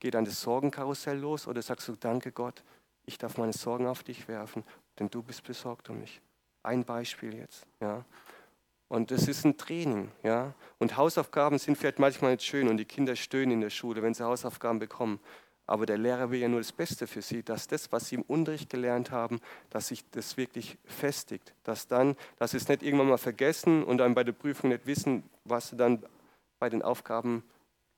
geht 0.00 0.14
dann 0.14 0.24
das 0.24 0.40
Sorgenkarussell 0.40 1.18
los 1.18 1.46
oder 1.46 1.60
sagst 1.60 1.86
du, 1.86 1.96
danke 1.96 2.32
Gott, 2.32 2.64
ich 3.04 3.18
darf 3.18 3.36
meine 3.36 3.52
Sorgen 3.52 3.86
auf 3.86 4.02
dich 4.02 4.26
werfen, 4.26 4.64
denn 4.98 5.10
du 5.10 5.22
bist 5.22 5.44
besorgt 5.44 5.90
um 5.90 6.00
mich. 6.00 6.22
Ein 6.62 6.82
Beispiel 6.82 7.34
jetzt. 7.34 7.66
Ja. 7.78 8.06
Und 8.88 9.10
es 9.10 9.28
ist 9.28 9.44
ein 9.44 9.58
Training. 9.58 10.10
Ja. 10.22 10.54
Und 10.78 10.96
Hausaufgaben 10.96 11.58
sind 11.58 11.76
vielleicht 11.76 11.98
manchmal 11.98 12.32
nicht 12.32 12.44
schön 12.44 12.68
und 12.68 12.78
die 12.78 12.86
Kinder 12.86 13.16
stöhnen 13.16 13.50
in 13.50 13.60
der 13.60 13.70
Schule, 13.70 14.00
wenn 14.00 14.14
sie 14.14 14.24
Hausaufgaben 14.24 14.78
bekommen. 14.78 15.20
Aber 15.66 15.84
der 15.84 15.98
Lehrer 15.98 16.30
will 16.30 16.40
ja 16.40 16.48
nur 16.48 16.60
das 16.60 16.72
Beste 16.72 17.06
für 17.06 17.22
sie, 17.22 17.42
dass 17.42 17.66
das, 17.66 17.90
was 17.90 18.08
sie 18.08 18.16
im 18.16 18.22
Unterricht 18.22 18.70
gelernt 18.70 19.10
haben, 19.10 19.40
dass 19.70 19.88
sich 19.88 20.08
das 20.10 20.36
wirklich 20.36 20.78
festigt. 20.84 21.54
Dass 21.64 21.88
dann, 21.88 22.16
dass 22.38 22.52
sie 22.52 22.58
es 22.58 22.68
nicht 22.68 22.82
irgendwann 22.82 23.08
mal 23.08 23.18
vergessen 23.18 23.82
und 23.82 23.98
dann 23.98 24.14
bei 24.14 24.22
der 24.22 24.32
Prüfung 24.32 24.70
nicht 24.70 24.86
wissen, 24.86 25.24
was 25.44 25.68
sie 25.68 25.76
dann 25.76 26.04
bei 26.58 26.68
den 26.68 26.82
Aufgaben 26.82 27.42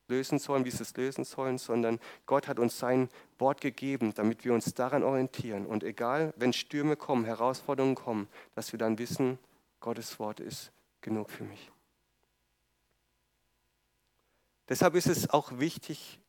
lösen 0.07 0.39
sollen, 0.39 0.65
wie 0.65 0.71
sie 0.71 0.81
es 0.81 0.97
lösen 0.97 1.23
sollen, 1.23 1.59
sondern 1.59 1.99
Gott 2.25 2.47
hat 2.47 2.57
uns 2.57 2.79
sein 2.79 3.09
Wort 3.37 3.61
gegeben, 3.61 4.13
damit 4.15 4.43
wir 4.43 4.53
uns 4.53 4.73
daran 4.73 5.03
orientieren. 5.03 5.67
Und 5.67 5.83
egal, 5.83 6.33
wenn 6.35 6.51
Stürme 6.51 6.95
kommen, 6.95 7.25
Herausforderungen 7.25 7.95
kommen, 7.95 8.27
dass 8.55 8.71
wir 8.71 8.79
dann 8.79 8.97
wissen, 8.97 9.37
Gottes 9.79 10.19
Wort 10.19 10.39
ist 10.39 10.71
genug 11.01 11.29
für 11.29 11.43
mich. 11.43 11.71
Deshalb 14.67 14.95
ist 14.95 15.07
es 15.07 15.29
auch 15.29 15.59
wichtig, 15.59 16.19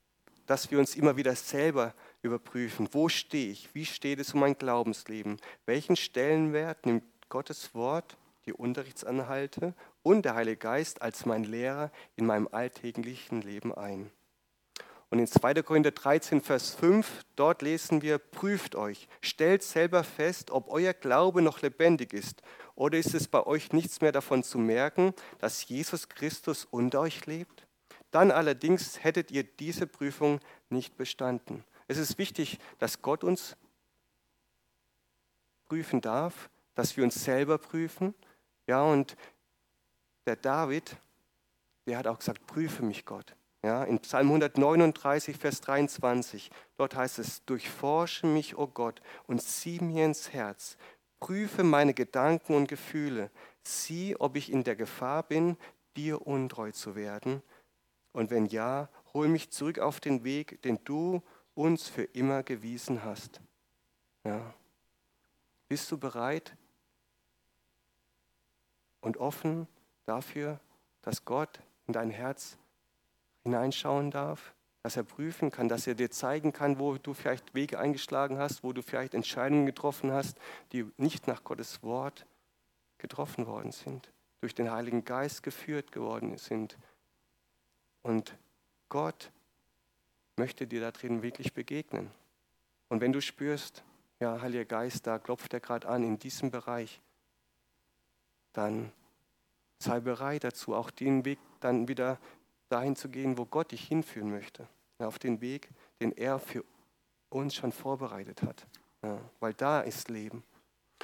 dass 0.51 0.68
wir 0.72 0.80
uns 0.80 0.96
immer 0.96 1.16
wieder 1.16 1.36
selber 1.36 1.94
überprüfen, 2.22 2.88
wo 2.90 3.09
stehe 3.09 3.53
ich, 3.53 3.72
wie 3.72 3.86
steht 3.86 4.18
es 4.18 4.34
um 4.34 4.40
mein 4.40 4.59
Glaubensleben, 4.59 5.36
welchen 5.64 5.94
Stellenwert 5.94 6.86
nimmt 6.86 7.05
Gottes 7.28 7.72
Wort, 7.72 8.16
die 8.46 8.53
Unterrichtsanhalte 8.53 9.74
und 10.03 10.24
der 10.24 10.34
Heilige 10.34 10.57
Geist 10.57 11.03
als 11.03 11.24
mein 11.24 11.44
Lehrer 11.44 11.92
in 12.16 12.26
meinem 12.26 12.48
alltäglichen 12.51 13.42
Leben 13.42 13.72
ein. 13.72 14.11
Und 15.09 15.20
in 15.20 15.28
2. 15.28 15.62
Korinther 15.62 15.92
13, 15.92 16.40
Vers 16.40 16.74
5, 16.74 17.24
dort 17.36 17.62
lesen 17.62 18.03
wir, 18.03 18.18
prüft 18.18 18.74
euch, 18.74 19.07
stellt 19.20 19.62
selber 19.62 20.03
fest, 20.03 20.51
ob 20.51 20.68
euer 20.68 20.94
Glaube 20.94 21.42
noch 21.42 21.62
lebendig 21.62 22.12
ist, 22.12 22.42
oder 22.74 22.98
ist 22.98 23.14
es 23.14 23.28
bei 23.28 23.46
euch 23.46 23.72
nichts 23.72 24.01
mehr 24.01 24.11
davon 24.11 24.42
zu 24.42 24.59
merken, 24.59 25.14
dass 25.38 25.68
Jesus 25.68 26.09
Christus 26.09 26.64
unter 26.64 27.03
euch 27.03 27.24
lebt? 27.26 27.68
Dann 28.11 28.30
allerdings 28.30 29.02
hättet 29.04 29.30
ihr 29.30 29.44
diese 29.44 29.86
Prüfung 29.86 30.40
nicht 30.68 30.96
bestanden. 30.96 31.64
Es 31.86 31.98
ist 31.98 32.18
wichtig, 32.18 32.58
dass 32.78 33.02
Gott 33.02 33.24
uns 33.24 33.56
prüfen 35.66 36.00
darf, 36.00 36.50
dass 36.74 36.96
wir 36.96 37.04
uns 37.04 37.24
selber 37.24 37.58
prüfen. 37.58 38.14
Ja, 38.66 38.82
und 38.82 39.16
der 40.26 40.36
David, 40.36 40.96
der 41.86 41.98
hat 41.98 42.06
auch 42.06 42.18
gesagt, 42.18 42.46
prüfe 42.46 42.84
mich 42.84 43.04
Gott. 43.04 43.36
Ja, 43.62 43.84
in 43.84 43.98
Psalm 44.00 44.28
139, 44.28 45.36
Vers 45.36 45.61
23, 45.61 46.50
dort 46.76 46.96
heißt 46.96 47.18
es, 47.18 47.44
durchforsche 47.44 48.26
mich, 48.26 48.56
o 48.56 48.62
oh 48.62 48.66
Gott, 48.68 49.02
und 49.26 49.42
sieh 49.42 49.80
mir 49.80 50.06
ins 50.06 50.32
Herz, 50.32 50.78
prüfe 51.20 51.62
meine 51.62 51.92
Gedanken 51.92 52.54
und 52.54 52.68
Gefühle, 52.68 53.30
sieh, 53.62 54.16
ob 54.18 54.36
ich 54.36 54.50
in 54.50 54.64
der 54.64 54.76
Gefahr 54.76 55.22
bin, 55.22 55.58
dir 55.94 56.26
untreu 56.26 56.72
zu 56.72 56.94
werden 56.96 57.42
und 58.12 58.30
wenn 58.30 58.46
ja, 58.46 58.88
hol 59.12 59.28
mich 59.28 59.50
zurück 59.50 59.78
auf 59.78 60.00
den 60.00 60.24
Weg, 60.24 60.62
den 60.62 60.78
du 60.84 61.22
uns 61.54 61.88
für 61.88 62.04
immer 62.04 62.42
gewiesen 62.42 63.04
hast. 63.04 63.40
Ja. 64.24 64.54
Bist 65.68 65.90
du 65.90 65.98
bereit 65.98 66.56
und 69.00 69.16
offen 69.18 69.66
dafür, 70.06 70.61
dass 71.02 71.24
Gott 71.24 71.61
in 71.86 71.92
dein 71.92 72.11
Herz 72.11 72.58
hineinschauen 73.42 74.11
darf, 74.11 74.54
dass 74.82 74.96
er 74.96 75.02
prüfen 75.02 75.50
kann, 75.50 75.68
dass 75.68 75.86
er 75.86 75.94
dir 75.94 76.11
zeigen 76.11 76.52
kann, 76.52 76.78
wo 76.78 76.96
du 76.96 77.14
vielleicht 77.14 77.54
Wege 77.54 77.78
eingeschlagen 77.78 78.38
hast, 78.38 78.62
wo 78.62 78.72
du 78.72 78.82
vielleicht 78.82 79.14
Entscheidungen 79.14 79.66
getroffen 79.66 80.12
hast, 80.12 80.38
die 80.72 80.90
nicht 80.96 81.26
nach 81.26 81.44
Gottes 81.44 81.82
Wort 81.82 82.26
getroffen 82.98 83.46
worden 83.46 83.72
sind, 83.72 84.11
durch 84.40 84.54
den 84.54 84.70
Heiligen 84.70 85.04
Geist 85.04 85.42
geführt 85.42 85.92
geworden 85.92 86.36
sind. 86.38 86.78
Und 88.03 88.36
Gott 88.88 89.30
möchte 90.36 90.66
dir 90.66 90.80
da 90.80 90.90
drin 90.90 91.22
wirklich 91.22 91.53
begegnen. 91.53 92.11
Und 92.88 93.01
wenn 93.01 93.12
du 93.12 93.20
spürst, 93.20 93.84
ja, 94.18 94.40
Heiliger 94.40 94.64
Geist, 94.64 95.07
da 95.07 95.18
klopft 95.18 95.53
er 95.55 95.61
gerade 95.61 95.88
an 95.88 96.03
in 96.03 96.18
diesem 96.18 96.51
Bereich, 96.51 97.01
dann 98.53 98.92
sei 99.78 100.01
bereit 100.01 100.44
dazu, 100.44 100.74
auch 100.74 100.90
den 100.90 101.24
Weg 101.24 101.38
dann 101.61 101.88
wieder 101.88 102.18
dahin 102.68 102.96
zu 102.96 103.09
gehen, 103.09 103.38
wo 103.38 103.46
Gott 103.46 103.72
dich 103.72 103.86
hinführen 103.86 104.30
möchte. 104.30 104.68
Ja, 104.98 105.07
auf 105.07 105.18
den 105.18 105.40
Weg, 105.40 105.70
den 106.01 106.12
er 106.12 106.38
für 106.38 106.64
uns 107.30 107.55
schon 107.55 107.72
vorbereitet 107.72 108.42
hat. 108.42 108.66
Ja, 109.03 109.18
weil 109.40 109.55
da 109.55 109.80
ist 109.80 110.09
Leben. 110.09 110.44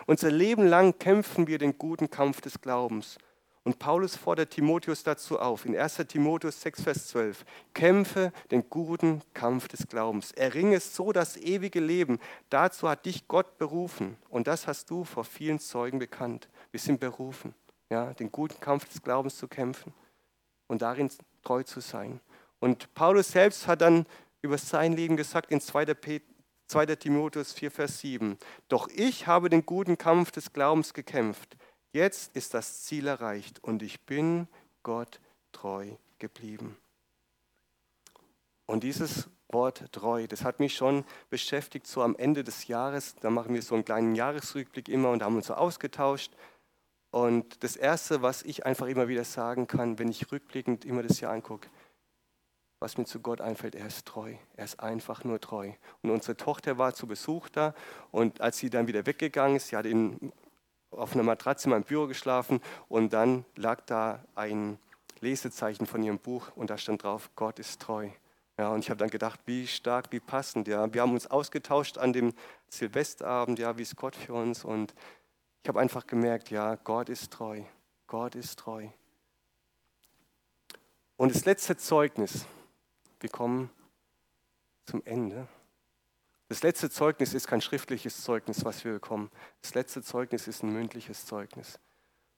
Unser 0.06 0.30
Leben 0.30 0.66
lang 0.66 0.98
kämpfen 0.98 1.46
wir 1.46 1.58
den 1.58 1.78
guten 1.78 2.10
Kampf 2.10 2.42
des 2.42 2.60
Glaubens. 2.60 3.16
Und 3.66 3.80
Paulus 3.80 4.14
fordert 4.14 4.50
Timotheus 4.50 5.02
dazu 5.02 5.40
auf, 5.40 5.66
in 5.66 5.76
1 5.76 5.96
Timotheus 6.06 6.60
6, 6.60 6.84
Vers 6.84 7.08
12, 7.08 7.44
kämpfe 7.74 8.32
den 8.52 8.70
guten 8.70 9.22
Kampf 9.34 9.66
des 9.66 9.88
Glaubens, 9.88 10.30
erringe 10.30 10.78
so 10.78 11.10
das 11.10 11.36
ewige 11.36 11.80
Leben. 11.80 12.20
Dazu 12.48 12.88
hat 12.88 13.06
dich 13.06 13.26
Gott 13.26 13.58
berufen 13.58 14.18
und 14.28 14.46
das 14.46 14.68
hast 14.68 14.88
du 14.88 15.02
vor 15.02 15.24
vielen 15.24 15.58
Zeugen 15.58 15.98
bekannt. 15.98 16.48
Wir 16.70 16.78
sind 16.78 17.00
berufen, 17.00 17.56
ja, 17.90 18.14
den 18.14 18.30
guten 18.30 18.60
Kampf 18.60 18.84
des 18.84 19.02
Glaubens 19.02 19.36
zu 19.36 19.48
kämpfen 19.48 19.92
und 20.68 20.80
darin 20.80 21.10
treu 21.42 21.64
zu 21.64 21.80
sein. 21.80 22.20
Und 22.60 22.94
Paulus 22.94 23.32
selbst 23.32 23.66
hat 23.66 23.80
dann 23.80 24.06
über 24.42 24.58
sein 24.58 24.92
Leben 24.92 25.16
gesagt 25.16 25.50
in 25.50 25.60
2. 25.60 25.86
2. 26.68 26.86
Timotheus 26.96 27.52
4, 27.52 27.70
Vers 27.70 27.98
7. 28.00 28.38
Doch 28.68 28.88
ich 28.94 29.26
habe 29.26 29.48
den 29.48 29.64
guten 29.66 29.98
Kampf 29.98 30.30
des 30.32 30.52
Glaubens 30.52 30.94
gekämpft. 30.94 31.56
Jetzt 31.92 32.36
ist 32.36 32.54
das 32.54 32.82
Ziel 32.82 33.06
erreicht 33.06 33.62
und 33.62 33.82
ich 33.82 34.00
bin 34.02 34.48
Gott 34.82 35.20
treu 35.52 35.90
geblieben. 36.18 36.76
Und 38.66 38.82
dieses 38.82 39.28
Wort 39.48 39.92
treu, 39.92 40.26
das 40.26 40.42
hat 40.42 40.60
mich 40.60 40.74
schon 40.74 41.04
beschäftigt, 41.30 41.86
so 41.86 42.02
am 42.02 42.16
Ende 42.16 42.42
des 42.44 42.66
Jahres. 42.66 43.14
Da 43.20 43.30
machen 43.30 43.54
wir 43.54 43.62
so 43.62 43.74
einen 43.74 43.84
kleinen 43.84 44.14
Jahresrückblick 44.14 44.88
immer 44.88 45.10
und 45.10 45.22
haben 45.22 45.36
uns 45.36 45.46
so 45.46 45.54
ausgetauscht. 45.54 46.32
Und 47.10 47.62
das 47.62 47.76
Erste, 47.76 48.22
was 48.22 48.42
ich 48.42 48.66
einfach 48.66 48.88
immer 48.88 49.08
wieder 49.08 49.24
sagen 49.24 49.66
kann, 49.66 49.98
wenn 49.98 50.08
ich 50.08 50.30
rückblickend 50.32 50.84
immer 50.84 51.02
das 51.02 51.20
Jahr 51.20 51.32
angucke, 51.32 51.68
was 52.80 52.98
mir 52.98 53.06
zu 53.06 53.20
Gott 53.20 53.40
einfällt, 53.40 53.74
er 53.74 53.86
ist 53.86 54.06
treu. 54.06 54.34
Er 54.54 54.64
ist 54.64 54.80
einfach 54.80 55.24
nur 55.24 55.40
treu. 55.40 55.72
Und 56.02 56.10
unsere 56.10 56.36
Tochter 56.36 56.76
war 56.76 56.94
zu 56.94 57.06
Besuch 57.06 57.48
da 57.48 57.74
und 58.10 58.40
als 58.40 58.58
sie 58.58 58.68
dann 58.68 58.86
wieder 58.86 59.06
weggegangen 59.06 59.56
ist, 59.56 59.68
sie 59.68 59.76
hat 59.76 59.86
in, 59.86 60.32
auf 60.96 61.14
einer 61.14 61.22
Matratze 61.22 61.66
in 61.66 61.70
meinem 61.70 61.84
Büro 61.84 62.06
geschlafen 62.06 62.60
und 62.88 63.12
dann 63.12 63.44
lag 63.54 63.80
da 63.82 64.24
ein 64.34 64.78
Lesezeichen 65.20 65.86
von 65.86 66.02
ihrem 66.02 66.18
Buch 66.18 66.48
und 66.56 66.70
da 66.70 66.78
stand 66.78 67.02
drauf, 67.02 67.30
Gott 67.36 67.58
ist 67.58 67.80
treu. 67.80 68.08
Ja, 68.58 68.70
und 68.70 68.80
ich 68.80 68.90
habe 68.90 68.98
dann 68.98 69.10
gedacht, 69.10 69.40
wie 69.44 69.66
stark, 69.66 70.12
wie 70.12 70.20
passend. 70.20 70.66
Ja. 70.66 70.92
Wir 70.92 71.02
haben 71.02 71.12
uns 71.12 71.26
ausgetauscht 71.26 71.98
an 71.98 72.12
dem 72.12 72.32
Silvesterabend, 72.68 73.58
ja, 73.58 73.76
wie 73.76 73.82
ist 73.82 73.96
Gott 73.96 74.16
für 74.16 74.34
uns 74.34 74.64
und 74.64 74.94
ich 75.62 75.68
habe 75.68 75.80
einfach 75.80 76.06
gemerkt, 76.06 76.50
ja, 76.50 76.76
Gott 76.76 77.08
ist 77.08 77.32
treu. 77.32 77.62
Gott 78.06 78.36
ist 78.36 78.58
treu. 78.58 78.88
Und 81.16 81.34
das 81.34 81.44
letzte 81.44 81.76
Zeugnis, 81.76 82.46
wir 83.20 83.30
kommen 83.30 83.70
zum 84.84 85.02
Ende. 85.04 85.48
Das 86.48 86.62
letzte 86.62 86.90
Zeugnis 86.90 87.34
ist 87.34 87.48
kein 87.48 87.60
schriftliches 87.60 88.22
Zeugnis, 88.22 88.64
was 88.64 88.84
wir 88.84 88.92
bekommen. 88.94 89.30
Das 89.62 89.74
letzte 89.74 90.02
Zeugnis 90.02 90.46
ist 90.46 90.62
ein 90.62 90.72
mündliches 90.72 91.26
Zeugnis. 91.26 91.80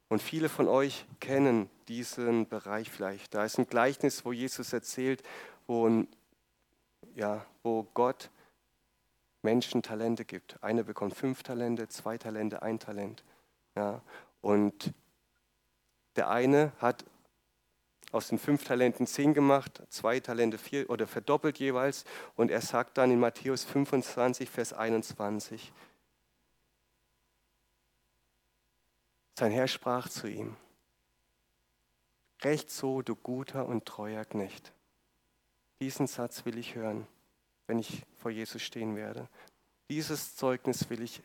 Und 0.08 0.22
viele 0.22 0.48
von 0.48 0.68
euch 0.68 1.04
kennen 1.20 1.68
diesen 1.88 2.48
Bereich 2.48 2.90
vielleicht. 2.90 3.34
Da 3.34 3.44
ist 3.44 3.58
ein 3.58 3.66
Gleichnis, 3.66 4.24
wo 4.24 4.32
Jesus 4.32 4.72
erzählt, 4.72 5.22
wo, 5.66 6.04
ja, 7.14 7.44
wo 7.62 7.82
Gott 7.92 8.30
Menschen 9.42 9.82
Talente 9.82 10.24
gibt. 10.24 10.62
Einer 10.62 10.82
bekommt 10.82 11.14
fünf 11.14 11.42
Talente, 11.42 11.88
zwei 11.88 12.16
Talente, 12.16 12.62
ein 12.62 12.78
Talent. 12.78 13.22
Ja, 13.76 14.02
und 14.40 14.94
der 16.16 16.30
eine 16.30 16.72
hat 16.78 17.04
aus 18.12 18.28
den 18.28 18.38
fünf 18.38 18.64
Talenten 18.64 19.06
zehn 19.06 19.34
gemacht, 19.34 19.82
zwei 19.90 20.20
Talente 20.20 20.58
vier 20.58 20.88
oder 20.90 21.06
verdoppelt 21.06 21.58
jeweils. 21.58 22.04
Und 22.36 22.50
er 22.50 22.60
sagt 22.60 22.98
dann 22.98 23.10
in 23.10 23.20
Matthäus 23.20 23.64
25, 23.64 24.48
Vers 24.48 24.72
21, 24.72 25.72
sein 29.38 29.52
Herr 29.52 29.68
sprach 29.68 30.08
zu 30.08 30.26
ihm, 30.26 30.56
Recht 32.42 32.70
so, 32.70 33.02
du 33.02 33.16
guter 33.16 33.66
und 33.66 33.84
treuer 33.84 34.24
Knecht. 34.24 34.72
Diesen 35.80 36.06
Satz 36.06 36.44
will 36.44 36.56
ich 36.56 36.76
hören, 36.76 37.06
wenn 37.66 37.78
ich 37.78 38.04
vor 38.16 38.30
Jesus 38.30 38.62
stehen 38.62 38.96
werde. 38.96 39.28
Dieses 39.90 40.36
Zeugnis 40.36 40.88
will 40.88 41.02
ich 41.02 41.22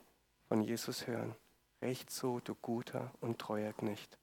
von 0.48 0.62
Jesus 0.62 1.06
hören. 1.06 1.36
Recht 1.82 2.10
so, 2.10 2.40
du 2.40 2.56
guter 2.56 3.12
und 3.20 3.40
treuer 3.40 3.74
Knecht. 3.74 4.18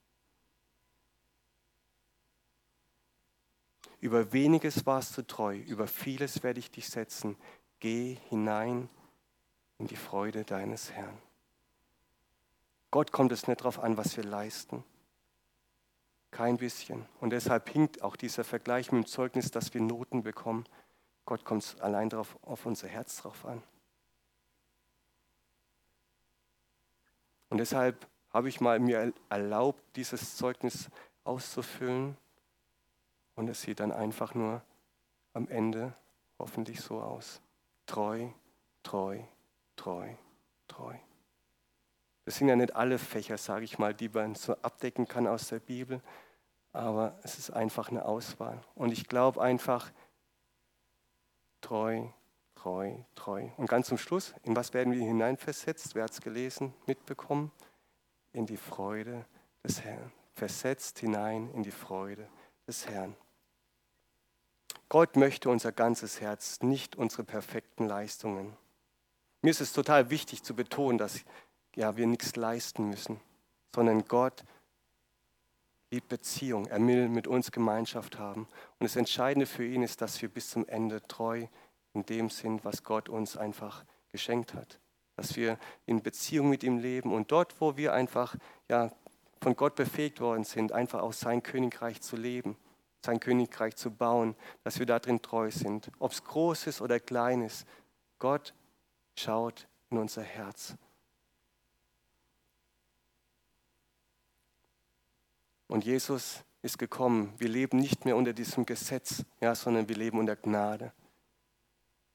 Über 4.00 4.32
weniges 4.32 4.86
warst 4.86 5.16
du 5.18 5.22
treu, 5.22 5.56
über 5.56 5.86
vieles 5.86 6.42
werde 6.42 6.58
ich 6.58 6.70
dich 6.70 6.88
setzen. 6.88 7.36
Geh 7.80 8.16
hinein 8.28 8.88
in 9.78 9.86
die 9.86 9.96
Freude 9.96 10.44
deines 10.44 10.90
Herrn. 10.92 11.18
Gott 12.90 13.12
kommt 13.12 13.30
es 13.30 13.46
nicht 13.46 13.60
darauf 13.60 13.78
an, 13.78 13.96
was 13.96 14.16
wir 14.16 14.24
leisten. 14.24 14.84
Kein 16.30 16.56
bisschen. 16.56 17.06
Und 17.20 17.30
deshalb 17.30 17.68
hinkt 17.68 18.02
auch 18.02 18.16
dieser 18.16 18.44
Vergleich 18.44 18.90
mit 18.90 19.04
dem 19.04 19.06
Zeugnis, 19.06 19.50
dass 19.50 19.74
wir 19.74 19.80
Noten 19.80 20.22
bekommen. 20.22 20.64
Gott 21.24 21.44
kommt 21.44 21.62
es 21.62 21.80
allein 21.80 22.08
darauf, 22.08 22.38
auf 22.42 22.66
unser 22.66 22.88
Herz 22.88 23.18
drauf 23.18 23.44
an. 23.44 23.62
Und 27.50 27.58
deshalb 27.58 28.06
habe 28.32 28.48
ich 28.48 28.60
mal 28.60 28.78
mir 28.78 29.12
erlaubt, 29.28 29.82
dieses 29.96 30.36
Zeugnis 30.36 30.88
auszufüllen 31.24 32.16
und 33.40 33.48
es 33.48 33.62
sieht 33.62 33.80
dann 33.80 33.90
einfach 33.90 34.34
nur 34.34 34.60
am 35.32 35.48
Ende 35.48 35.94
hoffentlich 36.38 36.82
so 36.82 37.00
aus. 37.00 37.40
Treu, 37.86 38.28
treu, 38.82 39.18
treu, 39.76 40.14
treu. 40.68 40.94
Das 42.26 42.36
sind 42.36 42.48
ja 42.48 42.56
nicht 42.56 42.76
alle 42.76 42.98
Fächer, 42.98 43.38
sage 43.38 43.64
ich 43.64 43.78
mal, 43.78 43.94
die 43.94 44.10
man 44.10 44.34
so 44.34 44.56
abdecken 44.56 45.08
kann 45.08 45.26
aus 45.26 45.48
der 45.48 45.58
Bibel, 45.58 46.02
aber 46.74 47.18
es 47.22 47.38
ist 47.38 47.50
einfach 47.50 47.88
eine 47.88 48.04
Auswahl. 48.04 48.60
Und 48.74 48.92
ich 48.92 49.08
glaube 49.08 49.40
einfach, 49.40 49.90
treu, 51.62 52.08
treu, 52.54 52.94
treu. 53.14 53.48
Und 53.56 53.70
ganz 53.70 53.88
zum 53.88 53.96
Schluss, 53.96 54.34
in 54.42 54.54
was 54.54 54.74
werden 54.74 54.92
wir 54.92 55.00
hineinversetzt? 55.00 55.94
Wer 55.94 56.04
hat 56.04 56.10
es 56.10 56.20
gelesen, 56.20 56.74
mitbekommen? 56.86 57.52
In 58.34 58.44
die 58.44 58.58
Freude 58.58 59.24
des 59.64 59.80
Herrn. 59.80 60.12
Versetzt 60.34 60.98
hinein 60.98 61.50
in 61.54 61.62
die 61.62 61.70
Freude 61.70 62.28
des 62.66 62.86
Herrn. 62.86 63.16
Gott 64.90 65.14
möchte 65.14 65.48
unser 65.48 65.70
ganzes 65.70 66.20
Herz, 66.20 66.62
nicht 66.62 66.96
unsere 66.96 67.22
perfekten 67.22 67.86
Leistungen. 67.86 68.56
Mir 69.40 69.50
ist 69.50 69.60
es 69.60 69.72
total 69.72 70.10
wichtig 70.10 70.42
zu 70.42 70.54
betonen, 70.54 70.98
dass 70.98 71.24
ja, 71.76 71.96
wir 71.96 72.08
nichts 72.08 72.34
leisten 72.34 72.90
müssen, 72.90 73.20
sondern 73.72 74.04
Gott 74.06 74.42
liebt 75.92 76.08
Beziehung. 76.08 76.66
Er 76.66 76.84
will 76.84 77.08
mit 77.08 77.28
uns 77.28 77.52
Gemeinschaft 77.52 78.18
haben. 78.18 78.48
Und 78.80 78.84
das 78.84 78.96
Entscheidende 78.96 79.46
für 79.46 79.64
ihn 79.64 79.84
ist, 79.84 80.00
dass 80.00 80.20
wir 80.22 80.28
bis 80.28 80.50
zum 80.50 80.66
Ende 80.66 81.00
treu 81.02 81.46
in 81.92 82.04
dem 82.04 82.28
sind, 82.28 82.64
was 82.64 82.82
Gott 82.82 83.08
uns 83.08 83.36
einfach 83.36 83.84
geschenkt 84.08 84.54
hat. 84.54 84.80
Dass 85.14 85.36
wir 85.36 85.56
in 85.86 86.02
Beziehung 86.02 86.50
mit 86.50 86.64
ihm 86.64 86.78
leben 86.78 87.14
und 87.14 87.30
dort, 87.30 87.60
wo 87.60 87.76
wir 87.76 87.92
einfach 87.92 88.34
ja, 88.68 88.90
von 89.40 89.54
Gott 89.54 89.76
befähigt 89.76 90.20
worden 90.20 90.42
sind, 90.42 90.72
einfach 90.72 91.00
auch 91.00 91.12
sein 91.12 91.44
Königreich 91.44 92.00
zu 92.00 92.16
leben 92.16 92.56
sein 93.04 93.20
Königreich 93.20 93.76
zu 93.76 93.90
bauen, 93.90 94.36
dass 94.62 94.78
wir 94.78 94.86
darin 94.86 95.22
treu 95.22 95.50
sind. 95.50 95.90
Ob 95.98 96.12
es 96.12 96.22
groß 96.24 96.66
ist 96.66 96.80
oder 96.80 97.00
klein 97.00 97.42
ist, 97.42 97.66
Gott 98.18 98.54
schaut 99.16 99.66
in 99.90 99.98
unser 99.98 100.22
Herz. 100.22 100.74
Und 105.66 105.84
Jesus 105.84 106.44
ist 106.62 106.78
gekommen. 106.78 107.32
Wir 107.38 107.48
leben 107.48 107.78
nicht 107.78 108.04
mehr 108.04 108.16
unter 108.16 108.32
diesem 108.32 108.66
Gesetz, 108.66 109.24
ja, 109.40 109.54
sondern 109.54 109.88
wir 109.88 109.96
leben 109.96 110.18
unter 110.18 110.36
Gnade. 110.36 110.92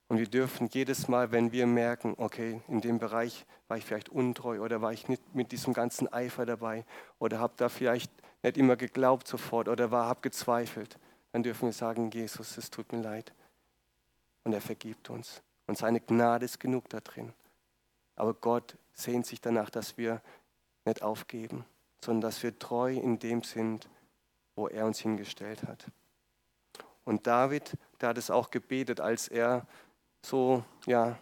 Und 0.07 0.19
wir 0.19 0.27
dürfen 0.27 0.69
jedes 0.71 1.07
Mal, 1.07 1.31
wenn 1.31 1.51
wir 1.51 1.65
merken, 1.65 2.13
okay, 2.17 2.61
in 2.67 2.81
dem 2.81 2.99
Bereich 2.99 3.45
war 3.67 3.77
ich 3.77 3.85
vielleicht 3.85 4.09
untreu 4.09 4.61
oder 4.61 4.81
war 4.81 4.93
ich 4.93 5.07
nicht 5.07 5.33
mit 5.33 5.51
diesem 5.51 5.73
ganzen 5.73 6.11
Eifer 6.11 6.45
dabei 6.45 6.85
oder 7.17 7.39
habe 7.39 7.53
da 7.57 7.69
vielleicht 7.69 8.11
nicht 8.45 8.57
immer 8.57 8.75
geglaubt 8.75 9.27
sofort 9.27 9.67
oder 9.67 9.91
war, 9.91 10.07
hab 10.07 10.21
gezweifelt, 10.21 10.97
dann 11.31 11.43
dürfen 11.43 11.67
wir 11.67 11.73
sagen, 11.73 12.11
Jesus, 12.11 12.57
es 12.57 12.69
tut 12.69 12.91
mir 12.91 13.01
leid. 13.01 13.33
Und 14.43 14.53
er 14.53 14.61
vergibt 14.61 15.09
uns. 15.09 15.41
Und 15.67 15.77
seine 15.77 15.99
Gnade 15.99 16.45
ist 16.45 16.59
genug 16.59 16.87
da 16.89 16.99
drin. 16.99 17.33
Aber 18.15 18.33
Gott 18.33 18.77
sehnt 18.93 19.25
sich 19.25 19.41
danach, 19.41 19.69
dass 19.69 19.97
wir 19.97 20.21
nicht 20.85 21.01
aufgeben, 21.01 21.65
sondern 22.03 22.21
dass 22.21 22.43
wir 22.43 22.57
treu 22.57 22.93
in 22.93 23.17
dem 23.19 23.41
sind, 23.43 23.89
wo 24.55 24.67
er 24.67 24.85
uns 24.85 24.99
hingestellt 24.99 25.63
hat. 25.63 25.87
Und 27.03 27.27
David, 27.27 27.77
der 27.99 28.09
hat 28.09 28.17
es 28.17 28.29
auch 28.29 28.51
gebetet, 28.51 29.01
als 29.01 29.27
er 29.27 29.67
so, 30.21 30.63
ja, 30.85 31.17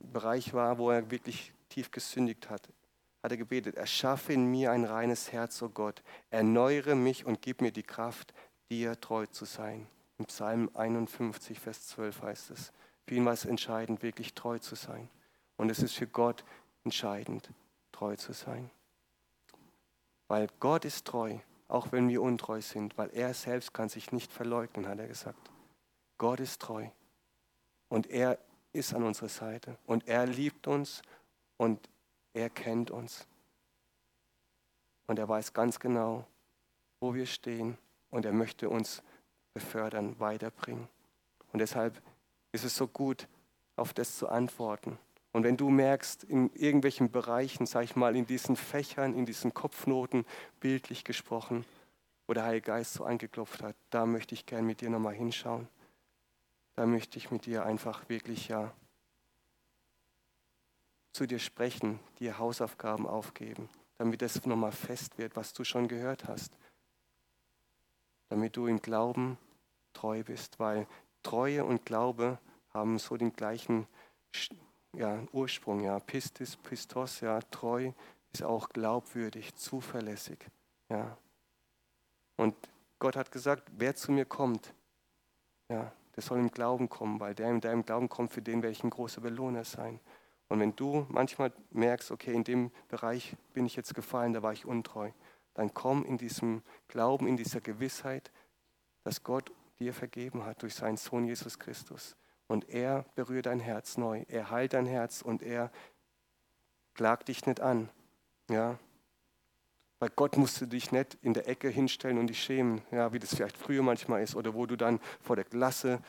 im 0.00 0.12
Bereich 0.12 0.52
war, 0.54 0.78
wo 0.78 0.90
er 0.90 1.10
wirklich 1.10 1.52
tief 1.68 1.90
gesündigt 1.90 2.50
hat, 2.50 2.68
hat 3.22 3.32
er 3.32 3.36
gebetet, 3.36 3.76
erschaffe 3.76 4.32
in 4.32 4.46
mir 4.46 4.70
ein 4.70 4.84
reines 4.84 5.32
Herz, 5.32 5.60
o 5.62 5.66
oh 5.66 5.68
Gott, 5.70 6.02
erneuere 6.30 6.94
mich 6.94 7.26
und 7.26 7.42
gib 7.42 7.60
mir 7.60 7.72
die 7.72 7.82
Kraft, 7.82 8.32
dir 8.70 9.00
treu 9.00 9.26
zu 9.26 9.44
sein. 9.44 9.86
Im 10.18 10.26
Psalm 10.26 10.70
51, 10.74 11.58
Vers 11.58 11.86
12 11.88 12.22
heißt 12.22 12.50
es. 12.50 12.72
Für 13.06 13.14
ihn 13.14 13.24
war 13.24 13.32
es 13.32 13.44
entscheidend, 13.44 14.02
wirklich 14.02 14.34
treu 14.34 14.58
zu 14.58 14.74
sein. 14.74 15.08
Und 15.56 15.70
es 15.70 15.80
ist 15.80 15.94
für 15.94 16.06
Gott 16.06 16.44
entscheidend, 16.84 17.50
treu 17.92 18.16
zu 18.16 18.32
sein. 18.32 18.70
Weil 20.28 20.48
Gott 20.60 20.84
ist 20.84 21.06
treu, 21.06 21.38
auch 21.68 21.92
wenn 21.92 22.08
wir 22.08 22.22
untreu 22.22 22.60
sind, 22.60 22.98
weil 22.98 23.10
er 23.10 23.32
selbst 23.34 23.72
kann 23.72 23.88
sich 23.88 24.12
nicht 24.12 24.32
verleugnen, 24.32 24.86
hat 24.86 24.98
er 24.98 25.08
gesagt. 25.08 25.50
Gott 26.18 26.40
ist 26.40 26.60
treu 26.60 26.88
und 27.88 28.08
er 28.08 28.38
ist 28.72 28.92
an 28.94 29.04
unserer 29.04 29.28
Seite 29.28 29.78
und 29.86 30.06
er 30.06 30.26
liebt 30.26 30.66
uns 30.66 31.02
und 31.56 31.88
er 32.32 32.50
kennt 32.50 32.90
uns. 32.90 33.26
Und 35.06 35.18
er 35.18 35.28
weiß 35.28 35.52
ganz 35.52 35.80
genau, 35.80 36.26
wo 37.00 37.14
wir 37.14 37.26
stehen 37.26 37.78
und 38.10 38.24
er 38.24 38.32
möchte 38.32 38.68
uns 38.68 39.02
befördern, 39.54 40.18
weiterbringen. 40.20 40.88
Und 41.52 41.60
deshalb 41.60 42.00
ist 42.52 42.64
es 42.64 42.76
so 42.76 42.86
gut, 42.86 43.26
auf 43.76 43.92
das 43.92 44.16
zu 44.16 44.28
antworten. 44.28 44.98
Und 45.32 45.44
wenn 45.44 45.56
du 45.56 45.70
merkst, 45.70 46.24
in 46.24 46.52
irgendwelchen 46.54 47.10
Bereichen, 47.10 47.66
sag 47.66 47.84
ich 47.84 47.96
mal, 47.96 48.16
in 48.16 48.26
diesen 48.26 48.56
Fächern, 48.56 49.14
in 49.14 49.26
diesen 49.26 49.54
Kopfnoten, 49.54 50.24
bildlich 50.60 51.04
gesprochen, 51.04 51.64
wo 52.26 52.34
der 52.34 52.44
Heilige 52.44 52.66
Geist 52.66 52.94
so 52.94 53.04
angeklopft 53.04 53.62
hat, 53.62 53.76
da 53.90 54.06
möchte 54.06 54.34
ich 54.34 54.46
gern 54.46 54.66
mit 54.66 54.80
dir 54.80 54.90
nochmal 54.90 55.14
hinschauen. 55.14 55.68
Da 56.76 56.86
möchte 56.86 57.18
ich 57.18 57.30
mit 57.30 57.46
dir 57.46 57.64
einfach 57.64 58.08
wirklich 58.08 58.48
ja 58.48 58.72
zu 61.18 61.26
dir 61.26 61.40
sprechen, 61.40 61.98
dir 62.20 62.38
Hausaufgaben 62.38 63.04
aufgeben, 63.04 63.68
damit 63.96 64.22
es 64.22 64.46
nochmal 64.46 64.70
fest 64.70 65.18
wird, 65.18 65.34
was 65.34 65.52
du 65.52 65.64
schon 65.64 65.88
gehört 65.88 66.28
hast. 66.28 66.56
Damit 68.28 68.56
du 68.56 68.68
im 68.68 68.80
Glauben 68.80 69.36
treu 69.94 70.22
bist, 70.22 70.60
weil 70.60 70.86
Treue 71.24 71.64
und 71.64 71.84
Glaube 71.84 72.38
haben 72.70 73.00
so 73.00 73.16
den 73.16 73.32
gleichen 73.32 73.88
ja, 74.94 75.20
Ursprung, 75.32 75.80
ja, 75.80 75.98
Pistis, 75.98 76.56
Pistos, 76.56 77.20
ja, 77.20 77.40
treu 77.40 77.90
ist 78.32 78.44
auch 78.44 78.68
glaubwürdig, 78.68 79.56
zuverlässig, 79.56 80.38
ja. 80.88 81.18
Und 82.36 82.54
Gott 83.00 83.16
hat 83.16 83.32
gesagt, 83.32 83.68
wer 83.72 83.96
zu 83.96 84.12
mir 84.12 84.24
kommt, 84.24 84.72
ja, 85.68 85.90
der 86.14 86.22
soll 86.22 86.38
im 86.38 86.52
Glauben 86.52 86.88
kommen, 86.88 87.18
weil 87.18 87.34
der, 87.34 87.58
der 87.58 87.72
im 87.72 87.84
Glauben 87.84 88.08
kommt, 88.08 88.30
für 88.30 88.42
den 88.42 88.62
werde 88.62 88.70
ich 88.70 88.84
ein 88.84 88.90
großer 88.90 89.20
Belohner 89.20 89.64
sein. 89.64 89.98
Und 90.48 90.60
wenn 90.60 90.74
du 90.74 91.06
manchmal 91.08 91.52
merkst, 91.70 92.10
okay, 92.10 92.32
in 92.32 92.44
dem 92.44 92.70
Bereich 92.88 93.36
bin 93.52 93.66
ich 93.66 93.76
jetzt 93.76 93.94
gefallen, 93.94 94.32
da 94.32 94.42
war 94.42 94.52
ich 94.52 94.64
untreu, 94.64 95.10
dann 95.54 95.74
komm 95.74 96.04
in 96.04 96.16
diesem 96.16 96.62
Glauben, 96.88 97.26
in 97.26 97.36
dieser 97.36 97.60
Gewissheit, 97.60 98.30
dass 99.04 99.22
Gott 99.22 99.52
dir 99.78 99.92
vergeben 99.92 100.44
hat 100.44 100.62
durch 100.62 100.74
seinen 100.74 100.96
Sohn 100.96 101.24
Jesus 101.24 101.58
Christus. 101.58 102.16
Und 102.46 102.68
er 102.70 103.04
berührt 103.14 103.46
dein 103.46 103.60
Herz 103.60 103.98
neu. 103.98 104.24
Er 104.28 104.50
heilt 104.50 104.72
dein 104.72 104.86
Herz 104.86 105.20
und 105.20 105.42
er 105.42 105.70
klagt 106.94 107.28
dich 107.28 107.44
nicht 107.46 107.60
an. 107.60 107.90
Ja? 108.48 108.78
Weil 109.98 110.10
Gott 110.10 110.36
musste 110.36 110.66
dich 110.66 110.92
nicht 110.92 111.18
in 111.22 111.34
der 111.34 111.46
Ecke 111.46 111.68
hinstellen 111.68 112.18
und 112.18 112.28
dich 112.28 112.42
schämen, 112.42 112.80
ja, 112.90 113.12
wie 113.12 113.18
das 113.18 113.34
vielleicht 113.34 113.56
früher 113.56 113.82
manchmal 113.82 114.22
ist, 114.22 114.34
oder 114.34 114.54
wo 114.54 114.64
du 114.64 114.76
dann 114.76 115.00
vor 115.20 115.36
der 115.36 115.44
Klasse 115.44 116.00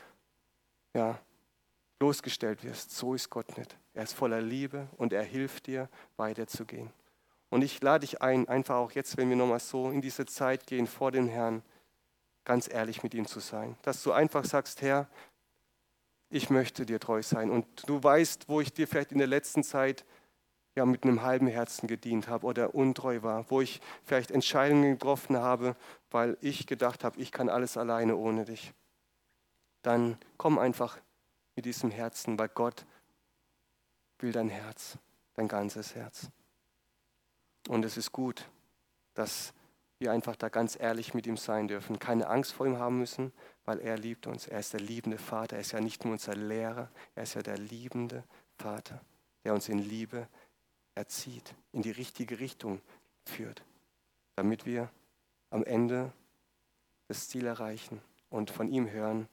ja, 0.94 1.18
bloßgestellt 2.00 2.64
wirst. 2.64 2.90
So 2.90 3.14
ist 3.14 3.30
Gott 3.30 3.56
nicht. 3.56 3.76
Er 3.94 4.02
ist 4.02 4.14
voller 4.14 4.40
Liebe 4.40 4.88
und 4.96 5.12
er 5.12 5.22
hilft 5.22 5.66
dir, 5.66 5.88
weiterzugehen. 6.16 6.90
Und 7.50 7.62
ich 7.62 7.80
lade 7.82 8.06
dich 8.06 8.22
ein, 8.22 8.48
einfach 8.48 8.76
auch 8.76 8.92
jetzt, 8.92 9.16
wenn 9.16 9.28
wir 9.28 9.36
nochmal 9.36 9.60
so 9.60 9.90
in 9.90 10.00
diese 10.00 10.24
Zeit 10.24 10.66
gehen 10.66 10.86
vor 10.86 11.12
den 11.12 11.28
Herrn, 11.28 11.62
ganz 12.44 12.72
ehrlich 12.72 13.02
mit 13.02 13.12
ihm 13.12 13.26
zu 13.26 13.40
sein. 13.40 13.76
Dass 13.82 14.02
du 14.02 14.12
einfach 14.12 14.44
sagst, 14.44 14.82
Herr, 14.82 15.08
ich 16.30 16.48
möchte 16.48 16.86
dir 16.86 17.00
treu 17.00 17.22
sein. 17.22 17.50
Und 17.50 17.66
du 17.88 18.02
weißt, 18.02 18.48
wo 18.48 18.60
ich 18.60 18.72
dir 18.72 18.88
vielleicht 18.88 19.12
in 19.12 19.18
der 19.18 19.26
letzten 19.26 19.62
Zeit 19.62 20.06
ja 20.76 20.86
mit 20.86 21.02
einem 21.02 21.22
halben 21.22 21.48
Herzen 21.48 21.86
gedient 21.86 22.28
habe 22.28 22.46
oder 22.46 22.74
untreu 22.74 23.22
war, 23.22 23.50
wo 23.50 23.60
ich 23.60 23.80
vielleicht 24.04 24.30
Entscheidungen 24.30 24.92
getroffen 24.92 25.36
habe, 25.36 25.76
weil 26.10 26.38
ich 26.40 26.66
gedacht 26.66 27.04
habe, 27.04 27.20
ich 27.20 27.30
kann 27.30 27.50
alles 27.50 27.76
alleine 27.76 28.16
ohne 28.16 28.46
dich. 28.46 28.72
Dann 29.82 30.16
komm 30.38 30.58
einfach 30.58 30.98
mit 31.56 31.64
diesem 31.64 31.90
Herzen, 31.90 32.38
weil 32.38 32.48
Gott 32.48 32.84
will 34.18 34.32
dein 34.32 34.48
Herz, 34.48 34.98
dein 35.34 35.48
ganzes 35.48 35.94
Herz. 35.94 36.30
Und 37.68 37.84
es 37.84 37.96
ist 37.96 38.12
gut, 38.12 38.48
dass 39.14 39.52
wir 39.98 40.12
einfach 40.12 40.36
da 40.36 40.48
ganz 40.48 40.78
ehrlich 40.80 41.12
mit 41.12 41.26
ihm 41.26 41.36
sein 41.36 41.68
dürfen, 41.68 41.98
keine 41.98 42.28
Angst 42.28 42.52
vor 42.52 42.66
ihm 42.66 42.78
haben 42.78 42.98
müssen, 42.98 43.32
weil 43.66 43.80
er 43.80 43.98
liebt 43.98 44.26
uns. 44.26 44.46
Er 44.46 44.60
ist 44.60 44.72
der 44.72 44.80
liebende 44.80 45.18
Vater. 45.18 45.56
Er 45.56 45.60
ist 45.60 45.72
ja 45.72 45.80
nicht 45.80 46.04
nur 46.04 46.14
unser 46.14 46.34
Lehrer, 46.34 46.90
er 47.14 47.22
ist 47.22 47.34
ja 47.34 47.42
der 47.42 47.58
liebende 47.58 48.24
Vater, 48.58 49.00
der 49.44 49.52
uns 49.52 49.68
in 49.68 49.78
Liebe 49.78 50.26
erzieht, 50.94 51.54
in 51.72 51.82
die 51.82 51.90
richtige 51.90 52.40
Richtung 52.40 52.80
führt, 53.24 53.62
damit 54.36 54.64
wir 54.64 54.90
am 55.50 55.64
Ende 55.64 56.12
das 57.08 57.28
Ziel 57.28 57.46
erreichen 57.46 58.00
und 58.30 58.50
von 58.50 58.68
ihm 58.68 58.90
hören, 58.90 59.28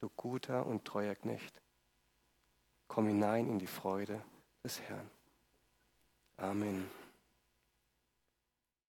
du 0.00 0.08
guter 0.10 0.66
und 0.66 0.84
treuer 0.84 1.14
Knecht, 1.14 1.60
komm 2.88 3.08
hinein 3.08 3.48
in 3.48 3.58
die 3.58 3.66
Freude 3.66 4.22
des 4.62 4.80
Herrn. 4.82 5.10
Amen. 6.36 6.88